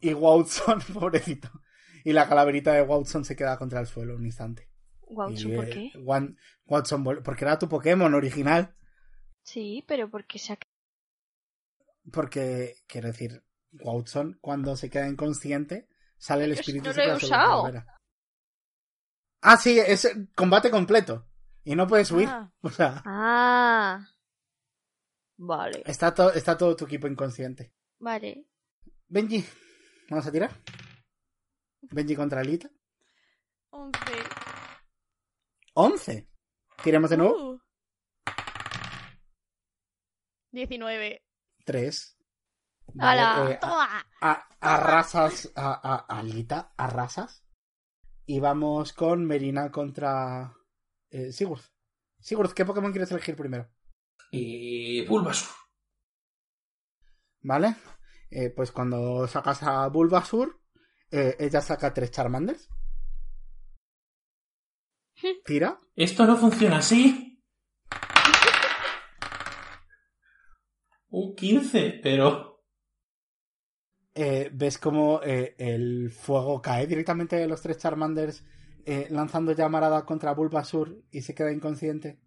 y 0.00 0.12
Watson, 0.14 0.80
pobrecito. 0.92 1.48
Y 2.06 2.12
la 2.12 2.28
calaverita 2.28 2.72
de 2.72 2.82
Watson 2.82 3.24
se 3.24 3.34
queda 3.34 3.58
contra 3.58 3.80
el 3.80 3.88
suelo 3.88 4.14
un 4.14 4.24
instante. 4.24 4.70
Y, 5.34 5.56
¿por 5.56 5.68
qué? 5.68 5.90
Watson, 6.64 7.02
porque 7.24 7.44
era 7.44 7.58
tu 7.58 7.68
Pokémon 7.68 8.14
original. 8.14 8.76
Sí, 9.42 9.84
pero 9.88 10.08
porque 10.08 10.38
se 10.38 10.52
ha... 10.52 10.58
Porque, 12.12 12.76
quiero 12.86 13.08
decir, 13.08 13.42
Watson, 13.72 14.38
cuando 14.40 14.76
se 14.76 14.88
queda 14.88 15.08
inconsciente, 15.08 15.88
sale 16.16 16.44
el 16.44 16.52
espíritu 16.52 16.90
no 16.90 16.92
lo 16.94 17.02
he 17.02 17.14
usado. 17.16 17.72
Ah, 19.42 19.56
sí, 19.56 19.76
es 19.80 20.08
combate 20.36 20.70
completo. 20.70 21.26
Y 21.64 21.74
no 21.74 21.88
puedes 21.88 22.12
huir. 22.12 22.28
Ah. 22.30 22.52
O 22.60 22.70
sea, 22.70 23.02
Ah. 23.04 24.06
Vale. 25.38 25.82
está, 25.86 26.14
to- 26.14 26.32
está 26.32 26.56
todo 26.56 26.76
tu 26.76 26.84
equipo 26.84 27.08
inconsciente. 27.08 27.74
Vale. 27.98 28.46
Benji, 29.08 29.44
vamos 30.08 30.24
a 30.24 30.30
tirar. 30.30 30.52
Benji 31.90 32.16
contra 32.16 32.40
Alita. 32.40 32.70
11. 33.70 34.00
11. 35.74 36.28
Tiremos 36.82 37.10
de 37.10 37.16
nuevo. 37.16 37.52
Uh. 37.52 37.60
19. 40.52 41.22
3. 41.64 42.18
¡Hala! 42.98 43.58
Toma. 43.60 44.06
arrasas 44.60 45.52
a, 45.54 45.72
a, 45.72 46.06
a 46.08 46.18
Alita, 46.18 46.72
arrasas. 46.76 47.44
Y 48.24 48.40
vamos 48.40 48.92
con 48.92 49.24
Merina 49.24 49.70
contra 49.70 50.56
eh, 51.10 51.32
Sigurd. 51.32 51.62
Sigurd, 52.18 52.52
¿qué 52.52 52.64
Pokémon 52.64 52.90
quieres 52.90 53.10
elegir 53.12 53.36
primero? 53.36 53.68
Y 54.32 55.06
Bulbasaur. 55.06 55.54
¿Vale? 57.42 57.76
Eh, 58.30 58.50
pues 58.50 58.72
cuando 58.72 59.28
sacas 59.28 59.62
a 59.62 59.86
Bulbasur, 59.88 60.60
eh, 61.16 61.36
ella 61.38 61.60
saca 61.60 61.92
tres 61.92 62.10
Charmanders. 62.10 62.68
Tira. 65.44 65.78
Esto 65.94 66.26
no 66.26 66.36
funciona 66.36 66.78
así. 66.78 67.42
Un 71.08 71.34
15, 71.34 72.00
pero... 72.02 72.62
eh, 74.14 74.50
ves 74.52 74.78
como 74.78 75.20
eh, 75.22 75.54
el 75.58 76.10
fuego 76.10 76.60
cae 76.60 76.86
directamente 76.86 77.36
de 77.36 77.46
los 77.46 77.62
tres 77.62 77.78
Charmanders 77.78 78.44
eh, 78.84 79.06
lanzando 79.10 79.52
llamarada 79.52 80.04
contra 80.04 80.34
Bulbasur 80.34 81.02
y 81.10 81.22
se 81.22 81.34
queda 81.34 81.52
inconsciente. 81.52 82.20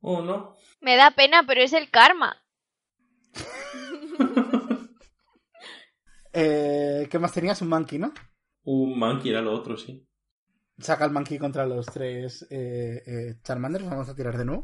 Oh, 0.00 0.22
no. 0.22 0.56
Me 0.80 0.96
da 0.96 1.10
pena, 1.12 1.44
pero 1.46 1.60
es 1.62 1.72
el 1.72 1.90
karma. 1.90 2.42
Eh, 6.32 7.08
¿Qué 7.10 7.18
más 7.18 7.32
tenías? 7.32 7.60
Un 7.60 7.70
monkey, 7.70 7.98
¿no? 7.98 8.12
Un 8.72 8.96
Monkey 8.96 9.30
era 9.32 9.42
lo 9.42 9.52
otro, 9.52 9.76
sí. 9.76 10.06
Saca 10.78 11.04
el 11.04 11.10
monkey 11.10 11.38
contra 11.38 11.66
los 11.66 11.86
tres 11.86 12.46
eh, 12.50 13.02
eh, 13.04 13.34
Charmanders. 13.42 13.84
Vamos 13.84 14.08
a 14.08 14.14
tirar 14.14 14.38
de 14.38 14.44
nuevo. 14.44 14.62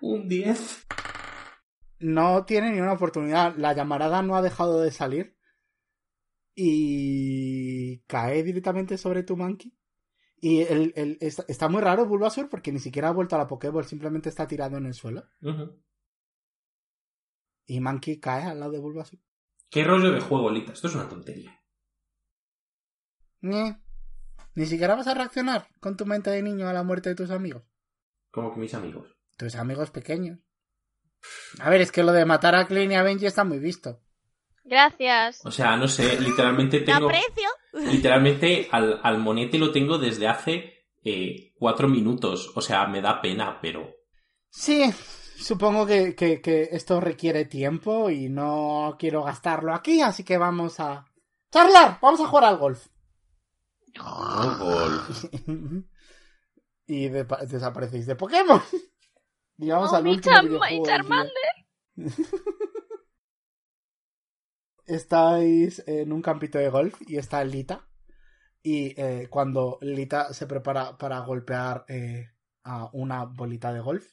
Un 0.00 0.28
10. 0.28 0.86
No 2.00 2.44
tiene 2.44 2.72
ni 2.72 2.80
una 2.80 2.94
oportunidad. 2.94 3.54
La 3.56 3.72
llamarada 3.72 4.22
no 4.22 4.34
ha 4.34 4.42
dejado 4.42 4.80
de 4.80 4.90
salir. 4.90 5.36
Y 6.54 8.00
cae 8.08 8.42
directamente 8.42 8.98
sobre 8.98 9.22
tu 9.22 9.36
monkey. 9.36 9.72
Y 10.36 10.62
el, 10.62 10.92
el- 10.96 11.16
está, 11.20 11.44
está 11.48 11.68
muy 11.68 11.80
raro 11.80 12.06
Bulbasaur 12.06 12.48
porque 12.48 12.72
ni 12.72 12.80
siquiera 12.80 13.08
ha 13.08 13.12
vuelto 13.12 13.36
a 13.36 13.38
la 13.38 13.46
Pokéball, 13.46 13.84
simplemente 13.84 14.28
está 14.30 14.46
tirado 14.48 14.76
en 14.78 14.86
el 14.86 14.94
suelo. 14.94 15.22
Y 17.66 17.78
Monkey 17.80 18.18
cae 18.18 18.44
al 18.44 18.58
lado 18.58 18.72
de 18.72 18.80
Bulbasaur. 18.80 19.20
¿Qué 19.70 19.84
rollo 19.84 20.10
de 20.10 20.20
juego, 20.20 20.50
Lita? 20.50 20.72
Esto 20.72 20.88
es 20.88 20.94
una 20.96 21.08
tontería. 21.08 21.58
Ñe. 23.40 23.80
Ni 24.54 24.66
siquiera 24.66 24.96
vas 24.96 25.06
a 25.06 25.14
reaccionar 25.14 25.68
con 25.80 25.96
tu 25.96 26.04
mente 26.06 26.30
de 26.30 26.42
niño 26.42 26.68
a 26.68 26.72
la 26.72 26.82
muerte 26.82 27.10
de 27.10 27.14
tus 27.14 27.30
amigos. 27.30 27.62
Como 28.30 28.52
que 28.52 28.60
mis 28.60 28.74
amigos. 28.74 29.16
Tus 29.36 29.54
amigos 29.54 29.90
pequeños. 29.90 30.40
A 31.60 31.70
ver, 31.70 31.80
es 31.80 31.92
que 31.92 32.02
lo 32.02 32.12
de 32.12 32.24
matar 32.24 32.54
a 32.54 32.66
Klein 32.66 32.92
y 32.92 32.96
a 32.96 33.02
Benji 33.02 33.26
está 33.26 33.44
muy 33.44 33.58
visto. 33.58 34.00
Gracias. 34.64 35.44
O 35.44 35.50
sea, 35.50 35.76
no 35.76 35.88
sé, 35.88 36.20
literalmente 36.20 36.80
Te 36.80 36.86
tengo... 36.86 37.06
aprecio. 37.06 37.48
Literalmente 37.72 38.68
al, 38.72 39.00
al 39.02 39.18
monete 39.18 39.58
lo 39.58 39.70
tengo 39.70 39.98
desde 39.98 40.26
hace 40.26 40.86
eh, 41.04 41.52
cuatro 41.54 41.88
minutos. 41.88 42.52
O 42.56 42.60
sea, 42.60 42.86
me 42.86 43.00
da 43.00 43.20
pena, 43.20 43.60
pero... 43.62 43.94
Sí, 44.48 44.92
supongo 45.40 45.86
que, 45.86 46.14
que- 46.14 46.40
que 46.40 46.68
esto 46.72 47.00
requiere 47.00 47.44
tiempo 47.44 48.10
y 48.10 48.28
no 48.28 48.96
quiero 48.98 49.22
gastarlo 49.24 49.74
aquí, 49.74 50.00
así 50.02 50.24
que 50.24 50.38
vamos 50.38 50.78
a 50.80 51.06
charlar, 51.50 51.98
vamos 52.00 52.20
a 52.20 52.26
jugar 52.26 52.44
al 52.44 52.58
golf. 52.58 52.86
Oh, 54.00 54.56
gol. 54.58 55.00
y 56.86 57.08
de- 57.08 57.26
desaparecéis 57.48 58.06
de 58.06 58.16
Pokémon. 58.16 58.60
Y 59.62 59.68
vamos 59.68 59.92
Oh, 59.92 59.96
al 59.96 60.04
mi 60.04 60.12
último 60.12 60.40
videojuego 60.40 60.64
del 60.70 60.82
día. 60.84 60.96
Charmander. 60.96 61.34
Estáis 64.86 65.82
en 65.86 66.12
un 66.12 66.22
campito 66.22 66.58
de 66.58 66.70
golf 66.70 67.00
y 67.06 67.16
está 67.18 67.44
Lita. 67.44 67.86
Y 68.62 68.98
eh, 69.00 69.28
cuando 69.30 69.78
Lita 69.82 70.32
se 70.32 70.46
prepara 70.46 70.96
para 70.98 71.18
golpear 71.20 71.84
eh, 71.88 72.30
a 72.64 72.88
una 72.94 73.24
bolita 73.24 73.72
de 73.72 73.80
golf 73.80 74.06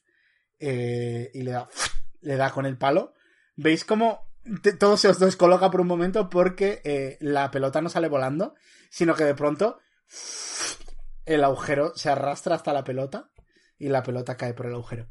eh, 0.59 1.31
y 1.33 1.41
le 1.43 1.51
da 1.51 1.67
le 2.21 2.35
da 2.35 2.51
con 2.51 2.65
el 2.65 2.77
palo. 2.77 3.13
¿Veis 3.55 3.85
cómo 3.85 4.27
te- 4.61 4.73
todo 4.73 4.97
se 4.97 5.07
os 5.07 5.19
descoloca 5.19 5.69
por 5.71 5.81
un 5.81 5.87
momento 5.87 6.29
porque 6.29 6.81
eh, 6.83 7.17
la 7.21 7.49
pelota 7.51 7.81
no 7.81 7.89
sale 7.89 8.07
volando, 8.09 8.55
sino 8.89 9.15
que 9.15 9.23
de 9.25 9.35
pronto 9.35 9.79
el 11.25 11.43
agujero 11.43 11.93
se 11.95 12.09
arrastra 12.09 12.55
hasta 12.55 12.73
la 12.73 12.83
pelota 12.83 13.29
y 13.77 13.89
la 13.89 14.03
pelota 14.03 14.37
cae 14.37 14.53
por 14.53 14.65
el 14.67 14.73
agujero. 14.73 15.07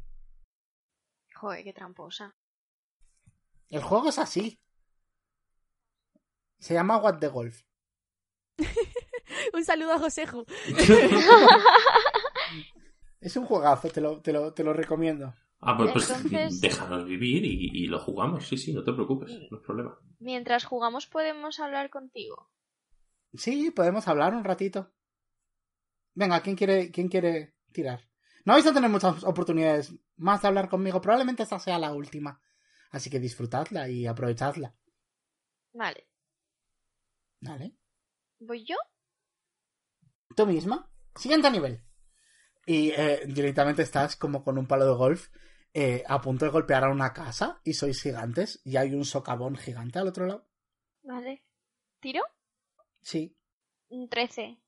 Joder, 1.35 1.63
qué 1.63 1.73
tramposa. 1.73 2.35
El 3.69 3.83
juego 3.83 4.09
es 4.09 4.17
así. 4.17 4.59
Se 6.59 6.73
llama 6.73 6.97
What 6.97 7.19
the 7.19 7.27
Golf. 7.27 7.61
Un 9.53 9.63
saludo 9.63 9.93
a 9.93 9.99
Joseju. 9.99 10.45
Es 13.27 13.35
un 13.35 13.45
juegazo, 13.45 13.89
te 13.89 13.99
lo, 13.99 14.21
te 14.21 14.31
lo, 14.31 14.53
te 14.53 14.63
lo 14.63 14.71
recomiendo. 14.71 15.33
Ah, 15.59 15.75
pues, 15.75 15.91
pues 15.91 16.09
Entonces- 16.09 16.61
déjanos 16.61 17.03
vivir 17.03 17.43
y, 17.43 17.83
y 17.83 17.87
lo 17.87 17.99
jugamos. 17.99 18.47
Sí, 18.47 18.57
sí, 18.57 18.73
no 18.73 18.85
te 18.85 18.93
preocupes, 18.93 19.31
no 19.51 19.57
es 19.57 19.63
problema. 19.65 19.99
Mientras 20.19 20.63
jugamos 20.63 21.07
podemos 21.07 21.59
hablar 21.59 21.89
contigo. 21.89 22.49
Sí, 23.33 23.69
podemos 23.71 24.07
hablar 24.07 24.33
un 24.33 24.45
ratito. 24.45 24.93
Venga, 26.13 26.39
¿quién 26.41 26.55
quiere, 26.55 26.89
quién 26.89 27.09
quiere 27.09 27.53
tirar? 27.73 28.07
No 28.45 28.53
vais 28.53 28.65
a 28.65 28.73
tener 28.73 28.89
muchas 28.89 29.25
oportunidades 29.25 29.93
más 30.15 30.41
de 30.41 30.47
hablar 30.47 30.69
conmigo. 30.69 31.01
Probablemente 31.01 31.43
esta 31.43 31.59
sea 31.59 31.77
la 31.77 31.91
última. 31.91 32.41
Así 32.91 33.09
que 33.09 33.19
disfrutadla 33.19 33.89
y 33.89 34.07
aprovechadla. 34.07 34.73
Vale. 35.73 36.07
¿Vale? 37.41 37.75
¿Voy 38.39 38.63
yo? 38.63 38.77
Tú 40.33 40.45
misma. 40.47 40.89
Siguiente 41.13 41.51
nivel. 41.51 41.83
Y 42.67 42.91
eh, 42.91 43.21
directamente 43.27 43.81
estás 43.81 44.15
como 44.17 44.43
con 44.43 44.57
un 44.59 44.67
palo 44.67 44.85
de 44.85 44.93
golf 44.95 45.29
eh, 45.73 46.03
a 46.05 46.19
punto 46.21 46.43
de 46.45 46.51
golpear 46.51 46.83
a 46.83 46.89
una 46.91 47.13
casa 47.13 47.61
y 47.63 47.73
sois 47.73 48.01
gigantes 48.01 48.61
y 48.65 48.75
hay 48.77 48.93
un 48.93 49.05
socavón 49.05 49.55
gigante 49.55 49.97
al 49.99 50.07
otro 50.09 50.25
lado. 50.27 50.47
Vale. 51.03 51.45
¿Tiro? 52.01 52.21
Sí. 53.01 53.35
Un 53.89 54.09
13. 54.09 54.59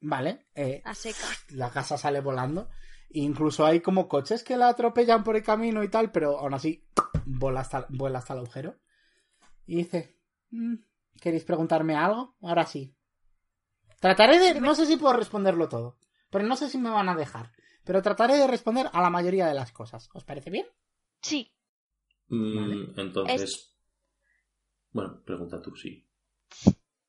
Vale. 0.00 0.46
eh, 0.54 0.80
A 0.84 0.94
seca. 0.94 1.18
la 1.50 1.70
casa 1.70 1.98
sale 1.98 2.20
volando. 2.20 2.70
E 3.10 3.20
incluso 3.20 3.66
hay 3.66 3.80
como 3.80 4.08
coches 4.08 4.42
que 4.42 4.56
la 4.56 4.68
atropellan 4.68 5.22
por 5.22 5.36
el 5.36 5.42
camino 5.42 5.82
y 5.84 5.88
tal, 5.90 6.10
pero 6.10 6.38
aún 6.38 6.54
así 6.54 6.88
vuela 7.26 7.60
hasta, 7.60 7.86
vuela 7.90 8.20
hasta 8.20 8.32
el 8.32 8.38
agujero. 8.40 8.78
Y 9.66 9.76
dice, 9.76 10.16
"Mm, 10.50 10.76
¿queréis 11.20 11.44
preguntarme 11.44 11.94
algo? 11.94 12.36
Ahora 12.40 12.64
sí. 12.64 12.96
Trataré 13.98 14.38
de... 14.38 14.60
No 14.62 14.74
sé 14.74 14.86
si 14.86 14.96
puedo 14.96 15.12
responderlo 15.14 15.68
todo, 15.68 15.98
pero 16.30 16.46
no 16.46 16.56
sé 16.56 16.68
si 16.68 16.78
me 16.78 16.90
van 16.90 17.08
a 17.08 17.16
dejar. 17.16 17.52
Pero 17.84 18.02
trataré 18.02 18.36
de 18.36 18.46
responder 18.46 18.88
a 18.92 19.02
la 19.02 19.10
mayoría 19.10 19.46
de 19.46 19.54
las 19.54 19.72
cosas. 19.72 20.08
¿Os 20.14 20.24
parece 20.24 20.50
bien? 20.50 20.66
Sí. 21.22 21.52
Mm, 22.28 22.56
Vale. 22.56 22.92
Entonces. 22.96 23.76
Bueno, 24.92 25.22
pregunta 25.24 25.60
tú, 25.60 25.74
sí. 25.76 26.06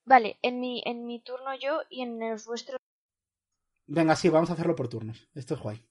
Vale, 0.06 0.40
en 0.42 0.60
mi, 0.60 0.82
en 0.86 1.06
mi 1.06 1.22
turno 1.22 1.56
yo 1.56 1.82
y 1.90 2.02
en 2.02 2.20
los 2.20 2.46
vuestros. 2.46 2.80
Venga, 3.88 4.16
sí, 4.16 4.30
vamos 4.30 4.50
a 4.50 4.54
hacerlo 4.54 4.76
por 4.76 4.88
turnos. 4.88 5.30
Esto 5.34 5.56
es 5.56 5.60
guay. 5.60 5.86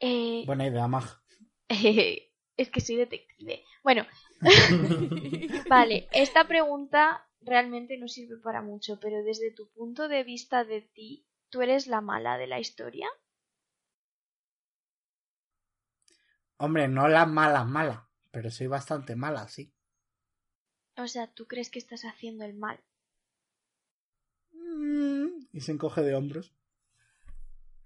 Eh, 0.00 0.44
Buena 0.46 0.66
idea, 0.66 0.86
Mag. 0.86 1.04
es 1.68 2.70
que 2.70 2.80
soy 2.80 2.96
detective. 2.96 3.64
Bueno, 3.82 4.06
vale, 5.68 6.08
esta 6.12 6.46
pregunta 6.46 7.26
realmente 7.40 7.96
no 7.98 8.08
sirve 8.08 8.36
para 8.42 8.62
mucho, 8.62 8.98
pero 9.00 9.22
desde 9.22 9.52
tu 9.52 9.68
punto 9.70 10.08
de 10.08 10.24
vista 10.24 10.64
de 10.64 10.82
ti, 10.82 11.27
¿tú 11.50 11.62
eres 11.62 11.86
la 11.86 12.00
mala 12.00 12.38
de 12.38 12.46
la 12.46 12.60
historia? 12.60 13.08
Hombre, 16.58 16.86
no 16.88 17.08
la 17.08 17.26
mala 17.26 17.64
mala, 17.64 18.08
pero 18.30 18.50
soy 18.52 18.68
bastante 18.68 19.16
mala, 19.16 19.48
sí. 19.48 19.72
O 20.98 21.06
sea, 21.08 21.26
¿tú 21.28 21.46
crees 21.46 21.70
que 21.70 21.78
estás 21.78 22.02
haciendo 22.04 22.44
el 22.44 22.52
mal? 22.52 22.78
Mm, 24.52 25.46
Y 25.54 25.60
se 25.62 25.72
encoge 25.72 26.02
de 26.02 26.14
hombros. 26.14 26.52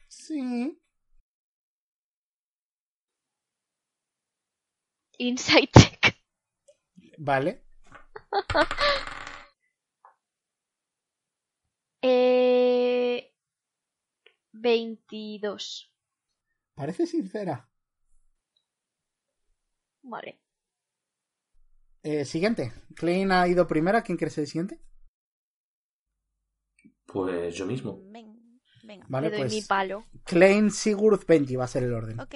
Sí. 0.09 0.79
Insight 5.19 5.71
check. 5.73 6.15
Vale. 7.19 7.63
Eh... 12.03 12.42
22. 14.63 15.93
Parece 16.75 17.07
sincera. 17.07 17.69
Vale. 20.03 20.41
Eh, 22.03 22.25
siguiente. 22.25 22.73
Klein 22.97 23.33
ha 23.33 23.47
ido 23.49 23.67
primera. 23.67 24.03
¿Quién 24.03 24.17
quiere 24.17 24.31
ser 24.31 24.43
el 24.43 24.49
siguiente? 24.49 24.81
Pues 27.07 27.55
yo 27.55 27.67
mismo. 27.67 28.01
Ven- 28.11 28.61
Venga. 28.85 29.07
Vale, 29.09 29.31
doy 29.31 29.41
pues. 29.41 29.53
mi 29.53 29.63
palo. 29.63 30.05
Klein, 30.25 30.71
Sigurd, 30.71 31.25
Benji 31.27 31.55
va 31.57 31.65
a 31.65 31.69
ser 31.69 31.85
el 31.85 31.93
orden. 31.93 32.19
Ok. 32.19 32.35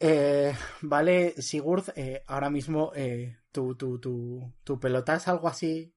Eh, 0.00 0.52
vale, 0.82 1.40
Sigurd, 1.40 1.92
eh, 1.94 2.22
ahora 2.26 2.50
mismo 2.50 2.92
eh, 2.94 3.36
tu, 3.52 3.76
tu, 3.76 4.00
tu, 4.00 4.52
tu 4.64 4.80
pelota 4.80 5.14
es 5.16 5.28
algo 5.28 5.46
así 5.48 5.94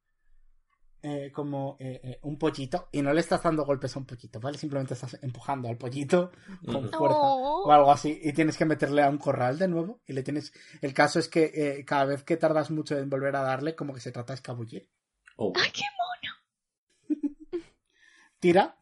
eh, 1.04 1.32
como 1.34 1.78
eh, 1.80 2.00
eh, 2.04 2.20
un 2.24 2.38
pollito 2.38 2.88
y 2.92 3.02
no 3.02 3.12
le 3.14 3.22
estás 3.22 3.42
dando 3.44 3.66
golpes 3.66 3.96
a 3.96 4.00
un 4.00 4.06
pollito, 4.06 4.40
¿vale? 4.40 4.58
Simplemente 4.58 4.94
estás 4.94 5.18
empujando 5.24 5.68
al 5.68 5.78
pollito 5.78 6.32
con 6.66 6.90
fuerza 6.92 7.18
Oh. 7.18 7.64
o 7.68 7.72
algo 7.72 7.92
así 7.92 8.20
y 8.24 8.34
tienes 8.34 8.58
que 8.58 8.66
meterle 8.66 9.02
a 9.04 9.10
un 9.10 9.18
corral 9.18 9.58
de 9.60 9.68
nuevo 9.68 10.02
y 10.06 10.14
le 10.14 10.24
tienes... 10.24 10.54
El 10.82 10.94
caso 10.94 11.20
es 11.20 11.28
que 11.28 11.52
eh, 11.54 11.86
cada 11.86 12.06
vez 12.06 12.24
que 12.24 12.38
tardas 12.38 12.70
mucho 12.72 12.98
en 12.98 13.10
volver 13.10 13.36
a 13.36 13.42
darle 13.42 13.76
como 13.76 13.94
que 13.94 14.00
se 14.00 14.12
trata 14.12 14.34
de 14.34 14.36
escabullir. 14.36 14.90
Oh. 15.38 15.54
¡Ay, 15.56 15.72
qué 15.74 15.84
mono! 15.98 17.22
Tira, 18.40 18.78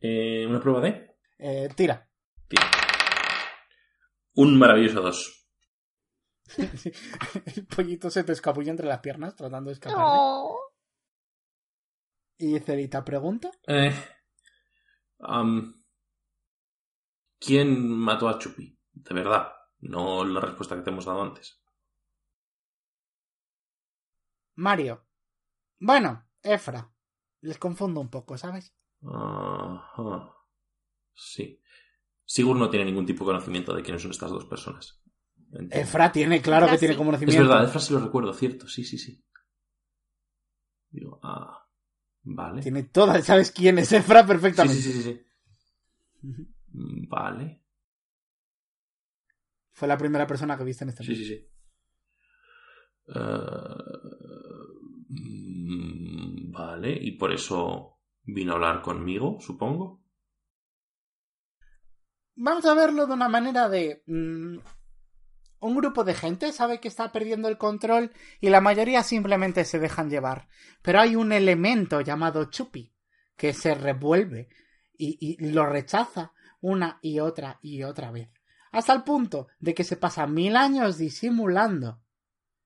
Eh, 0.00 0.46
¿Una 0.48 0.60
prueba 0.60 0.80
de? 0.80 1.16
eh, 1.38 1.68
tira. 1.74 2.08
Tira. 2.48 2.62
Un 4.34 4.58
maravilloso 4.58 5.00
2. 5.00 5.46
El 7.56 7.66
pollito 7.66 8.10
se 8.10 8.24
te 8.24 8.32
escabulle 8.32 8.70
entre 8.70 8.86
las 8.86 9.00
piernas 9.00 9.34
tratando 9.34 9.68
de 9.70 9.74
escapar. 9.74 9.98
Oh. 10.06 10.60
Y 12.38 12.58
Cerita 12.60 13.04
pregunta. 13.04 13.50
Eh, 13.66 13.92
am, 15.20 15.82
¿Quién 17.38 17.88
mató 17.90 18.28
a 18.28 18.38
Chupi? 18.38 18.78
De 18.92 19.14
verdad, 19.14 19.52
no 19.80 20.24
la 20.24 20.40
respuesta 20.40 20.74
que 20.76 20.82
te 20.82 20.90
hemos 20.90 21.04
dado 21.04 21.22
antes. 21.22 21.60
Mario. 24.54 25.04
Bueno, 25.78 26.26
Efra. 26.42 26.90
Les 27.42 27.58
confundo 27.58 28.00
un 28.00 28.08
poco, 28.08 28.36
¿sabes? 28.38 28.74
Ajá. 29.02 30.32
Sí. 31.14 31.60
Sigur 32.24 32.56
no 32.56 32.70
tiene 32.70 32.86
ningún 32.86 33.06
tipo 33.06 33.24
de 33.24 33.28
conocimiento 33.32 33.74
de 33.74 33.82
quiénes 33.82 34.02
son 34.02 34.10
estas 34.10 34.30
dos 34.30 34.46
personas. 34.46 35.00
Entiendo. 35.52 35.76
Efra 35.76 36.10
tiene, 36.10 36.42
claro 36.42 36.66
Efra 36.66 36.74
que 36.74 36.80
tiene 36.80 36.96
como 36.96 37.10
Es 37.12 37.18
conocimiento. 37.18 37.48
verdad, 37.48 37.68
Efra 37.68 37.80
sí 37.80 37.92
lo 37.92 38.00
recuerdo, 38.00 38.32
cierto, 38.32 38.66
sí, 38.66 38.84
sí, 38.84 38.98
sí. 38.98 39.22
Digo, 40.90 41.20
ah, 41.22 41.65
vale. 42.26 42.62
Tiene 42.62 42.82
toda, 42.84 43.20
¿sabes 43.22 43.50
quién 43.52 43.78
es 43.78 43.92
Efra 43.92 44.26
perfectamente? 44.26 44.80
sí, 44.80 44.92
sí, 44.92 45.02
sí, 45.02 45.02
sí. 45.02 45.20
Mm, 46.72 47.08
Vale. 47.08 47.62
Fue 49.72 49.86
la 49.88 49.98
primera 49.98 50.26
persona 50.26 50.56
que 50.56 50.64
viste 50.64 50.84
en 50.84 50.90
este 50.90 51.04
Sí, 51.04 51.14
sí, 51.16 51.24
sí. 51.26 51.48
Eh, 53.08 53.46
mm, 55.08 56.50
vale, 56.52 56.98
y 57.00 57.12
por 57.12 57.32
eso 57.32 57.98
vino 58.24 58.52
a 58.52 58.54
hablar 58.56 58.82
conmigo, 58.82 59.38
supongo. 59.40 60.02
Vamos 62.36 62.64
a 62.66 62.74
verlo 62.74 63.06
de 63.06 63.12
una 63.14 63.28
manera 63.28 63.68
de... 63.68 64.02
un 65.60 65.74
grupo 65.76 66.04
de 66.04 66.14
gente 66.14 66.52
sabe 66.52 66.80
que 66.80 66.88
está 66.88 67.12
perdiendo 67.12 67.48
el 67.48 67.58
control 67.58 68.12
y 68.40 68.50
la 68.50 68.60
mayoría 68.60 69.02
simplemente 69.02 69.64
se 69.64 69.78
dejan 69.78 70.10
llevar. 70.10 70.48
Pero 70.82 71.00
hay 71.00 71.16
un 71.16 71.32
elemento 71.32 72.00
llamado 72.00 72.44
Chupi 72.50 72.92
que 73.36 73.52
se 73.52 73.74
revuelve 73.74 74.48
y, 74.96 75.18
y 75.20 75.50
lo 75.52 75.66
rechaza 75.66 76.32
una 76.60 76.98
y 77.02 77.20
otra 77.20 77.58
y 77.62 77.82
otra 77.82 78.10
vez. 78.10 78.30
Hasta 78.72 78.92
el 78.92 79.02
punto 79.04 79.48
de 79.58 79.74
que 79.74 79.84
se 79.84 79.96
pasa 79.96 80.26
mil 80.26 80.56
años 80.56 80.98
disimulando. 80.98 82.02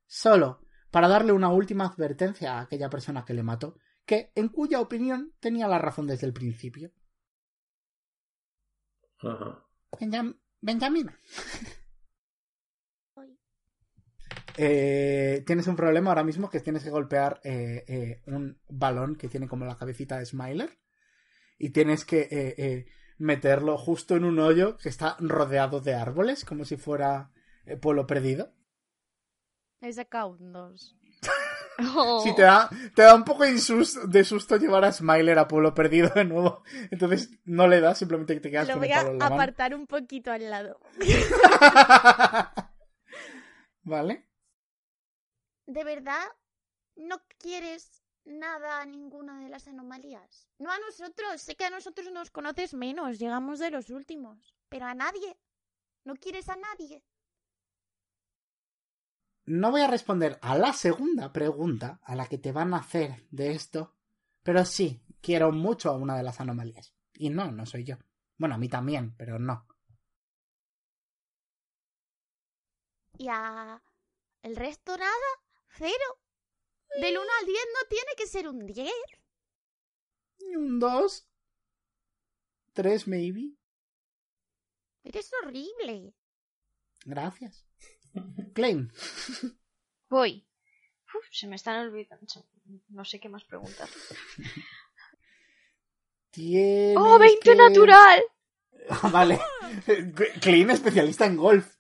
Solo 0.07 0.61
para 0.91 1.07
darle 1.09 1.32
una 1.32 1.49
última 1.51 1.86
advertencia 1.86 2.55
a 2.59 2.62
aquella 2.62 2.91
persona 2.91 3.24
que 3.24 3.34
le 3.34 3.45
mató, 3.45 3.76
que 4.05 4.32
en 4.34 4.49
cuya 4.49 4.80
opinión 4.80 5.32
tenía 5.38 5.68
la 5.68 5.78
razón 5.78 6.07
desde 6.09 6.26
el 6.26 6.32
principio. 6.32 6.91
Benjam- 10.01 10.38
Benjamina. 10.61 11.18
Eh, 14.63 15.43
tienes 15.47 15.67
un 15.69 15.77
problema 15.77 16.11
ahora 16.11 16.23
mismo 16.23 16.51
que 16.51 16.61
tienes 16.61 16.85
que 16.85 16.91
golpear 16.91 17.41
eh, 17.45 17.83
eh, 17.89 18.21
un 18.27 18.61
balón 18.69 19.17
que 19.17 19.31
tiene 19.31 19.49
como 19.49 19.65
la 19.65 19.75
cabecita 19.75 20.19
de 20.19 20.27
Smiler 20.27 20.79
y 21.57 21.71
tienes 21.71 22.05
que 22.05 22.87
meterlo 23.17 23.79
justo 23.79 24.17
en 24.17 24.25
un 24.25 24.39
hoyo 24.39 24.77
que 24.77 24.91
está 24.91 25.17
rodeado 25.19 25.81
de 25.81 25.95
árboles 25.95 26.45
como 26.45 26.67
si 26.67 26.77
fuera 26.77 27.31
pueblo 27.81 28.07
perdido. 28.07 28.53
Un 29.81 30.53
2. 30.53 30.97
Oh. 31.97 32.21
Sí, 32.23 32.35
te 32.35 32.43
da, 32.43 32.69
te 32.95 33.01
da 33.01 33.15
un 33.15 33.25
poco 33.25 33.45
de 33.45 33.59
susto, 33.59 34.07
de 34.07 34.25
susto 34.25 34.59
llevar 34.59 34.85
a 34.85 34.93
Smiler 34.93 35.39
a 35.39 35.49
pueblo 35.49 35.73
perdido 35.73 36.11
de 36.15 36.27
nuevo. 36.27 36.65
Entonces 36.91 37.31
no 37.47 37.67
le 37.67 37.81
das, 37.81 37.97
simplemente 37.97 38.35
que 38.35 38.41
te 38.41 38.51
quedas 38.51 38.69
Lo 38.69 38.75
con 38.75 38.81
voy 38.81 38.93
a 38.93 39.01
apartar 39.01 39.75
un 39.75 39.87
poquito 39.87 40.31
al 40.31 40.51
lado. 40.51 40.79
¿Vale? 43.85 44.30
¿De 45.71 45.85
verdad 45.85 46.27
no 46.97 47.23
quieres 47.39 48.03
nada 48.25 48.81
a 48.81 48.87
ninguna 48.87 49.39
de 49.39 49.49
las 49.49 49.68
anomalías? 49.68 50.49
No 50.59 50.68
a 50.68 50.79
nosotros. 50.81 51.41
Sé 51.41 51.55
que 51.55 51.64
a 51.64 51.71
nosotros 51.71 52.11
nos 52.11 52.33
conoces 52.33 52.75
menos. 52.75 53.21
Llegamos 53.21 53.61
de 53.61 53.71
los 53.71 53.89
últimos. 53.91 54.57
Pero 54.68 54.87
a 54.87 54.95
nadie. 54.95 55.39
¿No 56.03 56.16
quieres 56.16 56.49
a 56.49 56.57
nadie? 56.57 57.05
No 59.47 59.71
voy 59.71 59.83
a 59.83 59.87
responder 59.87 60.41
a 60.43 60.59
la 60.59 60.73
segunda 60.73 61.33
pregunta 61.33 62.01
a 62.03 62.16
la 62.16 62.27
que 62.27 62.39
te 62.39 62.51
van 62.51 62.75
a 62.75 62.79
hacer 62.79 63.29
de 63.31 63.53
esto, 63.53 63.95
pero 64.43 64.64
sí, 64.64 65.01
quiero 65.21 65.53
mucho 65.53 65.91
a 65.91 65.97
una 65.97 66.16
de 66.16 66.25
las 66.25 66.41
anomalías. 66.41 66.93
Y 67.14 67.31
no, 67.31 67.53
no 67.53 67.64
soy 67.64 67.85
yo. 67.85 67.97
Bueno, 68.39 68.57
a 68.57 68.59
mí 68.59 68.68
también, 68.68 69.14
pero 69.16 69.39
no. 69.39 69.68
¿Y 73.18 73.29
a 73.29 73.81
el 74.43 74.57
resto 74.57 74.97
nada? 74.97 75.50
¿Cero? 75.77 76.18
Del 77.01 77.16
1 77.18 77.27
al 77.41 77.47
10 77.47 77.59
no 77.75 77.89
tiene 77.89 78.11
que 78.16 78.27
ser 78.27 78.49
un 78.49 78.66
10. 78.66 78.91
Un 80.57 80.79
dos. 80.81 81.29
Tres, 82.73 83.07
maybe. 83.07 83.53
Eres 85.05 85.31
horrible. 85.43 86.14
Gracias. 87.05 87.64
Claim. 88.55 88.91
Voy. 90.09 90.47
Uf, 91.14 91.27
se 91.33 91.47
me 91.47 91.57
están 91.57 91.87
olvidando. 91.87 92.27
No 92.89 93.05
sé 93.05 93.18
qué 93.21 93.29
más 93.29 93.45
preguntar. 93.45 93.89
Tienes 96.31 96.97
¡Oh, 96.99 97.18
20 97.18 97.41
que- 97.43 97.55
natural! 97.57 98.23
Ah, 98.89 99.11
vale. 99.12 99.39
Clean, 100.41 100.71
especialista 100.71 101.27
en 101.27 101.37
golf. 101.37 101.77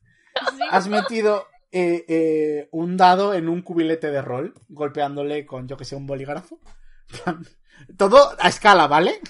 Has 0.70 0.86
metido 0.86 1.48
eh, 1.72 2.04
eh, 2.08 2.68
un 2.72 2.96
dado 2.96 3.34
en 3.34 3.48
un 3.48 3.62
cubilete 3.62 4.10
de 4.10 4.22
rol, 4.22 4.54
golpeándole 4.68 5.46
con, 5.46 5.68
yo 5.68 5.76
que 5.76 5.84
sé, 5.84 5.96
un 5.96 6.06
bolígrafo. 6.06 6.60
Todo 7.96 8.18
a 8.38 8.48
escala, 8.48 8.86
¿vale? 8.86 9.20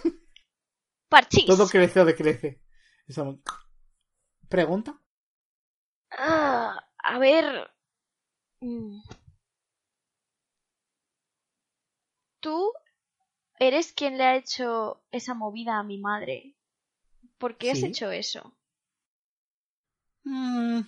Parchís. 1.09 1.47
Todo 1.47 1.66
crece 1.68 2.01
o 2.01 2.05
decrece. 2.05 2.62
¿Pregunta? 4.49 5.01
Ah, 6.11 6.84
a 6.99 7.18
ver. 7.18 7.70
Mm. 8.61 9.01
Tú 12.41 12.72
eres 13.59 13.93
quien 13.93 14.16
le 14.16 14.24
ha 14.24 14.36
hecho 14.36 15.03
esa 15.11 15.34
movida 15.34 15.78
a 15.78 15.82
mi 15.82 15.99
madre. 15.99 16.57
¿Por 17.38 17.57
qué 17.57 17.72
has 17.72 17.82
hecho 17.82 18.11
eso? 18.11 18.55
Mm, 20.24 20.80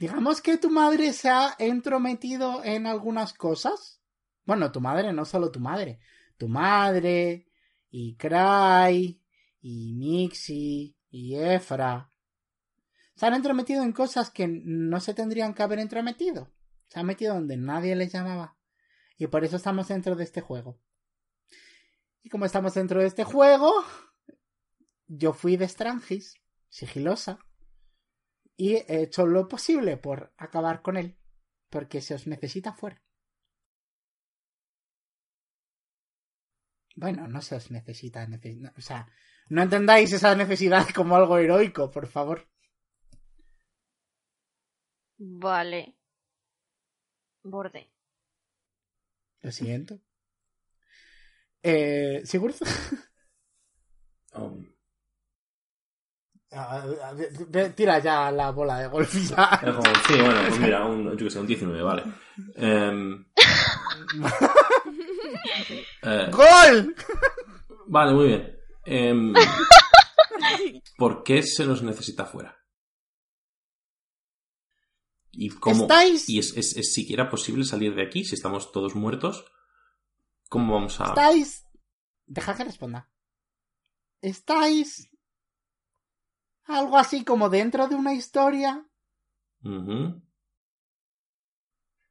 digamos 0.00 0.40
que 0.40 0.56
tu 0.56 0.70
madre 0.70 1.12
se 1.12 1.28
ha 1.28 1.54
entrometido 1.58 2.64
en 2.64 2.86
algunas 2.86 3.34
cosas. 3.34 4.00
Bueno, 4.46 4.72
tu 4.72 4.80
madre, 4.80 5.12
no 5.12 5.26
solo 5.26 5.50
tu 5.50 5.60
madre. 5.60 6.00
Tu 6.38 6.48
madre, 6.48 7.46
y 7.90 8.16
Cry, 8.16 9.22
y 9.60 9.92
Mixi, 9.92 10.96
y 11.10 11.36
Efra. 11.36 12.10
Se 13.14 13.26
han 13.26 13.34
entrometido 13.34 13.82
en 13.82 13.92
cosas 13.92 14.30
que 14.30 14.48
no 14.48 15.00
se 15.00 15.12
tendrían 15.12 15.52
que 15.52 15.62
haber 15.62 15.78
entrometido. 15.78 16.50
Se 16.88 16.98
han 16.98 17.04
metido 17.04 17.34
donde 17.34 17.58
nadie 17.58 17.94
les 17.94 18.10
llamaba. 18.10 18.56
Y 19.18 19.26
por 19.26 19.44
eso 19.44 19.56
estamos 19.56 19.88
dentro 19.88 20.16
de 20.16 20.24
este 20.24 20.40
juego. 20.40 20.80
Y 22.22 22.30
como 22.30 22.46
estamos 22.46 22.72
dentro 22.72 23.00
de 23.00 23.06
este 23.06 23.24
juego, 23.24 23.70
yo 25.08 25.34
fui 25.34 25.58
de 25.58 25.68
Strangis, 25.68 26.36
sigilosa, 26.70 27.38
y 28.60 28.74
he 28.74 29.02
hecho 29.04 29.24
lo 29.24 29.48
posible 29.48 29.96
por 29.96 30.34
acabar 30.36 30.82
con 30.82 30.98
él, 30.98 31.16
porque 31.70 32.02
se 32.02 32.12
os 32.12 32.26
necesita 32.26 32.74
fuera. 32.74 33.02
Bueno, 36.94 37.26
no 37.26 37.40
se 37.40 37.54
os 37.54 37.70
necesita, 37.70 38.28
o 38.76 38.80
sea, 38.82 39.08
no 39.48 39.62
entendáis 39.62 40.12
esa 40.12 40.34
necesidad 40.34 40.86
como 40.94 41.16
algo 41.16 41.38
heroico, 41.38 41.90
por 41.90 42.06
favor. 42.06 42.46
Vale. 45.16 45.96
Borde. 47.42 47.90
Lo 49.40 49.50
siento. 49.52 50.02
Eh, 51.62 52.20
¿Sigurd? 52.24 52.56
Um, 54.32 54.64
Tira 57.76 57.98
ya 58.00 58.30
la 58.32 58.50
bola 58.50 58.78
de 58.78 58.88
golf 58.88 59.14
ya. 59.14 59.60
sí, 60.06 60.14
bueno, 60.18 60.40
pues 60.48 60.58
mira, 60.60 60.84
un, 60.84 61.10
yo 61.16 61.16
que 61.26 61.30
sé, 61.30 61.38
un 61.38 61.46
19, 61.46 61.82
vale. 61.82 62.02
Em, 62.56 63.24
eh, 66.02 66.28
¡Gol! 66.32 66.94
vale, 67.86 68.12
muy 68.14 68.26
bien. 68.28 68.56
Em, 68.84 69.32
¿Por 70.96 71.22
qué 71.22 71.42
se 71.42 71.64
nos 71.66 71.82
necesita 71.82 72.24
fuera? 72.26 72.56
¿Y 75.32 75.50
cómo? 75.50 75.86
Estáis- 75.86 76.28
¿Y 76.28 76.38
es, 76.40 76.56
es- 76.56 76.76
es 76.76 76.92
siquiera 76.92 77.30
posible 77.30 77.64
salir 77.64 77.94
de 77.94 78.02
aquí 78.02 78.24
si 78.24 78.34
estamos 78.34 78.72
todos 78.72 78.94
muertos? 78.96 79.44
¿Cómo 80.48 80.74
vamos 80.74 81.00
a...? 81.00 81.04
Estáis. 81.04 81.64
Deja 82.26 82.56
que 82.56 82.64
responda. 82.64 83.08
Estáis. 84.20 85.08
Algo 86.70 86.96
así 86.96 87.24
como 87.24 87.48
dentro 87.48 87.88
de 87.88 87.94
una 87.94 88.14
historia. 88.14 88.86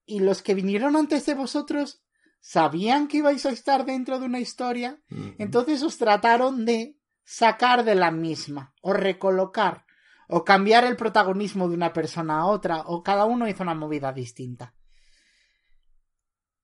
Y 0.06 0.20
los 0.20 0.42
que 0.42 0.54
vinieron 0.54 0.96
antes 0.96 1.26
de 1.26 1.34
vosotros 1.34 2.04
sabían 2.42 3.08
que 3.08 3.18
ibais 3.18 3.46
a 3.46 3.52
estar 3.52 3.86
dentro 3.86 4.20
de 4.20 4.26
una 4.26 4.40
historia. 4.40 5.02
Entonces 5.38 5.82
os 5.84 5.98
trataron 5.98 6.66
de 6.66 6.98
sacar 7.24 7.84
de 7.84 7.96
la 7.96 8.12
misma. 8.12 8.74
O 8.82 8.94
recolocar. 8.94 9.86
O 10.28 10.44
cambiar 10.44 10.84
el 10.84 10.96
protagonismo 10.96 11.68
de 11.70 11.76
una 11.76 11.94
persona 11.94 12.40
a 12.40 12.46
otra. 12.46 12.82
O 12.82 13.02
cada 13.02 13.26
uno 13.26 13.48
hizo 13.48 13.64
una 13.64 13.76
movida 13.76 14.12
distinta. 14.12 14.76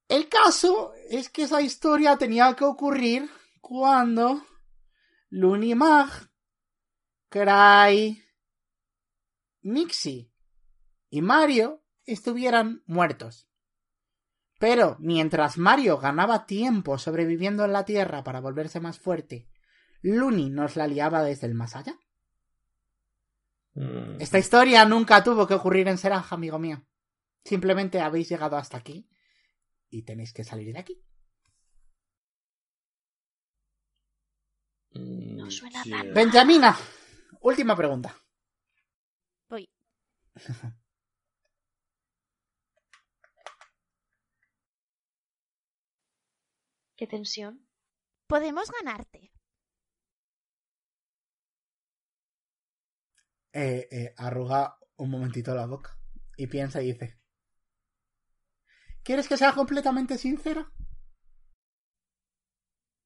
El 0.08 0.30
caso 0.30 0.94
es 1.10 1.30
que 1.30 1.44
esa 1.44 1.62
historia 1.62 2.18
tenía 2.18 2.54
que 2.56 2.64
ocurrir 2.64 3.30
cuando 3.60 4.44
Lunimag, 5.30 6.10
Cry, 7.30 8.22
Mixi 9.62 10.32
y 11.10 11.22
Mario 11.22 11.84
estuvieran 12.06 12.84
muertos. 12.86 13.48
Pero 14.60 14.96
mientras 15.00 15.58
Mario 15.58 15.98
ganaba 15.98 16.46
tiempo 16.46 16.98
sobreviviendo 16.98 17.66
en 17.66 17.74
la 17.74 17.84
Tierra 17.84 18.24
para 18.24 18.40
volverse 18.40 18.80
más 18.80 19.00
fuerte, 19.00 19.50
Luni 20.02 20.50
nos 20.50 20.76
la 20.76 20.88
liaba 20.88 21.24
desde 21.24 21.48
el 21.48 21.56
más 21.56 21.76
allá. 21.76 22.00
Mm. 23.74 24.22
Esta 24.22 24.38
historia 24.38 24.86
nunca 24.86 25.24
tuvo 25.24 25.46
que 25.48 25.56
ocurrir 25.56 25.88
en 25.90 25.98
Seranja, 25.98 26.36
amigo 26.36 26.58
mío. 26.60 26.86
Simplemente 27.44 28.00
habéis 28.00 28.30
llegado 28.30 28.56
hasta 28.56 28.78
aquí 28.78 29.10
y 29.90 30.04
tenéis 30.04 30.32
que 30.32 30.44
salir 30.44 30.72
de 30.74 30.80
aquí. 30.80 31.04
Mm, 34.92 35.36
No 35.38 35.52
suena 35.52 35.84
tan- 35.84 36.14
Benjamina, 36.14 36.78
última 37.46 37.76
pregunta. 37.76 38.16
Voy. 39.50 39.70
¿Qué 46.98 47.06
tensión? 47.08 47.68
Podemos 48.28 48.72
ganarte. 48.72 49.32
Eh, 53.54 53.88
eh, 53.92 54.14
arruga 54.18 54.78
un 54.98 55.12
momentito 55.12 55.54
la 55.54 55.68
boca 55.68 55.98
y 56.38 56.48
piensa 56.48 56.82
y 56.82 56.94
dice: 56.94 57.20
¿Quieres 59.04 59.28
que 59.28 59.38
sea 59.38 59.54
completamente 59.54 60.18
sincera? 60.18 60.72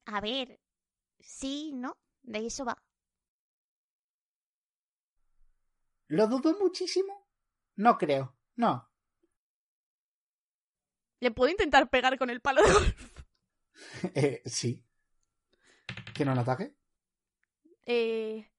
A 0.05 0.21
ver. 0.21 0.59
Sí, 1.19 1.71
¿no? 1.73 1.97
De 2.23 2.45
eso 2.45 2.65
va. 2.65 2.77
¿Lo 6.09 6.27
dudo 6.27 6.57
muchísimo? 6.59 7.27
No 7.75 7.97
creo. 7.97 8.35
No. 8.55 8.91
¿Le 11.19 11.31
puedo 11.31 11.51
intentar 11.51 11.89
pegar 11.89 12.17
con 12.17 12.29
el 12.29 12.41
palo 12.41 12.63
de 12.63 12.73
golf? 12.73 12.95
Eh, 14.13 14.41
sí. 14.45 14.83
¿Tiene 16.13 16.33
un 16.33 16.39
ataque? 16.39 16.75
Eh, 17.85 18.51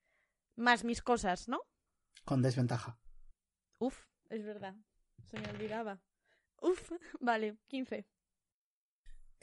más 0.56 0.82
mis 0.82 1.02
cosas, 1.02 1.46
¿no? 1.46 1.60
Con 2.24 2.40
desventaja. 2.40 2.98
Uf, 3.78 4.06
es 4.30 4.44
verdad. 4.44 4.74
Se 5.24 5.38
me 5.38 5.50
olvidaba. 5.50 6.00
Uf, 6.62 6.90
vale, 7.20 7.58
15. 7.68 7.96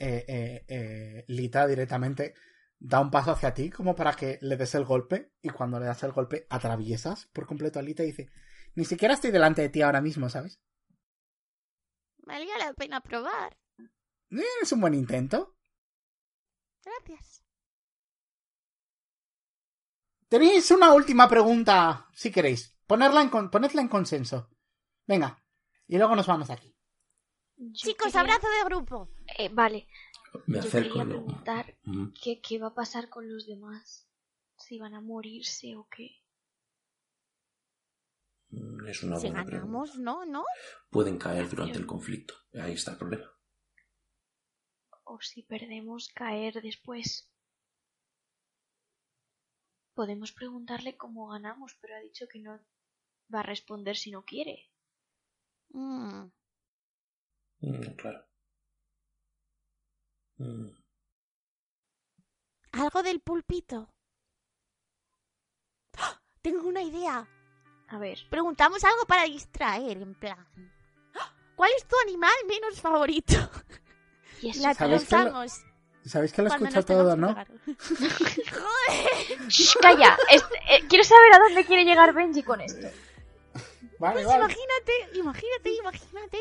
Eh, 0.00 0.24
eh, 0.28 0.64
eh, 0.66 1.24
Lita 1.28 1.66
directamente 1.66 2.34
da 2.80 3.00
un 3.00 3.10
paso 3.10 3.32
hacia 3.32 3.54
ti 3.54 3.70
como 3.70 3.94
para 3.96 4.12
que 4.14 4.38
le 4.40 4.56
des 4.56 4.74
el 4.74 4.84
golpe 4.84 5.32
y 5.42 5.48
cuando 5.50 5.78
le 5.80 5.86
das 5.86 6.02
el 6.04 6.12
golpe 6.12 6.46
atraviesas 6.50 7.26
por 7.32 7.46
completo 7.46 7.78
a 7.78 7.82
Lita 7.82 8.02
y 8.02 8.06
dice, 8.06 8.30
ni 8.74 8.84
siquiera 8.84 9.14
estoy 9.14 9.30
delante 9.30 9.62
de 9.62 9.68
ti 9.68 9.82
ahora 9.82 10.00
mismo, 10.00 10.28
¿sabes? 10.28 10.60
Valía 12.18 12.56
la 12.58 12.72
pena 12.74 13.00
probar. 13.00 13.56
Es 14.62 14.72
un 14.72 14.80
buen 14.80 14.94
intento. 14.94 15.56
Gracias. 16.84 17.42
Tenéis 20.28 20.70
una 20.70 20.92
última 20.92 21.28
pregunta, 21.28 22.06
si 22.12 22.30
queréis. 22.30 22.76
Ponerla 22.86 23.22
en 23.22 23.30
con- 23.30 23.50
ponedla 23.50 23.80
en 23.82 23.88
consenso. 23.88 24.50
Venga. 25.06 25.42
Y 25.86 25.96
luego 25.96 26.14
nos 26.14 26.26
vamos 26.26 26.50
aquí. 26.50 26.74
Yo 27.56 27.72
Chicos, 27.72 28.08
quería- 28.08 28.20
abrazo 28.20 28.46
de 28.50 28.64
grupo. 28.64 29.08
Eh, 29.38 29.48
vale, 29.52 29.88
Me 30.46 30.58
yo 30.60 30.64
acerco 30.68 30.98
quería 30.98 31.02
y 31.02 31.06
lo- 31.06 31.24
preguntar 31.24 31.78
qué, 32.22 32.40
qué 32.40 32.58
va 32.58 32.68
a 32.68 32.74
pasar 32.74 33.08
con 33.08 33.28
los 33.30 33.46
demás. 33.46 34.08
Si 34.56 34.78
van 34.78 34.94
a 34.94 35.00
morirse 35.00 35.76
o 35.76 35.88
qué. 35.88 36.22
Mm, 38.50 38.86
Es 38.86 39.02
una 39.02 39.16
Si 39.18 39.26
buena 39.28 39.44
ganamos, 39.44 39.90
pregunta. 39.90 40.02
¿no? 40.02 40.24
¿No? 40.26 40.44
Pueden 40.90 41.18
caer 41.18 41.48
durante 41.48 41.78
el 41.78 41.86
conflicto. 41.86 42.34
Ahí 42.54 42.72
está 42.72 42.92
el 42.92 42.98
problema. 42.98 43.30
O 45.04 45.20
si 45.20 45.42
perdemos, 45.42 46.08
caer 46.14 46.60
después. 46.62 47.30
Podemos 49.94 50.32
preguntarle 50.32 50.96
cómo 50.96 51.28
ganamos, 51.28 51.76
pero 51.80 51.96
ha 51.96 52.00
dicho 52.00 52.26
que 52.28 52.38
no 52.40 52.58
va 53.34 53.40
a 53.40 53.42
responder 53.42 53.96
si 53.96 54.10
no 54.10 54.22
quiere. 54.24 54.70
Mm. 55.70 56.30
Mm, 57.60 57.80
claro. 57.96 58.24
Mm. 60.38 60.68
Algo 62.72 63.02
del 63.02 63.20
pulpito. 63.20 63.88
¡Ah! 65.98 66.20
Tengo 66.42 66.68
una 66.68 66.82
idea. 66.82 67.26
A 67.88 67.98
ver, 67.98 68.18
Preguntamos 68.30 68.84
algo 68.84 69.04
para 69.06 69.24
distraer, 69.24 69.98
en 70.02 70.14
plan. 70.14 70.46
¡Ah! 71.18 71.32
¿Cuál 71.56 71.70
es 71.76 71.86
tu 71.86 71.96
animal 72.06 72.32
menos 72.46 72.80
favorito? 72.80 73.34
y 74.42 74.50
eso 74.50 74.62
La 74.68 74.74
¿Sabes 74.74 75.06
qué 75.08 75.16
lo- 75.16 75.22
lanzamos 75.24 75.60
Sabéis 76.04 76.32
que 76.32 76.42
lo 76.42 76.48
escucha 76.48 76.82
todo, 76.82 77.16
¿no? 77.16 77.34
¡Joder! 77.76 79.48
Shh, 79.48 79.76
calla. 79.80 80.16
Este- 80.30 80.58
eh, 80.70 80.84
quiero 80.88 81.04
saber 81.04 81.32
a 81.34 81.38
dónde 81.38 81.64
quiere 81.66 81.84
llegar 81.84 82.14
Benji 82.14 82.42
con 82.42 82.60
esto. 82.60 82.86
Vale, 83.98 84.22
Pues 84.22 84.26
vale. 84.26 84.44
imagínate, 84.44 84.92
imagínate, 85.18 85.70
imagínate 85.74 86.38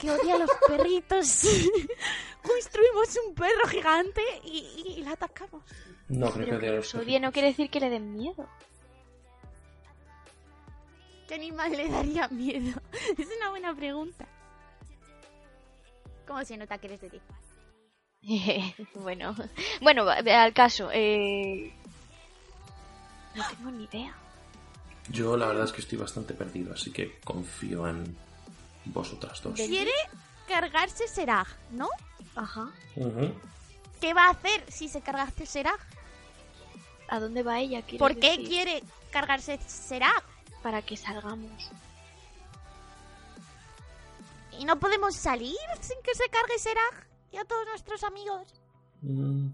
que 0.00 0.10
odia 0.10 0.34
a 0.34 0.38
los 0.38 0.50
perritos. 0.66 1.42
Construimos 2.42 3.18
un 3.26 3.34
perro 3.34 3.68
gigante 3.68 4.22
y, 4.44 4.96
y 4.96 5.02
la 5.02 5.12
atacamos. 5.12 5.62
No 6.08 6.30
creo 6.30 6.46
que 6.46 6.56
odie 6.56 6.68
a 6.70 6.72
los 6.72 6.94
los 6.94 7.02
odie 7.02 7.20
no 7.20 7.32
quiere 7.32 7.48
decir 7.48 7.70
que 7.70 7.80
le 7.80 7.90
den 7.90 8.14
miedo. 8.14 8.48
¿Qué 11.28 11.34
animal 11.34 11.70
le 11.70 11.88
daría 11.88 12.28
miedo? 12.28 12.80
Es 13.18 13.28
una 13.36 13.50
buena 13.50 13.74
pregunta. 13.74 14.26
¿Cómo 16.26 16.44
se 16.44 16.56
nota 16.56 16.78
que 16.78 16.86
eres 16.86 17.00
de 17.00 17.10
ti? 17.10 17.20
bueno, 18.94 19.34
bueno, 19.80 20.08
al 20.08 20.52
caso. 20.52 20.90
Eh... 20.92 21.72
No 23.34 23.44
tengo 23.48 23.70
ni 23.70 23.84
idea. 23.84 24.14
Yo 25.08 25.36
la 25.36 25.46
verdad 25.46 25.64
es 25.64 25.72
que 25.72 25.80
estoy 25.80 25.98
bastante 25.98 26.34
perdido, 26.34 26.72
así 26.72 26.90
que 26.90 27.18
confío 27.24 27.86
en 27.86 28.16
vosotras 28.86 29.42
dos. 29.42 29.54
Quiere 29.54 29.92
cargarse 30.48 31.06
Serag, 31.08 31.46
¿no? 31.70 31.88
Ajá. 32.34 32.70
¿Qué 34.00 34.14
va 34.14 34.26
a 34.26 34.30
hacer 34.30 34.64
si 34.70 34.88
se 34.88 35.00
cargase 35.00 35.46
Serag? 35.46 35.78
¿A 37.08 37.20
dónde 37.20 37.42
va 37.42 37.58
ella? 37.60 37.82
¿Quieres 37.82 37.98
¿Por 37.98 38.14
qué 38.18 38.30
decir? 38.30 38.48
quiere 38.48 38.82
cargarse 39.10 39.58
Serag? 39.66 40.22
Para 40.62 40.82
que 40.82 40.96
salgamos. 40.96 41.70
¿Y 44.58 44.64
no 44.64 44.78
podemos 44.78 45.14
salir 45.16 45.56
sin 45.80 46.00
que 46.02 46.14
se 46.14 46.28
cargue 46.28 46.58
Serag 46.58 47.06
y 47.32 47.38
a 47.38 47.44
todos 47.44 47.66
nuestros 47.66 48.04
amigos? 48.04 48.54
Mm. 49.02 49.48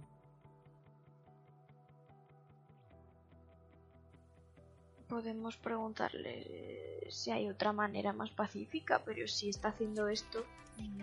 Podemos 5.08 5.56
preguntarle 5.56 7.06
si 7.10 7.30
hay 7.30 7.48
otra 7.48 7.72
manera 7.72 8.12
más 8.12 8.30
pacífica, 8.30 9.02
pero 9.04 9.28
si 9.28 9.48
está 9.50 9.68
haciendo 9.68 10.08
esto, 10.08 10.44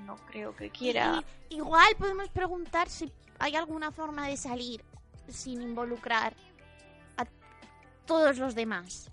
no 0.06 0.18
creo 0.28 0.54
que 0.56 0.70
quiera. 0.70 1.24
Y- 1.50 1.56
igual 1.56 1.96
podemos 1.98 2.28
preguntar 2.30 2.90
si 2.90 3.12
hay 3.40 3.56
alguna 3.56 3.92
forma 3.92 4.28
de 4.28 4.36
salir 4.36 4.84
sin 5.30 5.62
involucrar 5.62 6.34
a 7.18 7.26
todos 8.06 8.38
los 8.38 8.56
demás. 8.56 9.10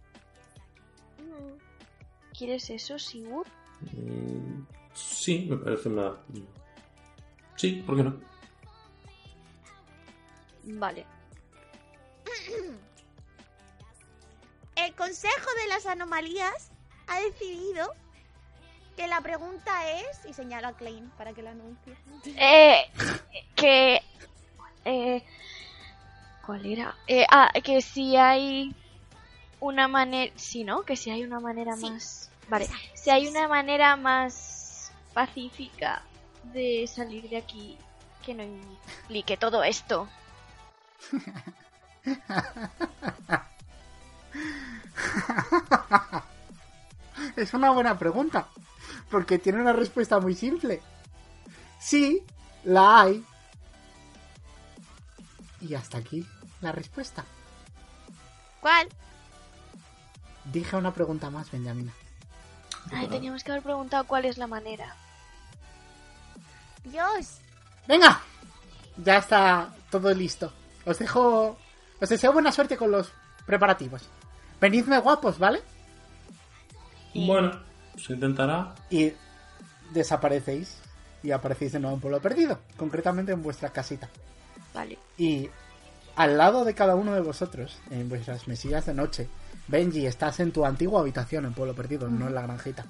Mm. 1.18 2.36
¿Quieres 2.36 2.68
eso, 2.70 2.98
Sigur? 2.98 3.46
Mm, 3.92 4.64
Sí, 4.92 5.46
me 5.48 5.56
parece 5.56 5.88
una... 5.88 6.16
Sí, 7.54 7.82
¿por 7.86 7.96
qué 7.96 8.02
no? 8.02 8.20
Vale. 10.64 11.06
El 14.76 14.94
Consejo 14.94 15.50
de 15.62 15.68
las 15.68 15.86
Anomalías 15.86 16.70
ha 17.08 17.20
decidido 17.20 17.94
que 18.96 19.06
la 19.06 19.20
pregunta 19.20 19.90
es, 19.92 20.24
y 20.28 20.32
señala 20.32 20.68
a 20.68 20.72
Klein 20.76 21.10
para 21.16 21.32
que 21.32 21.42
la 21.42 21.50
anuncie. 21.52 21.96
Eh, 22.36 22.90
que... 23.54 24.02
Eh, 24.84 25.24
¿Cuál 26.44 26.66
era? 26.66 26.94
Eh, 27.06 27.26
ah, 27.30 27.50
que 27.62 27.80
si 27.82 28.16
hay 28.16 28.74
una 29.60 29.88
manera... 29.88 30.32
Sí, 30.36 30.64
¿no? 30.64 30.82
Que 30.82 30.96
si 30.96 31.10
hay 31.10 31.22
una 31.24 31.40
manera 31.40 31.76
Sí. 31.76 31.90
más... 31.90 32.30
Vale. 32.48 32.68
Si 32.94 33.10
hay 33.10 33.28
una 33.28 33.46
manera 33.48 33.96
más 33.96 34.92
pacífica 35.14 36.02
de 36.44 36.86
salir 36.86 37.28
de 37.28 37.36
aquí 37.36 37.78
que 38.24 38.34
no 38.34 38.42
implique 38.42 39.36
todo 39.36 39.62
esto. 39.62 40.08
Es 47.36 47.54
una 47.54 47.70
buena 47.70 47.98
pregunta. 47.98 48.48
Porque 49.10 49.38
tiene 49.38 49.60
una 49.60 49.72
respuesta 49.72 50.20
muy 50.20 50.34
simple. 50.34 50.82
Sí, 51.78 52.22
la 52.64 53.00
hay. 53.02 53.24
Y 55.60 55.74
hasta 55.74 55.98
aquí 55.98 56.26
la 56.60 56.72
respuesta. 56.72 57.24
¿Cuál? 58.60 58.88
Dije 60.44 60.76
una 60.76 60.92
pregunta 60.92 61.30
más, 61.30 61.50
Benjamina. 61.50 61.92
Ay, 62.92 63.08
teníamos 63.08 63.44
que 63.44 63.52
haber 63.52 63.62
preguntado 63.62 64.04
cuál 64.04 64.24
es 64.24 64.38
la 64.38 64.46
manera. 64.46 64.96
Dios. 66.84 67.38
Venga, 67.86 68.20
ya 68.96 69.18
está 69.18 69.74
todo 69.90 70.12
listo. 70.14 70.52
Os 70.86 70.98
dejo. 70.98 71.58
Os 72.00 72.08
deseo 72.08 72.32
buena 72.32 72.52
suerte 72.52 72.76
con 72.76 72.90
los 72.90 73.12
preparativos. 73.50 74.08
Venidme 74.60 74.98
guapos, 74.98 75.38
¿vale? 75.38 75.60
Bueno, 77.14 77.50
se 77.96 78.12
intentará. 78.12 78.74
Y 78.90 79.12
desaparecéis. 79.92 80.78
Y 81.22 81.32
aparecéis 81.32 81.72
de 81.72 81.80
nuevo 81.80 81.96
en 81.96 82.00
Pueblo 82.00 82.20
Perdido. 82.20 82.60
Concretamente 82.76 83.32
en 83.32 83.42
vuestra 83.42 83.70
casita. 83.70 84.08
Vale. 84.72 84.98
Y 85.18 85.50
al 86.14 86.38
lado 86.38 86.64
de 86.64 86.74
cada 86.74 86.94
uno 86.94 87.12
de 87.12 87.20
vosotros, 87.20 87.78
en 87.90 88.08
vuestras 88.08 88.46
mesillas 88.46 88.86
de 88.86 88.94
noche, 88.94 89.28
Benji, 89.66 90.06
estás 90.06 90.38
en 90.38 90.52
tu 90.52 90.64
antigua 90.64 91.00
habitación 91.00 91.44
en 91.44 91.52
Pueblo 91.52 91.74
Perdido, 91.74 92.08
no 92.08 92.28
en 92.28 92.34
la 92.34 92.42
granjita. 92.42 92.84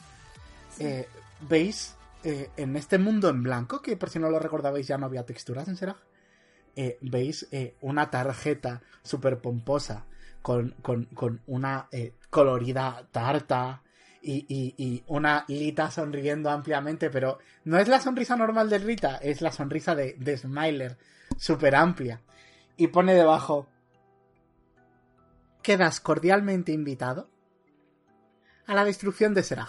Eh, 0.78 1.08
Veis 1.48 1.96
eh, 2.22 2.50
en 2.58 2.76
este 2.76 2.98
mundo 2.98 3.30
en 3.30 3.42
blanco, 3.42 3.80
que 3.80 3.96
por 3.96 4.10
si 4.10 4.18
no 4.18 4.28
lo 4.28 4.38
recordabais 4.38 4.86
ya 4.86 4.98
no 4.98 5.06
había 5.06 5.24
texturas 5.24 5.68
en 5.68 5.76
Serag, 5.76 5.96
eh, 6.76 6.98
veis 7.00 7.48
eh, 7.50 7.76
una 7.80 8.10
tarjeta 8.10 8.82
súper 9.02 9.40
pomposa 9.40 10.04
con, 10.42 10.74
con- 10.82 11.04
con 11.06 11.40
una 11.46 11.88
eh, 11.92 12.14
colorida 12.30 13.06
tarta 13.10 13.82
y, 14.22 14.44
y- 14.48 14.74
y 14.76 15.02
una 15.06 15.44
Lita 15.48 15.90
sonriendo 15.90 16.50
ampliamente, 16.50 17.10
pero 17.10 17.38
no 17.64 17.78
es 17.78 17.88
la 17.88 18.00
sonrisa 18.00 18.36
normal 18.36 18.68
de 18.68 18.78
Rita, 18.78 19.16
es 19.16 19.40
la 19.40 19.52
sonrisa 19.52 19.94
de, 19.94 20.14
de 20.18 20.36
Smiler, 20.36 20.98
súper 21.38 21.74
amplia. 21.74 22.20
Y 22.76 22.88
pone 22.88 23.14
debajo, 23.14 23.66
quedas 25.62 26.00
cordialmente 26.00 26.72
invitado 26.72 27.28
a 28.66 28.74
la 28.74 28.84
destrucción 28.84 29.34
de 29.34 29.42
Serag. 29.42 29.68